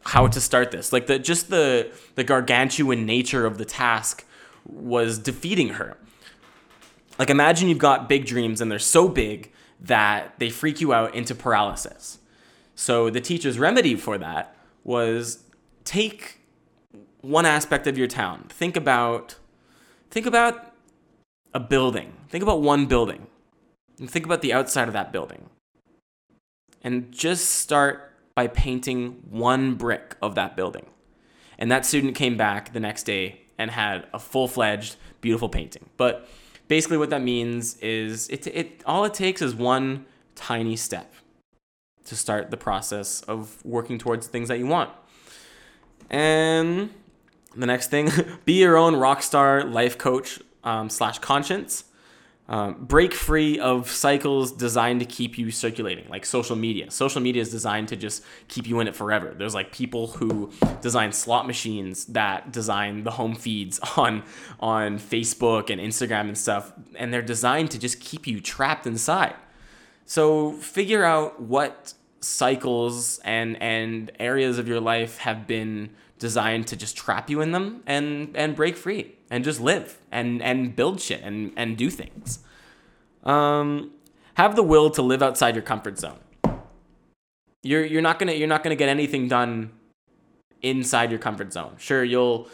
how 0.05 0.27
to 0.27 0.41
start 0.41 0.71
this. 0.71 0.93
Like 0.93 1.07
the 1.07 1.19
just 1.19 1.51
the 1.51 1.93
the 2.17 2.25
gargantuan 2.25 3.07
nature 3.07 3.47
of 3.47 3.59
the 3.59 3.65
task 3.65 4.25
was 4.65 5.19
defeating 5.19 5.71
her. 5.71 5.97
Like 7.19 7.31
imagine 7.31 7.69
you've 7.69 7.79
got 7.79 8.09
big 8.09 8.27
dreams 8.27 8.61
and 8.61 8.71
they're 8.71 8.79
so 8.79 9.09
big 9.09 9.53
that 9.87 10.38
they 10.38 10.51
freak 10.51 10.81
you 10.81 10.92
out 10.92 11.14
into 11.14 11.35
paralysis. 11.35 12.18
So 12.75 13.11
the 13.11 13.20
teacher's 13.20 13.59
remedy 13.59 13.94
for 13.94 14.18
that 14.18 14.55
was 14.85 15.44
take 15.85 16.40
one 17.20 17.46
aspect 17.46 17.87
of 17.87 17.96
your 17.96 18.07
town. 18.07 18.46
Think 18.49 18.77
about 18.77 19.37
think 20.11 20.27
about 20.27 20.72
a 21.55 21.61
building. 21.61 22.12
Think 22.29 22.42
about 22.42 22.61
one 22.61 22.87
building 22.87 23.27
and 23.99 24.11
think 24.11 24.25
about 24.25 24.42
the 24.42 24.53
outside 24.53 24.88
of 24.88 24.94
that 24.94 25.12
building. 25.12 25.49
And 26.83 27.11
just 27.12 27.51
start 27.51 28.12
by 28.35 28.46
painting 28.46 29.22
one 29.29 29.75
brick 29.75 30.16
of 30.20 30.35
that 30.35 30.57
building. 30.57 30.87
And 31.59 31.70
that 31.72 31.87
student 31.87 32.14
came 32.14 32.37
back 32.37 32.72
the 32.72 32.81
next 32.81 33.05
day 33.05 33.40
and 33.59 33.70
had 33.70 34.07
a 34.12 34.18
full 34.18 34.46
fledged, 34.46 34.96
beautiful 35.20 35.49
painting. 35.49 35.88
But 35.96 36.29
basically, 36.68 36.96
what 36.96 37.11
that 37.11 37.22
means 37.22 37.76
is 37.79 38.29
it, 38.29 38.46
it, 38.46 38.83
all 38.87 39.05
it 39.05 39.14
takes 39.14 39.42
is 39.42 39.55
one 39.55 40.07
tiny 40.35 40.76
step 40.76 41.12
to 42.05 42.16
start 42.16 42.50
the 42.50 42.57
process 42.57 43.22
of 43.22 43.64
working 43.64 43.98
towards 43.98 44.26
things 44.26 44.48
that 44.48 44.59
you 44.59 44.66
want. 44.66 44.90
And 46.11 46.90
the 47.55 47.66
next 47.66 47.90
thing, 47.90 48.11
be 48.44 48.55
your 48.55 48.76
own 48.76 48.96
rock 48.96 49.22
star 49.22 49.64
life 49.64 49.98
coach 49.98 50.40
um, 50.64 50.88
slash 50.90 51.18
conscience. 51.18 51.85
Um, 52.48 52.85
break 52.85 53.12
free 53.12 53.59
of 53.59 53.90
cycles 53.90 54.52
designed 54.52 55.00
to 55.00 55.06
keep 55.06 55.37
you 55.37 55.50
circulating, 55.50 56.09
like 56.09 56.24
social 56.24 56.54
media. 56.54 56.90
Social 56.92 57.20
media 57.20 57.42
is 57.42 57.50
designed 57.50 57.88
to 57.88 57.96
just 57.96 58.22
keep 58.46 58.68
you 58.68 58.78
in 58.78 58.87
it 58.87 58.94
forever. 58.94 59.35
There's 59.37 59.54
like 59.54 59.72
people 59.72 60.06
who 60.09 60.52
design 60.80 61.11
slot 61.11 61.48
machines 61.48 62.06
that 62.06 62.52
design 62.52 63.02
the 63.02 63.11
home 63.11 63.35
feeds 63.35 63.80
on 63.96 64.22
on 64.61 64.98
Facebook 64.98 65.70
and 65.70 65.80
Instagram 65.80 66.28
and 66.28 66.38
stuff, 66.38 66.72
and 66.94 67.12
they're 67.12 67.20
designed 67.22 67.72
to 67.72 67.78
just 67.78 67.98
keep 68.00 68.28
you 68.28 68.40
trapped 68.40 68.87
inside. 68.87 69.35
So 70.04 70.52
figure 70.52 71.02
out 71.02 71.42
what 71.42 71.94
cycles 72.20 73.18
and 73.24 73.61
and 73.61 74.12
areas 74.20 74.59
of 74.59 74.68
your 74.68 74.80
life 74.80 75.18
have 75.18 75.48
been 75.48 75.90
designed 76.20 76.68
to 76.68 76.76
just 76.76 76.96
trap 76.96 77.28
you 77.28 77.40
in 77.40 77.50
them 77.50 77.82
and 77.87 78.37
and 78.37 78.54
break 78.54 78.76
free 78.76 79.15
and 79.31 79.45
just 79.45 79.61
live 79.61 79.99
and 80.11 80.43
and 80.43 80.75
build 80.77 81.01
shit 81.01 81.21
and 81.23 81.53
and 81.57 81.77
do 81.77 81.91
things. 81.91 82.41
Um, 83.25 83.93
have 84.35 84.55
the 84.55 84.62
will 84.62 84.91
to 84.91 85.03
live 85.03 85.23
outside 85.23 85.55
your 85.55 85.62
comfort 85.62 85.99
zone. 85.99 86.19
You're 87.62 87.85
you're 87.85 88.03
not 88.03 88.19
gonna 88.19 88.33
you're 88.33 88.49
not 88.49 88.62
gonna 88.62 88.77
get 88.77 88.89
anything 88.89 89.29
done 89.29 89.73
inside 90.62 91.11
your 91.11 91.19
comfort 91.19 91.53
zone. 91.53 91.75
Sure, 91.79 92.05
you'll 92.05 92.49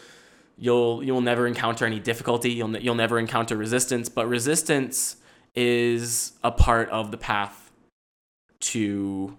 you'll 0.57 1.03
you'll 1.03 1.21
never 1.21 1.47
encounter 1.47 1.85
any 1.85 1.99
difficulty. 1.99 2.51
You'll 2.51 2.77
you'll 2.77 2.95
never 2.95 3.19
encounter 3.19 3.55
resistance, 3.55 4.09
but 4.09 4.27
resistance 4.27 5.17
is 5.55 6.33
a 6.43 6.51
part 6.51 6.89
of 6.89 7.11
the 7.11 7.17
path 7.17 7.71
to 8.59 9.37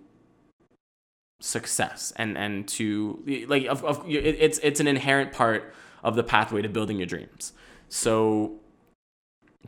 success 1.40 2.12
and 2.16 2.38
and 2.38 2.66
to 2.68 3.22
like 3.48 3.66
of, 3.66 3.84
of 3.84 4.04
it's 4.08 4.58
it's 4.62 4.80
an 4.80 4.86
inherent 4.86 5.32
part 5.32 5.74
of 6.04 6.14
the 6.14 6.22
pathway 6.22 6.62
to 6.62 6.68
building 6.68 6.98
your 6.98 7.06
dreams. 7.06 7.52
So 7.88 8.60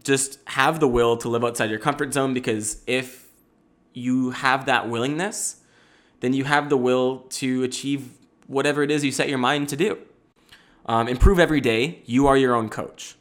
just 0.05 0.39
have 0.47 0.79
the 0.79 0.87
will 0.87 1.17
to 1.17 1.29
live 1.29 1.45
outside 1.45 1.71
your 1.71 1.79
comfort 1.79 2.13
zone 2.13 2.35
because 2.35 2.83
if 2.87 3.31
you 3.95 4.31
have 4.31 4.67
that 4.67 4.89
willingness, 4.89 5.63
then 6.21 6.35
you 6.35 6.45
have 6.45 6.69
the 6.69 6.77
will 6.77 7.21
to 7.31 7.63
achieve 7.63 8.11
whatever 8.47 8.83
it 8.83 8.91
is 8.91 9.05
you 9.05 9.11
set 9.11 9.29
your 9.29 9.39
mind 9.39 9.69
to 9.71 9.77
do. 9.77 9.99
Um, 10.85 11.09
improve 11.09 11.39
every 11.39 11.61
day. 11.61 12.03
You 12.05 12.27
are 12.27 12.37
your 12.37 12.55
own 12.55 12.69
coach. 12.69 13.17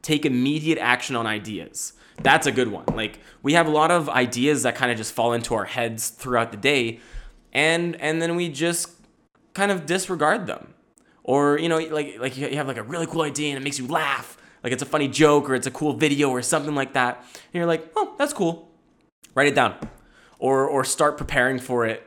Take 0.00 0.24
immediate 0.24 0.78
action 0.78 1.16
on 1.16 1.26
ideas. 1.26 1.92
That's 2.22 2.46
a 2.46 2.52
good 2.52 2.68
one. 2.68 2.86
Like 2.94 3.18
we 3.42 3.54
have 3.54 3.66
a 3.66 3.70
lot 3.70 3.90
of 3.90 4.08
ideas 4.08 4.62
that 4.62 4.74
kind 4.76 4.90
of 4.90 4.96
just 4.96 5.12
fall 5.12 5.32
into 5.32 5.54
our 5.54 5.64
heads 5.64 6.08
throughout 6.08 6.52
the 6.52 6.56
day, 6.56 7.00
and 7.52 7.96
and 7.96 8.22
then 8.22 8.36
we 8.36 8.48
just 8.48 8.90
kind 9.54 9.70
of 9.70 9.86
disregard 9.86 10.46
them 10.46 10.74
or 11.24 11.58
you 11.58 11.68
know 11.68 11.78
like 11.78 12.18
like 12.18 12.36
you 12.36 12.56
have 12.56 12.66
like 12.66 12.76
a 12.76 12.82
really 12.82 13.06
cool 13.06 13.22
idea 13.22 13.48
and 13.48 13.58
it 13.58 13.64
makes 13.64 13.78
you 13.78 13.86
laugh 13.86 14.36
like 14.62 14.72
it's 14.72 14.82
a 14.82 14.86
funny 14.86 15.08
joke 15.08 15.48
or 15.48 15.54
it's 15.54 15.66
a 15.66 15.70
cool 15.70 15.92
video 15.94 16.30
or 16.30 16.42
something 16.42 16.74
like 16.74 16.94
that 16.94 17.24
and 17.32 17.54
you're 17.54 17.66
like 17.66 17.90
oh 17.96 18.14
that's 18.18 18.32
cool 18.32 18.70
write 19.34 19.46
it 19.46 19.54
down 19.54 19.76
or 20.38 20.66
or 20.66 20.84
start 20.84 21.16
preparing 21.16 21.58
for 21.58 21.86
it 21.86 22.06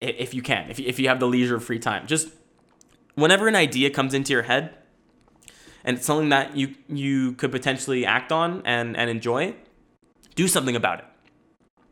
if 0.00 0.34
you 0.34 0.42
can 0.42 0.70
if 0.70 0.78
you, 0.78 0.86
if 0.86 0.98
you 0.98 1.08
have 1.08 1.20
the 1.20 1.26
leisure 1.26 1.56
of 1.56 1.64
free 1.64 1.78
time 1.78 2.06
just 2.06 2.28
whenever 3.14 3.48
an 3.48 3.56
idea 3.56 3.90
comes 3.90 4.14
into 4.14 4.32
your 4.32 4.42
head 4.42 4.76
and 5.86 5.96
it's 5.96 6.06
something 6.06 6.28
that 6.30 6.56
you 6.56 6.74
you 6.88 7.32
could 7.34 7.52
potentially 7.52 8.04
act 8.04 8.32
on 8.32 8.60
and 8.66 8.96
and 8.96 9.08
enjoy, 9.08 9.54
do 10.34 10.48
something 10.48 10.76
about 10.76 10.98
it. 10.98 11.04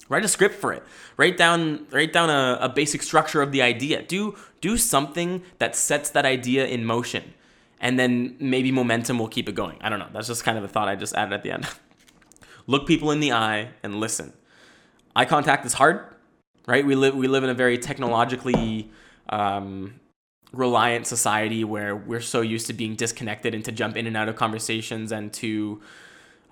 Write 0.09 0.25
a 0.25 0.29
script 0.29 0.57
for 0.57 0.73
it. 0.73 0.83
Write 1.17 1.39
down 1.39 1.87
write 1.91 2.13
down 2.13 2.29
a, 2.29 2.59
a 2.61 2.69
basic 2.69 3.03
structure 3.03 3.41
of 3.41 3.53
the 3.53 3.63
idea. 3.63 4.03
Do 4.03 4.37
do 4.65 4.79
something 4.79 5.43
that 5.59 5.77
sets 5.77 6.09
that 6.09 6.25
idea 6.25 6.65
in 6.65 6.87
motion. 6.87 7.35
And 7.81 7.99
then 7.99 8.35
maybe 8.41 8.73
momentum 8.73 9.19
will 9.19 9.29
keep 9.29 9.47
it 9.47 9.55
going. 9.55 9.77
I 9.83 9.91
don't 9.91 9.99
know. 9.99 10.09
That's 10.11 10.29
just 10.29 10.43
kind 10.43 10.57
of 10.57 10.65
a 10.65 10.69
thought 10.69 10.89
I 10.89 10.97
just 10.97 11.15
added 11.15 11.35
at 11.35 11.43
the 11.43 11.51
end. 11.51 11.67
Look 12.67 12.87
people 12.87 13.11
in 13.11 13.21
the 13.21 13.33
eye 13.33 13.69
and 13.83 14.01
listen. 14.01 14.33
Eye 15.15 15.27
contact 15.27 15.67
is 15.67 15.75
hard, 15.75 16.01
right? 16.67 16.85
We 16.85 16.95
live 16.95 17.15
we 17.15 17.29
live 17.29 17.45
in 17.45 17.51
a 17.51 17.55
very 17.65 17.77
technologically 17.77 18.91
um, 19.29 20.01
reliant 20.51 21.07
society 21.07 21.63
where 21.63 21.95
we're 21.95 22.23
so 22.23 22.41
used 22.41 22.67
to 22.69 22.73
being 22.73 22.95
disconnected 22.95 23.55
and 23.55 23.63
to 23.67 23.73
jump 23.73 23.99
in 23.99 24.07
and 24.07 24.17
out 24.17 24.31
of 24.31 24.37
conversations 24.37 25.13
and 25.13 25.31
to 25.35 25.83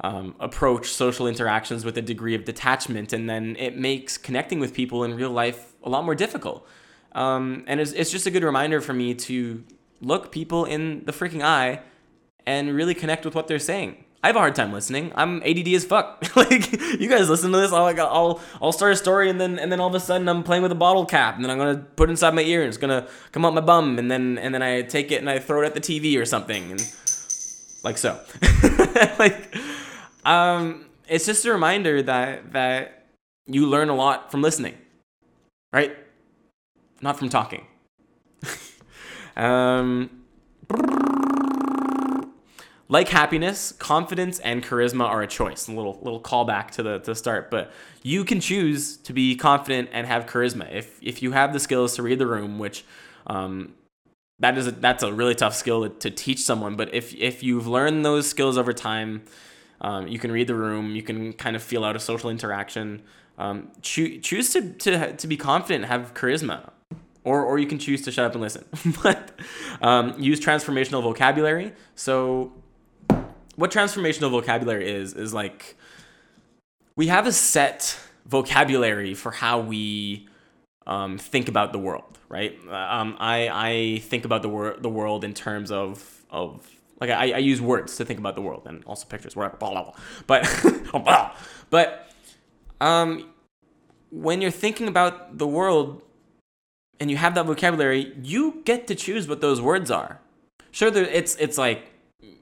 um, 0.02 0.34
approach 0.38 0.88
social 0.88 1.26
interactions 1.26 1.82
with 1.82 1.96
a 1.96 2.02
degree 2.02 2.34
of 2.34 2.44
detachment, 2.44 3.14
and 3.14 3.30
then 3.30 3.56
it 3.58 3.78
makes 3.78 4.18
connecting 4.18 4.60
with 4.60 4.74
people 4.74 5.02
in 5.02 5.16
real 5.16 5.30
life 5.30 5.72
a 5.82 5.88
lot 5.88 6.04
more 6.04 6.14
difficult. 6.14 6.68
Um, 7.14 7.64
and 7.66 7.80
it's, 7.80 7.92
it's 7.92 8.10
just 8.10 8.26
a 8.26 8.30
good 8.30 8.44
reminder 8.44 8.80
for 8.80 8.92
me 8.92 9.14
to 9.14 9.62
look 10.00 10.32
people 10.32 10.64
in 10.64 11.04
the 11.04 11.12
freaking 11.12 11.42
eye 11.42 11.80
and 12.46 12.74
really 12.74 12.94
connect 12.94 13.24
with 13.24 13.34
what 13.34 13.48
they're 13.48 13.58
saying. 13.58 14.04
I 14.24 14.28
have 14.28 14.36
a 14.36 14.38
hard 14.38 14.54
time 14.54 14.72
listening. 14.72 15.10
I'm 15.16 15.42
ADD 15.42 15.66
as 15.68 15.84
fuck. 15.84 16.24
like 16.36 16.70
you 17.00 17.08
guys 17.08 17.28
listen 17.28 17.50
to 17.50 17.58
this, 17.58 17.72
I'll 17.72 17.82
like 17.82 17.98
I'll 17.98 18.40
I'll 18.60 18.70
start 18.70 18.92
a 18.92 18.96
story 18.96 19.28
and 19.28 19.40
then 19.40 19.58
and 19.58 19.70
then 19.70 19.80
all 19.80 19.88
of 19.88 19.94
a 19.96 20.00
sudden 20.00 20.28
I'm 20.28 20.44
playing 20.44 20.62
with 20.62 20.70
a 20.70 20.76
bottle 20.76 21.04
cap 21.04 21.34
and 21.34 21.44
then 21.44 21.50
I'm 21.50 21.58
gonna 21.58 21.78
put 21.78 22.08
it 22.08 22.12
inside 22.12 22.34
my 22.34 22.42
ear 22.42 22.60
and 22.62 22.68
it's 22.68 22.76
gonna 22.76 23.08
come 23.32 23.44
up 23.44 23.52
my 23.52 23.60
bum 23.60 23.98
and 23.98 24.08
then 24.10 24.38
and 24.38 24.54
then 24.54 24.62
I 24.62 24.82
take 24.82 25.10
it 25.10 25.16
and 25.16 25.28
I 25.28 25.40
throw 25.40 25.62
it 25.62 25.66
at 25.66 25.74
the 25.74 25.80
TV 25.80 26.20
or 26.20 26.24
something 26.24 26.70
and 26.70 26.80
like 27.82 27.98
so. 27.98 28.20
like 29.18 29.56
um 30.24 30.86
it's 31.08 31.26
just 31.26 31.44
a 31.44 31.52
reminder 31.52 32.00
that 32.04 32.52
that 32.52 33.06
you 33.46 33.66
learn 33.66 33.88
a 33.88 33.94
lot 33.94 34.30
from 34.30 34.40
listening. 34.40 34.74
Right? 35.72 35.96
Not 37.02 37.18
from 37.18 37.28
talking. 37.28 37.66
um 39.36 40.22
like 42.92 43.08
happiness, 43.08 43.72
confidence 43.72 44.38
and 44.40 44.62
charisma 44.62 45.04
are 45.04 45.22
a 45.22 45.26
choice. 45.26 45.66
A 45.66 45.72
little 45.72 45.98
little 46.02 46.20
callback 46.20 46.72
to 46.72 46.82
the 46.82 46.98
to 46.98 47.14
start, 47.14 47.50
but 47.50 47.72
you 48.02 48.22
can 48.22 48.38
choose 48.38 48.98
to 48.98 49.14
be 49.14 49.34
confident 49.34 49.88
and 49.92 50.06
have 50.06 50.26
charisma 50.26 50.70
if 50.70 51.02
if 51.02 51.22
you 51.22 51.32
have 51.32 51.54
the 51.54 51.58
skills 51.58 51.96
to 51.96 52.02
read 52.02 52.18
the 52.18 52.26
room, 52.26 52.58
which 52.58 52.84
um, 53.26 53.72
that 54.40 54.58
is 54.58 54.66
a, 54.66 54.72
that's 54.72 55.02
a 55.02 55.10
really 55.10 55.34
tough 55.34 55.54
skill 55.54 55.88
to, 55.88 55.88
to, 56.00 56.10
teach 56.10 56.40
someone. 56.40 56.76
But 56.76 56.92
if 56.94 57.14
if 57.14 57.42
you've 57.42 57.66
learned 57.66 58.04
those 58.04 58.28
skills 58.28 58.58
over 58.58 58.74
time, 58.74 59.22
um, 59.80 60.06
you 60.06 60.18
can 60.18 60.30
read 60.30 60.46
the 60.46 60.54
room, 60.54 60.94
you 60.94 61.02
can 61.02 61.32
kind 61.32 61.56
of 61.56 61.62
feel 61.62 61.84
out 61.84 61.96
a 61.96 62.00
social 62.00 62.28
interaction. 62.28 63.00
Um, 63.38 63.70
choo- 63.80 64.20
choose 64.20 64.52
to, 64.52 64.70
to 64.70 65.16
to 65.16 65.26
be 65.26 65.38
confident, 65.38 65.84
and 65.84 65.90
have 65.90 66.12
charisma 66.12 66.71
or, 67.24 67.44
or 67.44 67.58
you 67.58 67.66
can 67.66 67.78
choose 67.78 68.02
to 68.02 68.12
shut 68.12 68.24
up 68.24 68.32
and 68.32 68.40
listen. 68.40 68.64
but 69.02 69.30
um, 69.80 70.14
use 70.18 70.40
transformational 70.40 71.02
vocabulary. 71.02 71.72
So 71.94 72.52
what 73.56 73.70
transformational 73.70 74.30
vocabulary 74.30 74.90
is 74.90 75.14
is 75.14 75.34
like 75.34 75.76
we 76.96 77.06
have 77.08 77.26
a 77.26 77.32
set 77.32 77.98
vocabulary 78.26 79.14
for 79.14 79.30
how 79.30 79.60
we 79.60 80.28
um, 80.86 81.18
think 81.18 81.48
about 81.48 81.72
the 81.72 81.78
world, 81.78 82.18
right? 82.28 82.58
Um, 82.68 83.16
I 83.18 83.48
I 83.52 83.98
think 84.00 84.24
about 84.24 84.42
the 84.42 84.48
world 84.48 84.82
the 84.82 84.88
world 84.88 85.24
in 85.24 85.34
terms 85.34 85.70
of 85.70 86.24
of 86.30 86.68
like 87.00 87.10
I, 87.10 87.32
I 87.32 87.38
use 87.38 87.60
words 87.60 87.96
to 87.96 88.04
think 88.04 88.18
about 88.18 88.34
the 88.34 88.42
world 88.42 88.62
and 88.66 88.84
also 88.84 89.06
pictures, 89.06 89.36
whatever. 89.36 89.56
Blah, 89.56 89.70
blah, 89.70 89.82
blah. 89.82 89.94
But 90.26 91.36
but 91.70 92.10
um, 92.80 93.30
when 94.10 94.40
you're 94.40 94.50
thinking 94.50 94.88
about 94.88 95.38
the 95.38 95.46
world 95.46 96.02
and 97.02 97.10
you 97.10 97.16
have 97.16 97.34
that 97.34 97.46
vocabulary, 97.46 98.14
you 98.22 98.62
get 98.64 98.86
to 98.86 98.94
choose 98.94 99.26
what 99.26 99.40
those 99.40 99.60
words 99.60 99.90
are. 99.90 100.20
Sure, 100.70 100.88
there, 100.88 101.04
it's 101.04 101.34
it's 101.34 101.58
like 101.58 101.90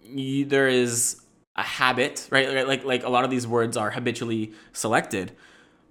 you, 0.04 0.44
there 0.44 0.68
is 0.68 1.22
a 1.56 1.62
habit, 1.62 2.28
right? 2.30 2.68
Like 2.68 2.84
like 2.84 3.02
a 3.02 3.08
lot 3.08 3.24
of 3.24 3.30
these 3.30 3.46
words 3.46 3.78
are 3.78 3.90
habitually 3.90 4.52
selected, 4.74 5.32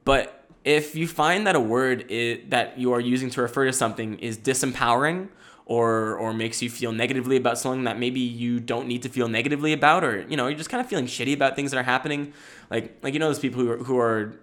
but 0.06 0.46
if 0.64 0.94
you 0.94 1.08
find 1.08 1.48
that 1.48 1.56
a 1.56 1.60
word 1.60 2.06
is, 2.10 2.42
that 2.50 2.78
you 2.78 2.94
are 2.94 3.00
using 3.00 3.32
to 3.32 3.42
refer 3.42 3.66
to 3.66 3.74
something 3.74 4.20
is 4.20 4.38
disempowering 4.38 5.30
or 5.66 6.16
or 6.18 6.32
makes 6.32 6.62
you 6.62 6.70
feel 6.70 6.92
negatively 6.92 7.38
about 7.38 7.58
something 7.58 7.86
that 7.86 7.98
maybe 7.98 8.20
you 8.20 8.60
don't 8.60 8.88
need 8.88 9.02
to 9.02 9.10
feel 9.10 9.28
negatively 9.28 9.74
about 9.74 10.04
or 10.04 10.28
you 10.30 10.38
know 10.38 10.46
you're 10.48 10.58
just 10.58 10.70
kind 10.70 10.82
of 10.82 10.88
feeling 10.88 11.08
shitty 11.08 11.34
about 11.34 11.56
things 11.56 11.72
that 11.72 11.78
are 11.78 11.90
happening 11.96 12.34
like 12.70 13.00
like 13.02 13.16
you 13.16 13.20
know 13.20 13.30
those 13.30 13.40
people 13.40 13.60
who 13.62 13.72
are, 13.72 13.78
who 13.78 13.98
are 13.98 14.36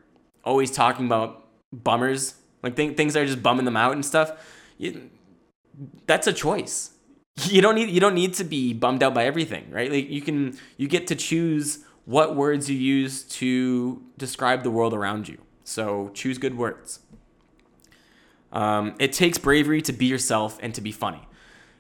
always 0.43 0.73
talking 0.73 1.07
about 1.07 1.47
bummers 1.73 2.35
like 2.63 2.77
th- 2.77 2.97
things 2.97 3.15
that 3.15 3.23
are 3.23 3.27
just 3.27 3.43
bumming 3.43 3.65
them 3.65 3.77
out 3.77 3.93
and 3.93 4.05
stuff 4.05 4.33
you, 4.79 5.11
that's 6.07 6.27
a 6.27 6.33
choice 6.33 6.97
you 7.45 7.61
don't 7.61 7.75
need 7.75 7.91
you 7.91 8.01
don't 8.01 8.15
need 8.15 8.35
to 8.35 8.45
be 8.45 8.73
bummed 8.73 9.03
out 9.03 9.15
by 9.15 9.25
everything, 9.25 9.71
right? 9.71 9.91
Like 9.91 10.09
you 10.09 10.23
can 10.23 10.59
you 10.77 10.89
get 10.89 11.07
to 11.09 11.15
choose 11.15 11.85
what 12.05 12.37
words 12.37 12.71
you 12.71 12.77
use 12.77 13.25
to 13.25 14.03
describe 14.17 14.63
the 14.63 14.71
world 14.71 14.95
around 14.95 15.29
you. 15.29 15.39
So 15.65 16.11
choose 16.15 16.39
good 16.39 16.57
words. 16.57 17.01
Um, 18.53 18.95
it 18.99 19.13
takes 19.13 19.39
bravery 19.39 19.83
to 19.83 19.93
be 19.93 20.07
yourself 20.07 20.59
and 20.63 20.75
to 20.75 20.81
be 20.81 20.93
funny. 20.93 21.29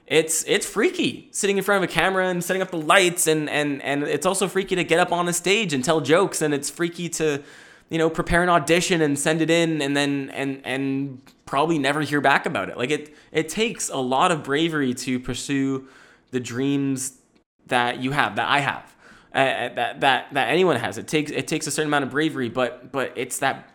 It's 0.06 0.44
it's 0.46 0.66
freaky 0.66 1.28
sitting 1.32 1.56
in 1.56 1.64
front 1.64 1.82
of 1.82 1.90
a 1.90 1.92
camera 1.92 2.28
and 2.28 2.44
setting 2.44 2.60
up 2.60 2.70
the 2.70 2.80
lights 2.80 3.26
and 3.26 3.48
and 3.48 3.82
and 3.82 4.02
it's 4.02 4.26
also 4.26 4.48
freaky 4.48 4.76
to 4.76 4.84
get 4.84 5.00
up 5.00 5.10
on 5.10 5.26
a 5.26 5.32
stage 5.32 5.72
and 5.72 5.82
tell 5.82 6.00
jokes 6.00 6.42
and 6.42 6.52
it's 6.52 6.68
freaky 6.68 7.08
to 7.10 7.42
you 7.88 7.98
know 7.98 8.10
prepare 8.10 8.42
an 8.42 8.48
audition 8.48 9.00
and 9.00 9.18
send 9.18 9.40
it 9.40 9.50
in 9.50 9.80
and 9.80 9.96
then 9.96 10.30
and 10.30 10.60
and 10.64 11.22
probably 11.44 11.78
never 11.78 12.00
hear 12.02 12.20
back 12.20 12.46
about 12.46 12.68
it. 12.68 12.76
Like 12.76 12.90
it 12.90 13.14
it 13.32 13.48
takes 13.48 13.88
a 13.88 13.98
lot 13.98 14.32
of 14.32 14.42
bravery 14.42 14.94
to 14.94 15.20
pursue 15.20 15.86
the 16.30 16.40
dreams 16.40 17.18
that 17.66 17.98
you 17.98 18.12
have, 18.12 18.36
that 18.36 18.48
I 18.48 18.60
have, 18.60 18.96
uh, 19.34 19.38
uh, 19.38 19.74
that 19.74 20.00
that 20.00 20.34
that 20.34 20.48
anyone 20.48 20.76
has. 20.76 20.98
It 20.98 21.08
takes 21.08 21.30
it 21.30 21.48
takes 21.48 21.66
a 21.66 21.70
certain 21.70 21.88
amount 21.88 22.04
of 22.04 22.10
bravery, 22.10 22.48
but 22.48 22.92
but 22.92 23.12
it's 23.16 23.38
that 23.38 23.70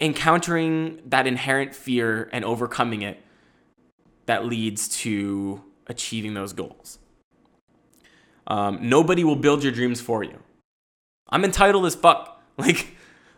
encountering 0.00 1.00
that 1.06 1.26
inherent 1.26 1.74
fear 1.74 2.28
and 2.32 2.44
overcoming 2.44 3.02
it 3.02 3.20
that 4.26 4.44
leads 4.44 4.88
to 4.88 5.62
achieving 5.86 6.34
those 6.34 6.52
goals. 6.52 6.98
Um, 8.46 8.78
nobody 8.88 9.22
will 9.22 9.36
build 9.36 9.62
your 9.62 9.72
dreams 9.72 10.00
for 10.00 10.24
you. 10.24 10.38
I'm 11.28 11.44
entitled 11.44 11.86
as 11.86 11.94
fuck. 11.94 12.31
Like 12.58 12.86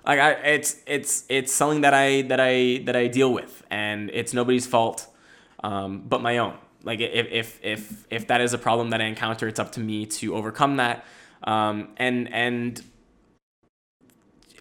like 0.04 0.18
I, 0.18 0.32
it's 0.32 0.82
it's 0.86 1.24
it's 1.28 1.52
something 1.52 1.80
that 1.82 1.94
I 1.94 2.22
that 2.22 2.40
I 2.40 2.82
that 2.84 2.96
I 2.96 3.06
deal 3.06 3.32
with, 3.32 3.62
and 3.70 4.10
it's 4.12 4.34
nobody's 4.34 4.66
fault, 4.66 5.06
um, 5.62 6.02
but 6.06 6.20
my 6.20 6.38
own. 6.38 6.54
Like 6.82 7.00
if 7.00 7.26
if 7.30 7.60
if 7.62 8.06
if 8.10 8.26
that 8.26 8.40
is 8.40 8.52
a 8.52 8.58
problem 8.58 8.90
that 8.90 9.00
I 9.00 9.04
encounter, 9.04 9.48
it's 9.48 9.58
up 9.58 9.72
to 9.72 9.80
me 9.80 10.04
to 10.06 10.34
overcome 10.34 10.76
that. 10.76 11.06
Um, 11.44 11.88
and 11.96 12.32
and 12.32 12.82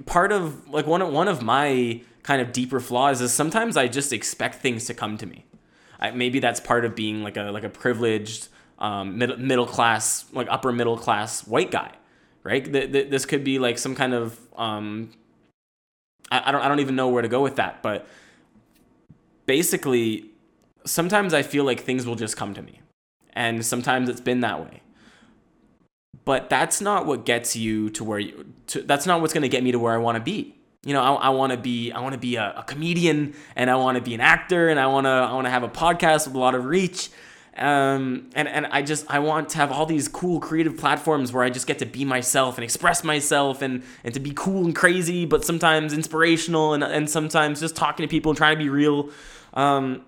part 0.05 0.31
of 0.31 0.69
like 0.69 0.87
one 0.87 1.01
of 1.01 1.11
one 1.11 1.27
of 1.27 1.41
my 1.41 2.01
kind 2.23 2.41
of 2.41 2.53
deeper 2.53 2.79
flaws 2.79 3.21
is 3.21 3.33
sometimes 3.33 3.75
I 3.75 3.87
just 3.87 4.13
expect 4.13 4.55
things 4.55 4.85
to 4.85 4.93
come 4.93 5.17
to 5.17 5.25
me. 5.25 5.45
I, 5.99 6.11
maybe 6.11 6.39
that's 6.39 6.59
part 6.59 6.85
of 6.85 6.95
being 6.95 7.23
like 7.23 7.37
a 7.37 7.43
like 7.51 7.63
a 7.63 7.69
privileged 7.69 8.47
um, 8.79 9.17
middle 9.17 9.37
middle 9.37 9.65
class 9.65 10.25
like 10.33 10.47
upper 10.49 10.71
middle 10.71 10.97
class 10.97 11.45
white 11.45 11.71
guy, 11.71 11.91
right? 12.43 12.71
this 12.71 13.25
could 13.25 13.43
be 13.43 13.59
like 13.59 13.77
some 13.77 13.95
kind 13.95 14.13
of 14.13 14.39
um, 14.55 15.11
I, 16.31 16.49
I 16.49 16.51
don't 16.51 16.61
I 16.61 16.67
don't 16.67 16.79
even 16.79 16.95
know 16.95 17.09
where 17.09 17.21
to 17.21 17.27
go 17.27 17.41
with 17.41 17.55
that, 17.57 17.81
but 17.81 18.07
basically 19.45 20.31
sometimes 20.85 21.33
I 21.33 21.43
feel 21.43 21.63
like 21.63 21.81
things 21.81 22.05
will 22.05 22.15
just 22.15 22.37
come 22.37 22.53
to 22.53 22.61
me. 22.61 22.79
And 23.33 23.65
sometimes 23.65 24.09
it's 24.09 24.21
been 24.21 24.41
that 24.41 24.59
way. 24.59 24.81
But 26.25 26.49
that's 26.49 26.81
not 26.81 27.05
what 27.05 27.25
gets 27.25 27.55
you 27.55 27.89
to 27.91 28.03
where 28.03 28.19
you 28.19 28.45
to, 28.67 28.81
that's 28.81 29.05
not 29.05 29.21
what's 29.21 29.33
going 29.33 29.41
to 29.41 29.49
get 29.49 29.63
me 29.63 29.71
to 29.71 29.79
where 29.79 29.93
I 29.93 29.97
want 29.97 30.17
to 30.17 30.23
be. 30.23 30.55
You 30.85 30.93
know, 30.93 31.01
I, 31.01 31.13
I 31.13 31.29
want 31.29 31.51
to 31.51 31.57
be 31.57 31.91
I 31.91 31.99
want 32.01 32.13
to 32.13 32.19
be 32.19 32.35
a, 32.35 32.53
a 32.57 32.63
comedian 32.63 33.33
and 33.55 33.69
I 33.69 33.75
want 33.75 33.97
to 33.97 34.03
be 34.03 34.13
an 34.13 34.21
actor 34.21 34.69
and 34.69 34.79
I 34.79 34.87
want 34.87 35.05
to 35.05 35.09
I 35.09 35.33
want 35.33 35.45
to 35.47 35.51
have 35.51 35.63
a 35.63 35.69
podcast 35.69 36.27
with 36.27 36.35
a 36.35 36.39
lot 36.39 36.55
of 36.55 36.65
reach 36.65 37.09
um, 37.57 38.29
and 38.33 38.47
and 38.47 38.65
I 38.67 38.81
just 38.81 39.05
I 39.09 39.19
want 39.19 39.49
to 39.49 39.57
have 39.57 39.71
all 39.71 39.85
these 39.85 40.07
cool 40.07 40.39
creative 40.39 40.75
platforms 40.77 41.31
where 41.31 41.43
I 41.43 41.49
just 41.49 41.67
get 41.67 41.79
to 41.79 41.85
be 41.85 42.03
myself 42.03 42.57
and 42.57 42.63
express 42.63 43.03
myself 43.03 43.61
and 43.61 43.83
and 44.03 44.13
to 44.13 44.19
be 44.19 44.31
cool 44.35 44.65
and 44.65 44.75
crazy, 44.75 45.25
but 45.25 45.45
sometimes 45.45 45.93
inspirational 45.93 46.73
and 46.73 46.83
and 46.83 47.09
sometimes 47.09 47.59
just 47.59 47.75
talking 47.75 48.03
to 48.03 48.09
people 48.09 48.31
and 48.31 48.37
trying 48.37 48.57
to 48.57 48.63
be 48.63 48.69
real. 48.69 49.09
Um, 49.53 50.03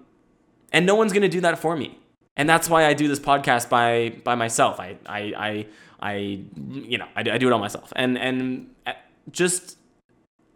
and 0.71 0.85
no 0.85 0.95
one's 0.95 1.13
gonna 1.13 1.29
do 1.29 1.41
that 1.41 1.59
for 1.59 1.75
me, 1.77 1.99
and 2.35 2.49
that's 2.49 2.67
why 2.67 2.87
I 2.87 2.93
do 2.93 3.07
this 3.07 3.19
podcast 3.19 3.69
by 3.69 4.15
by 4.23 4.33
myself. 4.33 4.79
I 4.79 4.97
I 5.05 5.19
I, 5.37 5.65
I 5.99 6.13
you 6.57 6.97
know 6.97 7.07
I, 7.15 7.19
I 7.19 7.37
do 7.37 7.47
it 7.47 7.53
all 7.53 7.59
myself, 7.59 7.93
and 7.95 8.17
and 8.17 8.71
uh, 8.87 8.93
just 9.31 9.77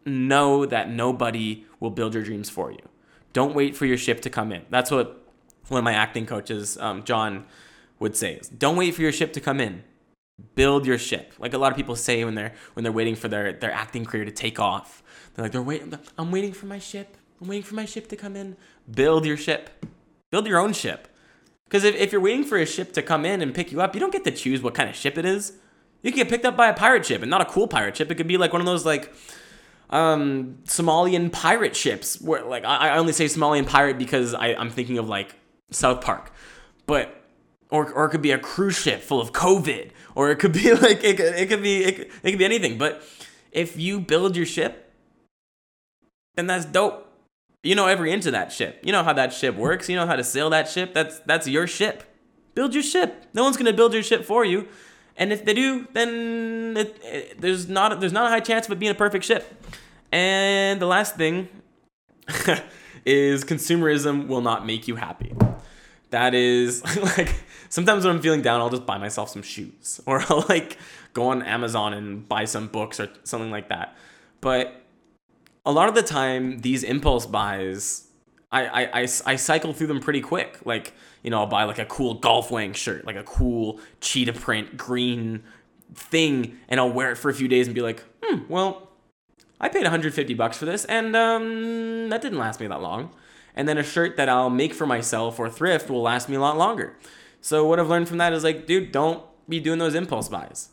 know 0.06 0.66
that 0.66 0.90
nobody 0.90 1.66
will 1.80 1.92
build 1.92 2.16
your 2.16 2.24
dreams 2.24 2.50
for 2.50 2.72
you. 2.72 2.82
Don't 3.32 3.54
wait 3.54 3.76
for 3.76 3.86
your 3.86 3.98
ship 3.98 4.22
to 4.22 4.30
come 4.32 4.52
in. 4.52 4.66
That's 4.72 4.90
what 4.90 5.19
one 5.70 5.80
of 5.80 5.84
my 5.84 5.94
acting 5.94 6.26
coaches, 6.26 6.78
um, 6.78 7.04
John, 7.04 7.46
would 8.00 8.16
say 8.16 8.36
is 8.36 8.50
don't 8.50 8.76
wait 8.78 8.96
for 8.96 9.02
your 9.02 9.12
ship 9.12 9.34
to 9.34 9.42
come 9.42 9.60
in. 9.60 9.84
Build 10.56 10.86
your 10.86 10.98
ship. 10.98 11.34
Like 11.38 11.54
a 11.54 11.58
lot 11.58 11.72
of 11.72 11.78
people 11.78 11.96
say 11.96 12.24
when 12.24 12.36
they're 12.36 12.54
when 12.74 12.84
they're 12.84 12.92
waiting 12.92 13.16
for 13.16 13.28
their, 13.28 13.52
their 13.54 13.72
acting 13.72 14.06
career 14.06 14.26
to 14.26 14.32
take 14.32 14.60
off. 14.60 15.04
They're 15.34 15.44
like, 15.44 15.52
they're 15.52 15.62
waiting 15.62 15.98
I'm 16.18 16.32
waiting 16.32 16.54
for 16.54 16.66
my 16.66 16.80
ship. 16.80 17.18
I'm 17.42 17.48
waiting 17.48 17.64
for 17.64 17.76
my 17.76 17.86
ship 17.86 18.08
to 18.10 18.16
come 18.16 18.36
in. 18.36 18.58
Build 18.90 19.26
your 19.26 19.38
ship. 19.38 19.86
Build 20.32 20.48
your 20.48 20.60
own 20.60 20.74
ship. 20.74 21.08
Because 21.66 21.84
if, 21.84 21.96
if 21.96 22.12
you're 22.12 22.22
waiting 22.22 22.44
for 22.44 22.58
a 22.58 22.66
ship 22.66 22.94
to 22.94 23.02
come 23.02 23.26
in 23.26 23.42
and 23.42 23.54
pick 23.54 23.72
you 23.72 23.82
up, 23.82 23.94
you 23.94 24.00
don't 24.00 24.12
get 24.12 24.24
to 24.24 24.32
choose 24.32 24.62
what 24.62 24.74
kind 24.74 24.90
of 24.90 24.96
ship 24.96 25.18
it 25.18 25.26
is. 25.26 25.54
You 26.02 26.12
can 26.12 26.18
get 26.18 26.30
picked 26.30 26.46
up 26.46 26.56
by 26.56 26.70
a 26.70 26.74
pirate 26.74 27.06
ship, 27.06 27.22
and 27.22 27.30
not 27.30 27.42
a 27.42 27.46
cool 27.46 27.68
pirate 27.68 27.98
ship. 27.98 28.10
It 28.10 28.16
could 28.16 28.28
be 28.28 28.38
like 28.38 28.54
one 28.54 28.62
of 28.62 28.66
those 28.66 28.86
like 28.86 29.14
um, 29.90 30.60
Somalian 30.66 31.32
pirate 31.32 31.76
ships. 31.76 32.20
Where 32.22 32.44
like 32.44 32.64
I, 32.64 32.90
I 32.90 32.98
only 32.98 33.14
say 33.14 33.26
Somalian 33.26 33.68
pirate 33.68 33.98
because 33.98 34.34
I, 34.34 34.54
I'm 34.54 34.70
thinking 34.70 34.98
of 34.98 35.08
like 35.08 35.36
South 35.72 36.02
Park, 36.02 36.32
but 36.86 37.20
or 37.70 37.92
or 37.92 38.06
it 38.06 38.10
could 38.10 38.22
be 38.22 38.32
a 38.32 38.40
cruise 38.40 38.78
ship 38.78 39.02
full 39.02 39.22
of 39.22 39.32
COVID, 39.34 39.92
or 40.16 40.32
it 40.32 40.38
could 40.38 40.54
be 40.54 40.74
like 40.86 41.04
it, 41.04 41.18
could, 41.18 41.36
it 41.36 41.50
could 41.50 41.64
be 41.64 41.84
it, 41.84 42.12
it 42.24 42.32
could 42.32 42.40
be 42.40 42.46
anything. 42.46 42.78
But 42.78 43.04
if 43.52 43.78
you 43.78 44.00
build 44.00 44.36
your 44.36 44.46
ship, 44.46 44.94
then 46.36 46.48
that's 46.48 46.66
dope. 46.66 47.06
You 47.64 47.76
know 47.76 47.88
every 47.88 48.12
inch 48.12 48.26
of 48.26 48.32
that 48.32 48.52
ship. 48.52 48.80
You 48.84 48.92
know 48.92 49.04
how 49.04 49.14
that 49.14 49.34
ship 49.34 49.56
works. 49.56 49.90
You 49.90 49.96
know 49.96 50.08
how 50.08 50.16
to 50.16 50.24
sail 50.24 50.50
that 50.52 50.70
ship. 50.70 50.94
That's 50.94 51.20
that's 51.20 51.48
your 51.48 51.68
ship. 51.68 52.04
Build 52.56 52.74
your 52.74 52.84
ship. 52.84 53.26
No 53.34 53.44
one's 53.44 53.58
gonna 53.58 53.74
build 53.74 53.94
your 53.94 54.04
ship 54.04 54.26
for 54.26 54.46
you. 54.46 54.68
And 55.18 55.34
if 55.34 55.44
they 55.44 55.54
do, 55.54 55.86
then 55.92 56.76
it, 56.78 56.98
it, 57.04 57.42
there's 57.42 57.68
not 57.68 58.00
there's 58.00 58.14
not 58.14 58.28
a 58.28 58.30
high 58.30 58.40
chance 58.40 58.66
of 58.68 58.72
it 58.72 58.80
being 58.80 58.92
a 58.92 58.96
perfect 58.96 59.26
ship. 59.26 59.54
And 60.12 60.82
the 60.82 60.88
last 60.88 61.18
thing 61.18 61.50
is 63.06 63.44
consumerism 63.44 64.28
will 64.28 64.42
not 64.42 64.66
make 64.66 64.88
you 64.88 64.96
happy. 64.96 65.34
That 66.12 66.34
is 66.34 66.84
like 67.18 67.36
sometimes 67.70 68.06
when 68.06 68.16
I'm 68.16 68.22
feeling 68.22 68.42
down, 68.42 68.62
I'll 68.62 68.70
just 68.70 68.86
buy 68.86 68.98
myself 68.98 69.30
some 69.30 69.42
shoes 69.42 70.02
or 70.06 70.22
I'll 70.30 70.46
like 70.50 70.78
go 71.14 71.30
on 71.30 71.42
Amazon 71.44 71.94
and 71.94 72.28
buy 72.28 72.46
some 72.46 72.68
books 72.68 73.00
or 73.00 73.10
something 73.24 73.52
like 73.52 73.70
that. 73.70 73.96
But 74.42 74.82
a 75.66 75.72
lot 75.72 75.90
of 75.90 75.96
the 75.96 76.04
time, 76.04 76.60
these 76.60 76.84
impulse 76.84 77.26
buys, 77.26 78.08
I, 78.52 78.66
I, 78.66 79.02
I, 79.02 79.08
I 79.26 79.36
cycle 79.36 79.74
through 79.74 79.88
them 79.88 80.00
pretty 80.00 80.22
quick. 80.22 80.60
Like, 80.66 80.94
you 81.24 81.30
know, 81.30 81.40
I'll 81.40 81.48
buy 81.48 81.64
like 81.66 81.80
a 81.80 81.86
cool 81.86 82.16
golf 82.16 82.50
wang 82.52 82.74
shirt, 82.74 83.06
like 83.06 83.16
a 83.16 83.24
cool 83.24 83.80
cheetah 84.02 84.34
print 84.34 84.78
green 84.78 85.44
thing, 85.94 86.58
and 86.68 86.80
I'll 86.80 86.92
wear 86.92 87.12
it 87.12 87.18
for 87.18 87.30
a 87.30 87.34
few 87.34 87.48
days 87.48 87.68
and 87.68 87.76
be 87.76 87.82
like, 87.82 88.04
hmm, 88.24 88.42
well, 88.48 88.90
I 89.60 89.68
paid 89.70 89.84
150 89.84 90.34
bucks 90.36 90.58
for 90.58 90.66
this, 90.66 90.86
and 90.86 91.16
um, 91.16 92.10
that 92.10 92.22
didn't 92.22 92.40
last 92.40 92.60
me 92.60 92.68
that 92.68 92.82
long. 92.82 93.12
And 93.60 93.68
then 93.68 93.78
a 93.78 93.84
shirt 93.84 94.16
that 94.16 94.30
I'll 94.30 94.50
make 94.50 94.74
for 94.74 94.88
myself 94.88 95.38
or 95.38 95.50
thrift 95.50 95.90
will 95.90 96.02
last 96.02 96.30
me 96.30 96.38
a 96.38 96.40
lot 96.40 96.58
longer. 96.58 96.96
So 97.42 97.68
what 97.68 97.78
I've 97.78 97.90
learned 97.90 98.08
from 98.08 98.18
that 98.20 98.32
is 98.32 98.42
like, 98.42 98.66
dude, 98.66 98.94
don't 98.94 99.22
be 99.50 99.60
doing 99.60 99.80
those 99.80 99.96
impulse 99.96 100.30
buys. 100.30 100.70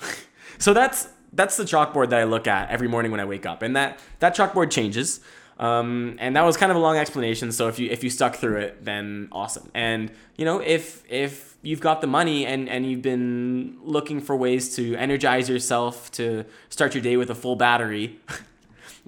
so 0.58 0.74
that's 0.74 1.06
that's 1.32 1.56
the 1.56 1.62
chalkboard 1.62 2.10
that 2.10 2.18
I 2.18 2.24
look 2.24 2.48
at 2.48 2.70
every 2.70 2.88
morning 2.88 3.12
when 3.12 3.20
I 3.20 3.24
wake 3.24 3.46
up, 3.46 3.62
and 3.62 3.76
that 3.76 4.00
that 4.18 4.34
chalkboard 4.34 4.72
changes. 4.72 5.20
Um, 5.60 6.16
and 6.18 6.34
that 6.34 6.42
was 6.42 6.56
kind 6.56 6.72
of 6.72 6.76
a 6.76 6.80
long 6.80 6.96
explanation. 6.96 7.52
So 7.52 7.68
if 7.68 7.78
you 7.78 7.88
if 7.88 8.02
you 8.02 8.10
stuck 8.10 8.34
through 8.34 8.56
it, 8.56 8.84
then 8.84 9.28
awesome. 9.30 9.70
And 9.72 10.10
you 10.36 10.44
know 10.44 10.58
if 10.58 11.04
if 11.08 11.56
you've 11.62 11.80
got 11.80 12.00
the 12.00 12.08
money 12.08 12.46
and 12.46 12.68
and 12.68 12.84
you've 12.84 13.02
been 13.02 13.78
looking 13.84 14.20
for 14.20 14.34
ways 14.34 14.74
to 14.74 14.96
energize 14.96 15.48
yourself 15.48 16.10
to 16.12 16.46
start 16.68 16.96
your 16.96 17.02
day 17.02 17.16
with 17.16 17.30
a 17.30 17.34
full 17.36 17.54
battery, 17.54 18.18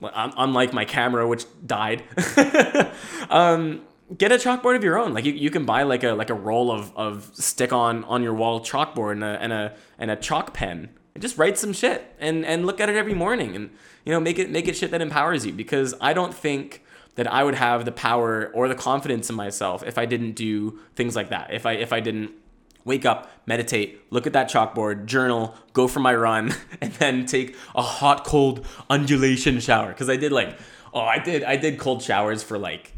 unlike 0.03 0.72
my 0.72 0.84
camera 0.84 1.26
which 1.26 1.44
died. 1.64 2.03
um, 3.30 3.82
get 4.16 4.32
a 4.32 4.36
chalkboard 4.36 4.76
of 4.76 4.84
your 4.84 4.99
own. 4.99 5.14
Like 5.14 5.24
you, 5.24 5.32
you 5.32 5.51
can 5.51 5.64
buy 5.64 5.82
like 5.82 6.05
a 6.05 6.12
like 6.12 6.30
a 6.30 6.34
roll 6.34 6.70
of, 6.70 6.97
of 6.97 7.30
stick 7.34 7.72
on 7.72 8.05
on 8.05 8.22
your 8.22 8.34
wall 8.34 8.61
chalkboard 8.61 9.12
and 9.12 9.24
a 9.24 9.42
and 9.42 9.53
a 9.53 9.76
and 9.99 10.11
a 10.11 10.16
chalk 10.16 10.55
pen 10.55 10.90
and 11.14 11.22
just 11.22 11.38
write 11.38 11.59
some 11.59 11.72
shit 11.72 12.14
and 12.18 12.44
and 12.44 12.66
look 12.66 12.80
at 12.80 12.88
it 12.88 12.97
every 12.97 13.14
morning 13.14 13.57
and 13.57 13.70
you 14.05 14.12
know 14.12 14.20
make 14.20 14.38
it 14.38 14.51
make 14.51 14.68
it 14.68 14.76
shit 14.76 14.90
that 14.90 15.01
empowers 15.01 15.47
you 15.47 15.53
because 15.53 15.94
I 16.01 16.12
don't 16.12 16.34
think 16.34 16.84
that 17.14 17.26
I 17.32 17.42
would 17.42 17.55
have 17.55 17.84
the 17.84 17.92
power 17.92 18.51
or 18.55 18.68
the 18.68 18.74
confidence 18.74 19.30
in 19.30 19.36
myself 19.36 19.82
if 19.82 19.97
I 19.97 20.05
didn't 20.05 20.32
do 20.32 20.78
things 20.94 21.16
like 21.16 21.30
that. 21.30 21.53
If 21.53 21.66
I 21.66 21.72
if 21.72 21.92
I 21.92 22.01
didn't 22.01 22.32
wake 22.87 23.05
up, 23.05 23.30
meditate, 23.45 24.01
look 24.11 24.26
at 24.26 24.32
that 24.32 24.49
chalkboard, 24.49 25.05
journal, 25.05 25.55
go 25.74 25.87
for 25.87 26.01
my 26.01 26.14
run, 26.14 26.55
and 26.80 26.93
then 26.95 27.26
take 27.26 27.55
a 27.74 27.82
hot 27.82 28.24
cold 28.24 28.64
undulation 28.89 29.61
shower 29.61 29.89
because 29.89 30.09
I 30.09 30.16
did 30.16 30.32
like 30.32 30.59
oh 30.95 31.01
I 31.01 31.18
did 31.18 31.45
I 31.45 31.57
did 31.57 31.78
cold 31.78 32.03
showers 32.03 32.43
for 32.43 32.57
like 32.57 32.95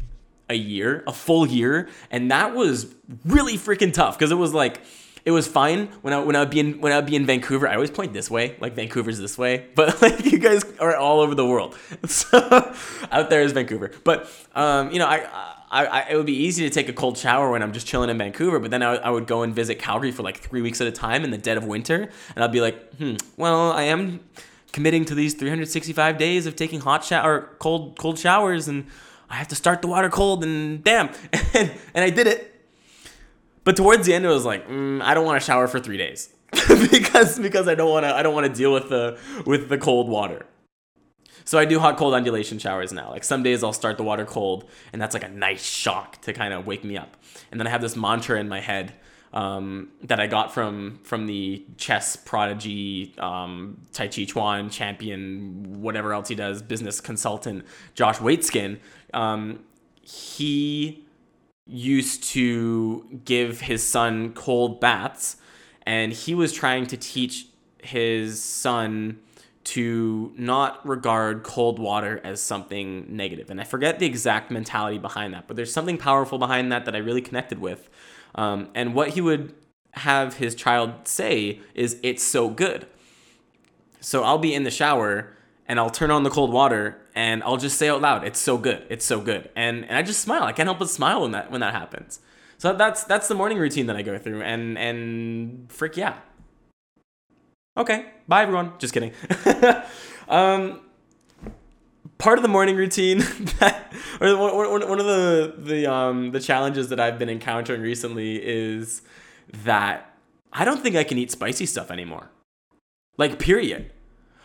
a 0.49 0.55
year, 0.55 1.03
a 1.05 1.13
full 1.13 1.45
year, 1.45 1.89
and 2.09 2.31
that 2.31 2.55
was 2.55 2.93
really 3.25 3.57
freaking 3.57 3.93
tough 3.93 4.17
because 4.17 4.31
it 4.31 4.35
was 4.35 4.53
like 4.53 4.81
it 5.25 5.31
was 5.31 5.47
fine 5.47 5.87
when 6.01 6.13
I 6.13 6.19
when 6.19 6.35
I 6.35 6.39
would 6.39 6.49
be 6.49 6.59
in 6.59 6.81
when 6.81 6.91
I 6.91 6.95
would 6.95 7.05
be 7.05 7.15
in 7.15 7.25
Vancouver. 7.25 7.67
I 7.67 7.75
always 7.75 7.91
point 7.91 8.13
this 8.13 8.31
way, 8.31 8.55
like 8.59 8.73
Vancouver's 8.75 9.19
this 9.19 9.37
way, 9.37 9.67
but 9.75 10.01
like 10.01 10.25
you 10.25 10.39
guys 10.39 10.63
are 10.79 10.95
all 10.95 11.19
over 11.19 11.35
the 11.35 11.45
world. 11.45 11.77
So 12.07 12.37
out 13.11 13.29
there 13.29 13.41
is 13.41 13.51
Vancouver, 13.51 13.91
but 14.03 14.29
um, 14.55 14.91
you 14.91 14.99
know 14.99 15.05
I, 15.05 15.55
I, 15.71 15.85
I 15.85 15.99
it 16.09 16.15
would 16.17 16.25
be 16.25 16.35
easy 16.35 16.63
to 16.67 16.69
take 16.69 16.89
a 16.89 16.93
cold 16.93 17.17
shower 17.17 17.51
when 17.51 17.61
I'm 17.61 17.73
just 17.73 17.87
chilling 17.87 18.09
in 18.09 18.17
Vancouver, 18.17 18.59
but 18.59 18.71
then 18.71 18.81
I, 18.81 18.95
I 18.95 19.09
would 19.09 19.27
go 19.27 19.43
and 19.43 19.53
visit 19.53 19.79
Calgary 19.79 20.11
for 20.11 20.23
like 20.23 20.37
three 20.37 20.61
weeks 20.61 20.81
at 20.81 20.87
a 20.87 20.91
time 20.91 21.23
in 21.23 21.31
the 21.31 21.37
dead 21.37 21.57
of 21.57 21.65
winter, 21.65 22.09
and 22.35 22.43
I'd 22.43 22.51
be 22.51 22.61
like, 22.61 22.93
hmm, 22.95 23.15
well 23.37 23.71
I 23.71 23.83
am 23.83 24.21
committing 24.71 25.05
to 25.05 25.15
these 25.15 25.33
365 25.33 26.17
days 26.17 26.45
of 26.45 26.55
taking 26.55 26.79
hot 26.79 27.03
shower 27.03 27.55
cold 27.59 27.97
cold 27.97 28.19
showers 28.19 28.67
and 28.67 28.85
I 29.29 29.35
have 29.35 29.47
to 29.47 29.55
start 29.55 29.81
the 29.81 29.87
water 29.87 30.09
cold 30.09 30.43
and 30.43 30.83
damn 30.83 31.07
and, 31.53 31.71
and 31.95 32.05
I 32.05 32.11
did 32.11 32.27
it 32.27 32.49
but 33.69 33.75
towards 33.75 34.07
the 34.07 34.15
end, 34.15 34.25
it 34.25 34.29
was 34.29 34.45
like, 34.45 34.67
mm, 34.67 34.99
I 35.01 35.13
don't 35.13 35.25
want 35.25 35.39
to 35.39 35.45
shower 35.45 35.67
for 35.67 35.79
three 35.79 35.97
days 35.97 36.33
because 36.91 37.37
because 37.37 37.67
I 37.67 37.75
don't 37.75 37.91
want 37.91 38.03
to 38.03 38.15
I 38.15 38.23
don't 38.23 38.33
want 38.33 38.47
to 38.47 38.53
deal 38.53 38.73
with 38.73 38.89
the 38.89 39.19
with 39.45 39.69
the 39.69 39.77
cold 39.77 40.09
water. 40.09 40.47
So 41.49 41.57
I 41.57 41.65
do 41.65 41.79
hot 41.79 41.97
cold 41.97 42.13
undulation 42.13 42.59
showers 42.59 42.93
now. 42.93 43.09
Like 43.09 43.23
some 43.23 43.41
days 43.41 43.63
I'll 43.63 43.73
start 43.73 43.97
the 43.97 44.03
water 44.03 44.23
cold, 44.23 44.65
and 44.93 45.01
that's 45.01 45.15
like 45.15 45.23
a 45.23 45.29
nice 45.29 45.65
shock 45.65 46.21
to 46.21 46.31
kind 46.31 46.53
of 46.53 46.67
wake 46.67 46.83
me 46.83 46.95
up. 46.95 47.17
And 47.49 47.59
then 47.59 47.65
I 47.65 47.71
have 47.71 47.81
this 47.81 47.95
mantra 47.95 48.39
in 48.39 48.47
my 48.47 48.61
head 48.61 48.93
um, 49.33 49.89
that 50.03 50.19
I 50.19 50.27
got 50.27 50.53
from 50.53 50.99
from 51.01 51.25
the 51.25 51.65
chess 51.75 52.15
prodigy, 52.15 53.15
um, 53.17 53.81
Tai 53.93 54.09
Chi 54.09 54.25
Chuan 54.25 54.69
champion, 54.69 55.81
whatever 55.81 56.13
else 56.13 56.27
he 56.27 56.35
does, 56.35 56.61
business 56.61 57.01
consultant, 57.01 57.65
Josh 57.95 58.17
Waitzkin. 58.17 58.77
Um, 59.15 59.61
he 60.03 61.03
used 61.65 62.25
to 62.25 63.21
give 63.25 63.61
his 63.61 63.81
son 63.87 64.33
cold 64.33 64.79
baths, 64.79 65.37
and 65.81 66.13
he 66.13 66.35
was 66.35 66.53
trying 66.53 66.85
to 66.85 66.95
teach 66.95 67.47
his 67.81 68.39
son 68.39 69.17
to 69.65 70.33
not 70.35 70.85
regard 70.87 71.43
cold 71.43 71.79
water 71.79 72.21
as 72.23 72.41
something 72.41 73.05
negative. 73.15 73.49
And 73.49 73.59
I 73.59 73.63
forget 73.63 73.99
the 73.99 74.05
exact 74.05 74.49
mentality 74.49 74.97
behind 74.97 75.33
that, 75.33 75.47
but 75.47 75.57
there's 75.57 75.73
something 75.73 75.97
powerful 75.97 76.37
behind 76.37 76.71
that 76.71 76.85
that 76.85 76.95
I 76.95 76.99
really 76.99 77.21
connected 77.21 77.59
with. 77.59 77.89
Um, 78.35 78.69
and 78.73 78.95
what 78.95 79.09
he 79.09 79.21
would 79.21 79.53
have 79.93 80.37
his 80.37 80.55
child 80.55 81.07
say 81.07 81.59
is, 81.75 81.97
It's 82.03 82.23
so 82.23 82.49
good. 82.49 82.87
So 84.01 84.23
I'll 84.23 84.37
be 84.37 84.53
in 84.53 84.63
the 84.63 84.71
shower 84.71 85.35
and 85.67 85.79
I'll 85.79 85.89
turn 85.89 86.09
on 86.09 86.23
the 86.23 86.29
cold 86.29 86.51
water 86.51 86.99
and 87.15 87.43
I'll 87.43 87.57
just 87.57 87.77
say 87.77 87.89
out 87.89 88.01
loud, 88.01 88.23
"It's 88.23 88.39
so 88.39 88.57
good, 88.57 88.85
it's 88.89 89.05
so 89.05 89.19
good," 89.19 89.49
and 89.55 89.83
and 89.85 89.97
I 89.97 90.01
just 90.01 90.21
smile. 90.21 90.43
I 90.43 90.53
can't 90.53 90.67
help 90.67 90.79
but 90.79 90.89
smile 90.89 91.21
when 91.21 91.31
that 91.31 91.51
when 91.51 91.61
that 91.61 91.73
happens. 91.73 92.21
So 92.57 92.73
that's 92.73 93.03
that's 93.03 93.27
the 93.27 93.35
morning 93.35 93.57
routine 93.57 93.87
that 93.87 93.95
I 93.95 94.01
go 94.01 94.17
through, 94.17 94.41
and 94.41 94.77
and 94.77 95.71
frick 95.71 95.97
yeah. 95.97 96.15
Okay, 97.79 98.07
bye 98.27 98.43
everyone. 98.43 98.73
Just 98.77 98.93
kidding. 98.93 99.13
um, 100.27 100.81
part 102.17 102.37
of 102.37 102.41
the 102.41 102.49
morning 102.49 102.75
routine 102.75 103.19
that, 103.59 103.93
or 104.19 104.35
one, 104.35 104.89
one 104.89 104.99
of 104.99 105.05
the 105.05 105.55
the 105.57 105.89
um 105.89 106.31
the 106.31 106.41
challenges 106.41 106.89
that 106.89 106.99
I've 106.99 107.17
been 107.17 107.29
encountering 107.29 107.81
recently 107.81 108.35
is 108.35 109.01
that 109.63 110.13
I 110.51 110.65
don't 110.65 110.83
think 110.83 110.97
I 110.97 111.05
can 111.05 111.17
eat 111.17 111.31
spicy 111.31 111.65
stuff 111.65 111.89
anymore. 111.89 112.29
Like 113.17 113.39
period. 113.39 113.93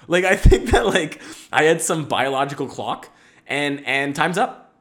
Like 0.06 0.24
I 0.24 0.36
think 0.48 0.70
that 0.70 0.86
like 0.86 1.20
I 1.52 1.64
had 1.64 1.82
some 1.82 2.04
biological 2.04 2.68
clock 2.68 3.08
and 3.48 3.84
and 3.84 4.14
time's 4.14 4.38
up. 4.38 4.76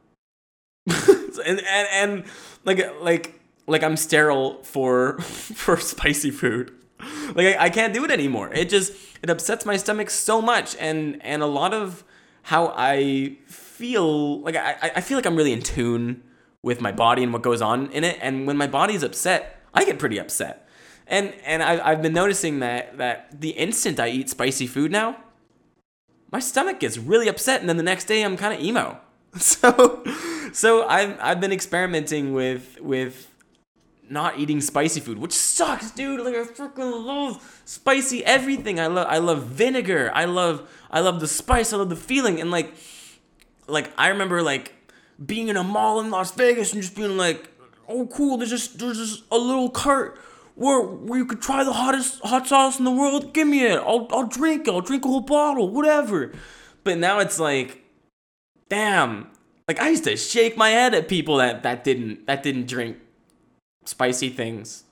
and, 0.85 1.39
and 1.47 1.87
and 1.91 2.23
like 2.65 3.01
like 3.01 3.39
like 3.65 3.81
I'm 3.81 3.97
sterile 3.97 4.61
for 4.61 5.17
for 5.21 5.77
spicy 5.77 6.29
food. 6.29 6.71
Like 7.35 7.55
I, 7.55 7.65
I 7.65 7.69
can't 7.69 7.93
do 7.93 8.03
it 8.05 8.11
anymore. 8.11 8.53
It 8.53 8.69
just 8.69 8.93
it 9.21 9.29
upsets 9.29 9.65
my 9.65 9.77
stomach 9.77 10.09
so 10.09 10.41
much 10.41 10.75
and 10.79 11.21
and 11.23 11.41
a 11.41 11.47
lot 11.47 11.73
of 11.73 12.03
how 12.43 12.73
I 12.75 13.37
feel 13.47 14.41
like 14.41 14.55
I, 14.55 14.91
I 14.95 15.01
feel 15.01 15.17
like 15.17 15.25
I'm 15.25 15.35
really 15.35 15.53
in 15.53 15.61
tune 15.61 16.23
with 16.61 16.79
my 16.81 16.91
body 16.91 17.23
and 17.23 17.33
what 17.33 17.41
goes 17.41 17.61
on 17.61 17.91
in 17.91 18.03
it. 18.03 18.17
And 18.21 18.45
when 18.45 18.57
my 18.57 18.67
body's 18.67 19.03
upset, 19.03 19.61
I 19.73 19.85
get 19.85 19.97
pretty 19.99 20.19
upset 20.19 20.63
and 21.07 21.33
and 21.45 21.61
I, 21.61 21.89
I've 21.89 22.01
been 22.01 22.13
noticing 22.13 22.59
that 22.59 22.97
that 22.97 23.41
the 23.41 23.51
instant 23.51 23.99
I 23.99 24.09
eat 24.09 24.29
spicy 24.29 24.67
food 24.67 24.91
now, 24.91 25.17
my 26.31 26.39
stomach 26.39 26.79
gets 26.79 26.97
really 26.97 27.27
upset, 27.27 27.59
and 27.59 27.69
then 27.69 27.77
the 27.77 27.83
next 27.83 28.05
day 28.05 28.23
I'm 28.23 28.37
kind 28.37 28.53
of 28.53 28.61
emo. 28.61 28.99
So 29.35 30.03
so 30.53 30.87
I've 30.87 31.17
I've 31.19 31.41
been 31.41 31.51
experimenting 31.51 32.33
with 32.33 32.79
with 32.79 33.32
not 34.13 34.39
eating 34.39 34.61
spicy 34.61 34.99
food, 34.99 35.17
which 35.17 35.33
sucks, 35.33 35.91
dude. 35.91 36.21
Like 36.21 36.35
I 36.35 36.43
freaking 36.43 37.05
love 37.05 37.61
spicy 37.65 38.23
everything. 38.23 38.79
I 38.79 38.87
love 38.87 39.07
I 39.09 39.17
love 39.17 39.43
vinegar. 39.47 40.11
I 40.13 40.25
love 40.25 40.69
I 40.89 41.01
love 41.01 41.19
the 41.19 41.27
spice. 41.27 41.73
I 41.73 41.77
love 41.77 41.89
the 41.89 41.95
feeling. 41.95 42.39
And 42.39 42.51
like 42.51 42.73
like 43.67 43.91
I 43.97 44.09
remember 44.09 44.41
like 44.41 44.73
being 45.23 45.47
in 45.47 45.57
a 45.57 45.63
mall 45.63 45.99
in 45.99 46.11
Las 46.11 46.31
Vegas 46.31 46.73
and 46.73 46.81
just 46.81 46.95
being 46.95 47.17
like, 47.17 47.49
oh 47.89 48.07
cool, 48.07 48.37
there's 48.37 48.51
just 48.51 48.79
there's 48.79 48.97
just 48.97 49.23
a 49.31 49.37
little 49.37 49.69
cart 49.69 50.17
where 50.55 50.81
where 50.81 51.19
you 51.19 51.25
could 51.25 51.41
try 51.41 51.63
the 51.63 51.73
hottest 51.73 52.21
hot 52.23 52.47
sauce 52.47 52.77
in 52.77 52.85
the 52.85 52.91
world. 52.91 53.33
Give 53.33 53.47
me 53.47 53.65
it. 53.65 53.79
I'll 53.79 54.07
I'll 54.11 54.27
drink 54.27 54.67
it. 54.67 54.71
I'll 54.71 54.81
drink 54.81 55.03
a 55.05 55.07
whole 55.07 55.21
bottle, 55.21 55.69
whatever. 55.69 56.31
But 56.83 56.97
now 56.97 57.19
it's 57.19 57.39
like, 57.39 57.83
damn. 58.69 59.27
Like 59.67 59.79
I 59.79 59.89
used 59.89 60.03
to 60.03 60.17
shake 60.17 60.57
my 60.57 60.69
head 60.69 60.93
at 60.93 61.07
people 61.07 61.37
that 61.37 61.63
that 61.63 61.83
didn't 61.83 62.27
that 62.27 62.43
didn't 62.43 62.67
drink 62.67 62.97
spicy 63.85 64.29
things 64.29 64.83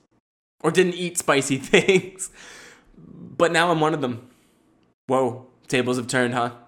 or 0.64 0.72
didn't 0.72 0.96
eat 0.96 1.18
spicy 1.18 1.58
things. 1.74 2.32
But 2.98 3.52
now 3.52 3.72
I'm 3.72 3.80
one 3.80 3.94
of 3.94 4.02
them. 4.02 4.30
Whoa, 5.08 5.48
tables 5.68 5.98
have 5.98 6.08
turned, 6.08 6.34
huh? 6.34 6.52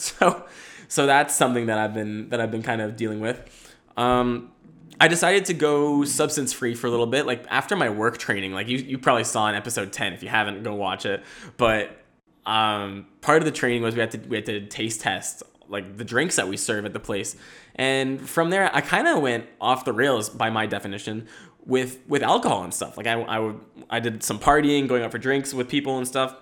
So 0.00 0.46
so 0.88 1.06
that's 1.06 1.34
something 1.34 1.66
that 1.66 1.78
I've 1.78 1.92
been 1.92 2.30
that 2.30 2.40
I've 2.40 2.50
been 2.50 2.62
kind 2.62 2.80
of 2.80 2.96
dealing 2.96 3.20
with. 3.20 3.74
Um, 3.96 4.52
I 5.00 5.06
decided 5.06 5.44
to 5.46 5.54
go 5.54 6.04
substance 6.04 6.52
free 6.52 6.74
for 6.74 6.86
a 6.86 6.90
little 6.90 7.06
bit, 7.06 7.26
like 7.26 7.44
after 7.50 7.76
my 7.76 7.90
work 7.90 8.18
training. 8.18 8.52
Like 8.52 8.68
you, 8.68 8.78
you 8.78 8.98
probably 8.98 9.24
saw 9.24 9.48
in 9.48 9.54
episode 9.54 9.92
ten. 9.92 10.12
If 10.12 10.22
you 10.22 10.28
haven't, 10.28 10.62
go 10.62 10.74
watch 10.74 11.04
it. 11.04 11.22
But 11.56 11.96
um, 12.46 13.06
part 13.20 13.38
of 13.38 13.44
the 13.44 13.52
training 13.52 13.82
was 13.82 13.94
we 13.94 14.00
had 14.00 14.10
to 14.12 14.18
we 14.18 14.36
had 14.36 14.46
to 14.46 14.66
taste 14.66 15.02
test 15.02 15.42
like 15.68 15.98
the 15.98 16.04
drinks 16.04 16.36
that 16.36 16.48
we 16.48 16.56
serve 16.56 16.86
at 16.86 16.94
the 16.94 17.00
place, 17.00 17.36
and 17.74 18.26
from 18.26 18.48
there 18.48 18.74
I 18.74 18.80
kind 18.80 19.06
of 19.06 19.20
went 19.20 19.44
off 19.60 19.84
the 19.84 19.92
rails 19.92 20.30
by 20.30 20.48
my 20.48 20.64
definition 20.64 21.28
with 21.68 22.00
with 22.08 22.22
alcohol 22.22 22.64
and 22.64 22.74
stuff. 22.74 22.96
Like 22.96 23.06
I 23.06 23.12
I 23.12 23.38
would 23.38 23.60
I 23.88 24.00
did 24.00 24.24
some 24.24 24.40
partying, 24.40 24.88
going 24.88 25.04
out 25.04 25.12
for 25.12 25.18
drinks 25.18 25.54
with 25.54 25.68
people 25.68 25.96
and 25.98 26.08
stuff, 26.08 26.34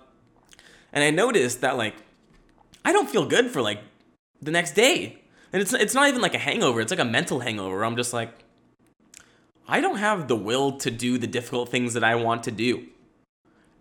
and 0.93 1.05
I 1.05 1.11
noticed 1.11 1.61
that 1.61 1.77
like 1.77 1.97
I 2.85 2.93
don't 2.93 3.11
feel 3.11 3.27
good 3.27 3.51
for 3.51 3.61
like 3.61 3.81
the 4.41 4.53
next 4.53 4.75
day, 4.75 5.19
and 5.53 5.61
it's 5.61 5.75
it's 5.75 5.95
not 5.95 6.09
even 6.09 6.23
like 6.23 6.35
a 6.35 6.39
hangover. 6.39 6.81
It's 6.81 6.93
like 6.93 7.01
a 7.01 7.05
mental 7.05 7.41
hangover. 7.41 7.85
I'm 7.85 7.97
just 7.97 8.15
like 8.15 8.31
I 9.69 9.81
don't 9.81 9.99
have 9.99 10.29
the 10.29 10.37
will 10.37 10.79
to 10.79 10.91
do 10.91 11.19
the 11.19 11.27
difficult 11.27 11.69
things 11.69 11.95
that 11.95 12.05
I 12.05 12.15
want 12.15 12.45
to 12.45 12.53
do, 12.53 12.87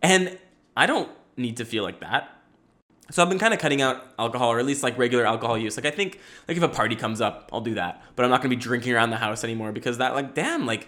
and 0.02 0.38
I 0.76 0.88
don't 0.88 1.10
need 1.38 1.58
to 1.58 1.66
feel 1.66 1.84
like 1.84 2.00
that. 2.00 2.32
So 3.12 3.22
I've 3.22 3.30
been 3.30 3.38
kind 3.38 3.54
of 3.54 3.60
cutting 3.60 3.84
out 3.84 4.04
alcohol, 4.18 4.52
or 4.52 4.60
at 4.60 4.66
least 4.66 4.82
like 4.82 4.98
regular 4.98 5.28
alcohol 5.28 5.60
use. 5.60 5.78
Like 5.78 5.86
I 5.86 5.91
think, 5.91 6.20
like 6.48 6.58
if 6.58 6.64
a 6.64 6.68
party 6.68 6.96
comes 6.96 7.22
up, 7.22 7.52
I'll 7.54 7.62
do 7.62 7.76
that. 7.76 8.02
But 8.16 8.26
I'm 8.26 8.32
not 8.32 8.41
gonna 8.41 8.50
be 8.50 8.56
drinking 8.56 8.93
around 8.93 9.12
the 9.12 9.18
house 9.18 9.43
anymore 9.43 9.72
because 9.72 10.00
that, 10.00 10.16
like, 10.16 10.34
damn, 10.34 10.66
like, 10.66 10.88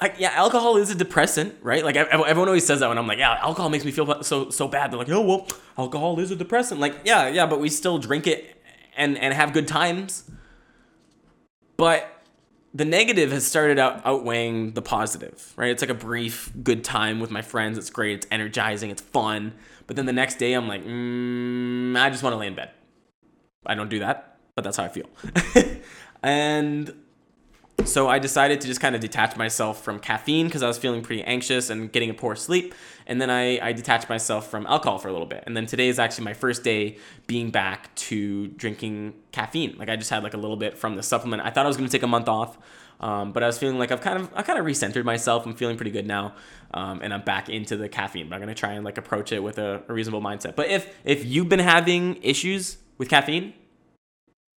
like 0.00 0.16
yeah, 0.18 0.30
alcohol 0.32 0.76
is 0.76 0.90
a 0.90 0.94
depressant, 0.94 1.56
right? 1.62 1.84
Like 1.84 1.96
everyone 1.96 2.48
always 2.48 2.66
says 2.66 2.80
that 2.80 2.88
when 2.88 2.98
I'm 2.98 3.06
like, 3.06 3.18
yeah, 3.18 3.38
alcohol 3.40 3.70
makes 3.70 3.84
me 3.84 3.92
feel 3.92 4.22
so 4.22 4.50
so 4.50 4.68
bad. 4.68 4.90
They're 4.90 4.98
like, 4.98 5.08
oh 5.08 5.20
well, 5.20 5.46
alcohol 5.78 6.18
is 6.18 6.30
a 6.30 6.36
depressant. 6.36 6.80
Like 6.80 6.96
yeah, 7.04 7.28
yeah, 7.28 7.46
but 7.46 7.60
we 7.60 7.68
still 7.68 7.98
drink 7.98 8.26
it 8.26 8.56
and 8.96 9.16
and 9.18 9.32
have 9.34 9.52
good 9.52 9.68
times. 9.68 10.24
But 11.76 12.10
the 12.72 12.84
negative 12.84 13.30
has 13.30 13.46
started 13.46 13.78
out 13.78 14.04
outweighing 14.04 14.72
the 14.72 14.82
positive, 14.82 15.52
right? 15.56 15.70
It's 15.70 15.80
like 15.80 15.90
a 15.90 15.94
brief 15.94 16.52
good 16.62 16.82
time 16.82 17.20
with 17.20 17.30
my 17.30 17.42
friends. 17.42 17.78
It's 17.78 17.90
great. 17.90 18.16
It's 18.16 18.26
energizing. 18.32 18.90
It's 18.90 19.02
fun. 19.02 19.54
But 19.86 19.96
then 19.96 20.06
the 20.06 20.12
next 20.12 20.38
day, 20.38 20.54
I'm 20.54 20.66
like, 20.66 20.84
mm, 20.84 21.96
I 21.96 22.10
just 22.10 22.22
want 22.22 22.32
to 22.32 22.38
lay 22.38 22.48
in 22.48 22.54
bed. 22.54 22.70
I 23.64 23.74
don't 23.74 23.88
do 23.88 24.00
that, 24.00 24.38
but 24.56 24.64
that's 24.64 24.76
how 24.76 24.84
I 24.84 24.88
feel. 24.88 25.08
and 26.22 26.92
so 27.84 28.08
I 28.08 28.18
decided 28.18 28.60
to 28.60 28.66
just 28.66 28.80
kind 28.80 28.94
of 28.94 29.00
detach 29.00 29.36
myself 29.36 29.82
from 29.82 29.98
caffeine 29.98 30.46
because 30.46 30.62
I 30.62 30.68
was 30.68 30.78
feeling 30.78 31.02
pretty 31.02 31.22
anxious 31.24 31.70
and 31.70 31.90
getting 31.90 32.08
a 32.08 32.14
poor 32.14 32.36
sleep. 32.36 32.74
And 33.06 33.20
then 33.20 33.30
I, 33.30 33.58
I 33.60 33.72
detached 33.72 34.08
myself 34.08 34.50
from 34.50 34.66
alcohol 34.66 34.98
for 34.98 35.08
a 35.08 35.12
little 35.12 35.26
bit. 35.26 35.44
And 35.46 35.56
then 35.56 35.66
today 35.66 35.88
is 35.88 35.98
actually 35.98 36.24
my 36.24 36.34
first 36.34 36.62
day 36.62 36.98
being 37.26 37.50
back 37.50 37.94
to 37.96 38.48
drinking 38.48 39.14
caffeine. 39.32 39.76
Like 39.76 39.88
I 39.88 39.96
just 39.96 40.10
had 40.10 40.22
like 40.22 40.34
a 40.34 40.38
little 40.38 40.56
bit 40.56 40.78
from 40.78 40.94
the 40.94 41.02
supplement. 41.02 41.42
I 41.42 41.50
thought 41.50 41.66
I 41.66 41.68
was 41.68 41.76
going 41.76 41.88
to 41.88 41.92
take 41.92 42.04
a 42.04 42.08
month 42.08 42.28
off. 42.28 42.56
Um, 43.00 43.32
but 43.32 43.42
I 43.42 43.46
was 43.46 43.58
feeling 43.58 43.78
like 43.78 43.90
I've 43.90 44.00
kind 44.00 44.18
of 44.18 44.30
I 44.34 44.42
kind 44.42 44.58
of 44.58 44.64
recentered 44.64 45.04
myself. 45.04 45.44
I'm 45.44 45.54
feeling 45.54 45.76
pretty 45.76 45.90
good 45.90 46.06
now, 46.06 46.36
um, 46.72 47.00
and 47.02 47.12
I'm 47.12 47.22
back 47.22 47.48
into 47.48 47.76
the 47.76 47.88
caffeine. 47.88 48.28
But 48.28 48.36
I'm 48.36 48.40
gonna 48.40 48.54
try 48.54 48.72
and 48.72 48.84
like 48.84 48.96
approach 48.96 49.32
it 49.32 49.42
with 49.42 49.58
a, 49.58 49.82
a 49.88 49.92
reasonable 49.92 50.22
mindset. 50.22 50.54
But 50.54 50.68
if 50.68 50.94
if 51.04 51.24
you've 51.24 51.48
been 51.48 51.58
having 51.58 52.22
issues 52.22 52.78
with 52.96 53.08
caffeine, 53.08 53.52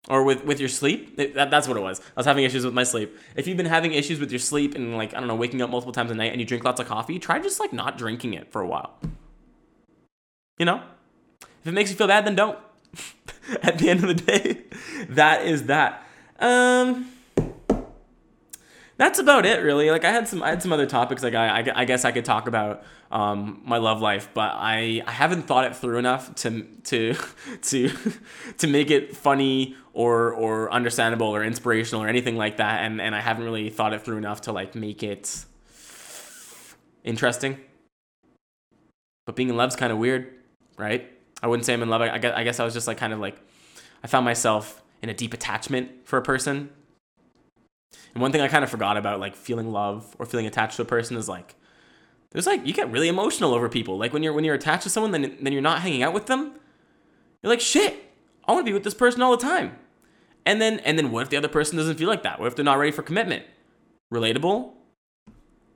or 0.08 0.22
with 0.22 0.44
with 0.44 0.60
your 0.60 0.68
sleep 0.68 1.16
that, 1.16 1.50
that's 1.50 1.68
what 1.68 1.76
it 1.76 1.80
was. 1.80 2.00
I 2.00 2.20
was 2.20 2.26
having 2.26 2.44
issues 2.44 2.64
with 2.64 2.74
my 2.74 2.84
sleep. 2.84 3.16
If 3.34 3.46
you've 3.46 3.56
been 3.56 3.66
having 3.66 3.92
issues 3.92 4.20
with 4.20 4.30
your 4.30 4.38
sleep 4.38 4.74
and 4.74 4.96
like 4.96 5.14
i 5.14 5.18
don't 5.18 5.28
know 5.28 5.34
waking 5.34 5.62
up 5.62 5.70
multiple 5.70 5.92
times 5.92 6.10
a 6.10 6.14
night 6.14 6.32
and 6.32 6.40
you 6.40 6.46
drink 6.46 6.64
lots 6.64 6.80
of 6.80 6.86
coffee 6.86 7.18
try 7.18 7.38
just 7.38 7.60
like 7.60 7.72
not 7.72 7.98
drinking 7.98 8.34
it 8.34 8.50
for 8.50 8.60
a 8.60 8.66
while. 8.66 8.98
You 10.58 10.66
know? 10.66 10.82
If 11.42 11.66
it 11.66 11.72
makes 11.72 11.90
you 11.90 11.96
feel 11.96 12.08
bad 12.08 12.24
then 12.26 12.34
don't. 12.34 12.58
At 13.62 13.78
the 13.78 13.90
end 13.90 14.04
of 14.04 14.08
the 14.08 14.14
day 14.14 14.62
that 15.10 15.44
is 15.44 15.64
that. 15.64 16.04
Um 16.38 17.12
that's 18.98 19.18
about 19.18 19.44
it 19.44 19.62
really. 19.62 19.90
Like 19.90 20.04
i 20.04 20.10
had 20.10 20.28
some 20.28 20.42
i 20.42 20.50
had 20.50 20.62
some 20.62 20.72
other 20.72 20.86
topics 20.86 21.22
like 21.22 21.34
i 21.34 21.60
i, 21.60 21.80
I 21.82 21.84
guess 21.84 22.04
i 22.04 22.12
could 22.12 22.24
talk 22.24 22.46
about 22.48 22.84
um, 23.10 23.62
my 23.64 23.78
love 23.78 24.00
life 24.00 24.28
but 24.34 24.52
i 24.54 25.02
i 25.06 25.12
haven't 25.12 25.42
thought 25.42 25.64
it 25.64 25.76
through 25.76 25.98
enough 25.98 26.34
to 26.36 26.62
to 26.84 27.14
to 27.62 27.90
to 28.58 28.66
make 28.66 28.90
it 28.90 29.16
funny 29.16 29.76
or 29.96 30.32
or 30.32 30.72
understandable 30.72 31.28
or 31.28 31.42
inspirational 31.42 32.02
or 32.02 32.08
anything 32.08 32.36
like 32.36 32.58
that 32.58 32.84
and 32.84 33.00
and 33.00 33.14
i 33.14 33.20
haven't 33.20 33.44
really 33.44 33.70
thought 33.70 33.92
it 33.92 34.02
through 34.02 34.18
enough 34.18 34.42
to 34.42 34.52
like 34.52 34.74
make 34.74 35.02
it 35.02 35.44
interesting 37.02 37.58
but 39.26 39.34
being 39.34 39.48
in 39.48 39.56
love's 39.56 39.76
kind 39.76 39.92
of 39.92 39.98
weird 39.98 40.32
right 40.76 41.10
i 41.42 41.46
wouldn't 41.46 41.64
say 41.64 41.72
i'm 41.72 41.82
in 41.82 41.88
love 41.88 42.02
I, 42.02 42.18
guess 42.18 42.34
i 42.36 42.44
guess 42.44 42.60
i 42.60 42.64
was 42.64 42.74
just 42.74 42.86
like 42.86 42.98
kind 42.98 43.12
of 43.12 43.18
like 43.18 43.40
i 44.04 44.06
found 44.06 44.24
myself 44.24 44.82
in 45.02 45.08
a 45.08 45.14
deep 45.14 45.32
attachment 45.34 45.90
for 46.04 46.18
a 46.18 46.22
person 46.22 46.70
and 48.14 48.22
one 48.22 48.32
thing 48.32 48.40
I 48.40 48.48
kind 48.48 48.64
of 48.64 48.70
forgot 48.70 48.96
about, 48.96 49.20
like 49.20 49.36
feeling 49.36 49.72
love 49.72 50.16
or 50.18 50.24
feeling 50.24 50.46
attached 50.46 50.76
to 50.76 50.82
a 50.82 50.86
person, 50.86 51.18
is 51.18 51.28
like 51.28 51.54
there's 52.30 52.46
like 52.46 52.66
you 52.66 52.72
get 52.72 52.90
really 52.90 53.08
emotional 53.08 53.52
over 53.52 53.68
people. 53.68 53.98
Like 53.98 54.14
when 54.14 54.22
you're 54.22 54.32
when 54.32 54.42
you're 54.42 54.54
attached 54.54 54.84
to 54.84 54.90
someone, 54.90 55.12
then 55.12 55.36
then 55.40 55.52
you're 55.52 55.60
not 55.60 55.82
hanging 55.82 56.02
out 56.02 56.14
with 56.14 56.24
them. 56.24 56.52
You're 57.42 57.50
like 57.50 57.60
shit. 57.60 58.10
I 58.46 58.52
want 58.52 58.64
to 58.64 58.70
be 58.70 58.72
with 58.72 58.84
this 58.84 58.94
person 58.94 59.20
all 59.20 59.36
the 59.36 59.42
time. 59.42 59.76
And 60.46 60.62
then 60.62 60.78
and 60.80 60.96
then 60.96 61.10
what 61.10 61.22
if 61.24 61.28
the 61.28 61.36
other 61.36 61.48
person 61.48 61.76
doesn't 61.76 61.96
feel 61.96 62.08
like 62.08 62.22
that? 62.22 62.38
What 62.38 62.46
if 62.46 62.54
they're 62.54 62.64
not 62.64 62.78
ready 62.78 62.92
for 62.92 63.02
commitment? 63.02 63.44
Relatable. 64.14 64.70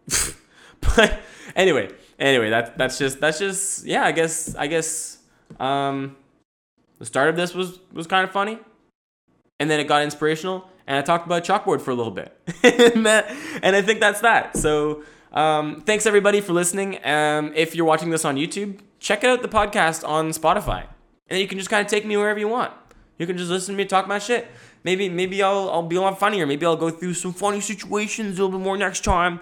but 0.81 1.21
anyway, 1.57 1.91
anyway, 2.21 2.51
that 2.51 2.79
that's 2.79 2.97
just 2.97 3.21
that's 3.21 3.41
just 3.41 3.85
yeah. 3.85 4.05
I 4.05 4.13
guess 4.13 4.55
I 4.55 4.69
guess 4.69 5.19
um, 5.59 6.17
the 6.99 7.05
start 7.05 7.29
of 7.29 7.37
this 7.37 7.53
was 7.53 7.81
was 7.93 8.07
kind 8.07 8.25
of 8.25 8.31
funny, 8.31 8.61
and 9.59 9.69
then 9.69 9.81
it 9.81 9.89
got 9.89 10.03
inspirational, 10.03 10.69
and 10.87 10.97
I 10.97 11.03
talked 11.03 11.27
about 11.27 11.43
chalkboard 11.43 11.81
for 11.81 11.91
a 11.91 11.95
little 11.95 12.13
bit, 12.13 12.37
and, 12.63 13.05
that, 13.07 13.35
and 13.63 13.75
I 13.75 13.83
think 13.83 13.99
that's 13.99 14.21
that. 14.21 14.57
So 14.57 15.03
um, 15.33 15.81
thanks 15.81 16.07
everybody 16.07 16.41
for 16.41 16.53
listening. 16.53 17.05
Um, 17.05 17.53
if 17.57 17.75
you're 17.75 17.87
watching 17.87 18.11
this 18.11 18.25
on 18.25 18.37
YouTube, 18.37 18.79
check 19.01 19.25
out 19.25 19.43
the 19.43 19.49
podcast 19.49 20.07
on 20.09 20.31
Spotify, 20.31 20.83
and 20.83 20.89
then 21.29 21.41
you 21.41 21.49
can 21.49 21.59
just 21.59 21.71
kind 21.71 21.85
of 21.85 21.91
take 21.91 22.07
me 22.07 22.17
wherever 22.17 22.39
you 22.39 22.49
want. 22.49 22.73
You 23.21 23.27
can 23.27 23.37
just 23.37 23.51
listen 23.51 23.75
to 23.75 23.77
me 23.77 23.85
talk 23.85 24.09
my 24.09 24.19
shit. 24.19 24.49
Maybe 24.83 25.11
maybe 25.11 25.43
I'll 25.43 25.69
I'll 25.69 25.83
be 25.83 25.97
a 25.97 26.01
lot 26.01 26.19
funnier. 26.19 26.47
Maybe 26.47 26.65
I'll 26.65 26.75
go 26.75 26.89
through 26.89 27.13
some 27.13 27.35
funny 27.35 27.61
situations 27.61 28.39
a 28.39 28.43
little 28.43 28.59
bit 28.59 28.65
more 28.65 28.79
next 28.79 29.05
time. 29.05 29.41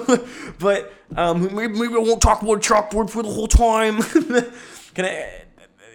but 0.58 0.90
um, 1.14 1.54
maybe, 1.54 1.78
maybe 1.78 1.94
I 1.96 1.98
won't 1.98 2.22
talk 2.22 2.40
about 2.40 2.62
chalkboard 2.62 3.10
for 3.10 3.22
the 3.22 3.28
whole 3.28 3.46
time. 3.46 4.00
can 4.94 5.04
I? 5.04 5.42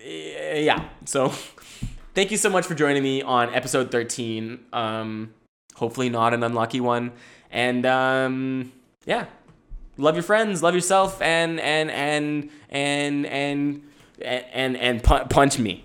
Yeah. 0.06 0.88
So 1.06 1.30
thank 2.14 2.30
you 2.30 2.38
so 2.38 2.52
much 2.52 2.68
for 2.68 2.76
joining 2.76 3.02
me 3.02 3.24
on 3.24 3.52
episode 3.56 3.90
13. 3.90 4.60
Um, 4.72 5.34
hopefully 5.74 6.10
not 6.10 6.36
an 6.36 6.44
unlucky 6.44 6.80
one. 6.80 7.12
And 7.50 7.88
um, 7.88 8.72
yeah, 9.08 9.26
love 9.98 10.14
your 10.14 10.22
friends, 10.22 10.62
love 10.62 10.76
yourself, 10.76 11.20
and 11.24 11.60
and 11.60 11.90
and 11.90 12.52
and 12.70 13.26
and 13.26 13.82
and 14.22 14.46
and, 14.54 14.78
and 14.78 15.04
punch 15.04 15.58
me. 15.58 15.85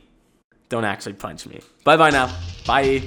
Don't 0.71 0.85
actually 0.85 1.15
punch 1.15 1.47
me. 1.47 1.61
Bye 1.85 1.99
bye 1.99 2.11
now. 2.11 2.35
Bye. 2.67 3.03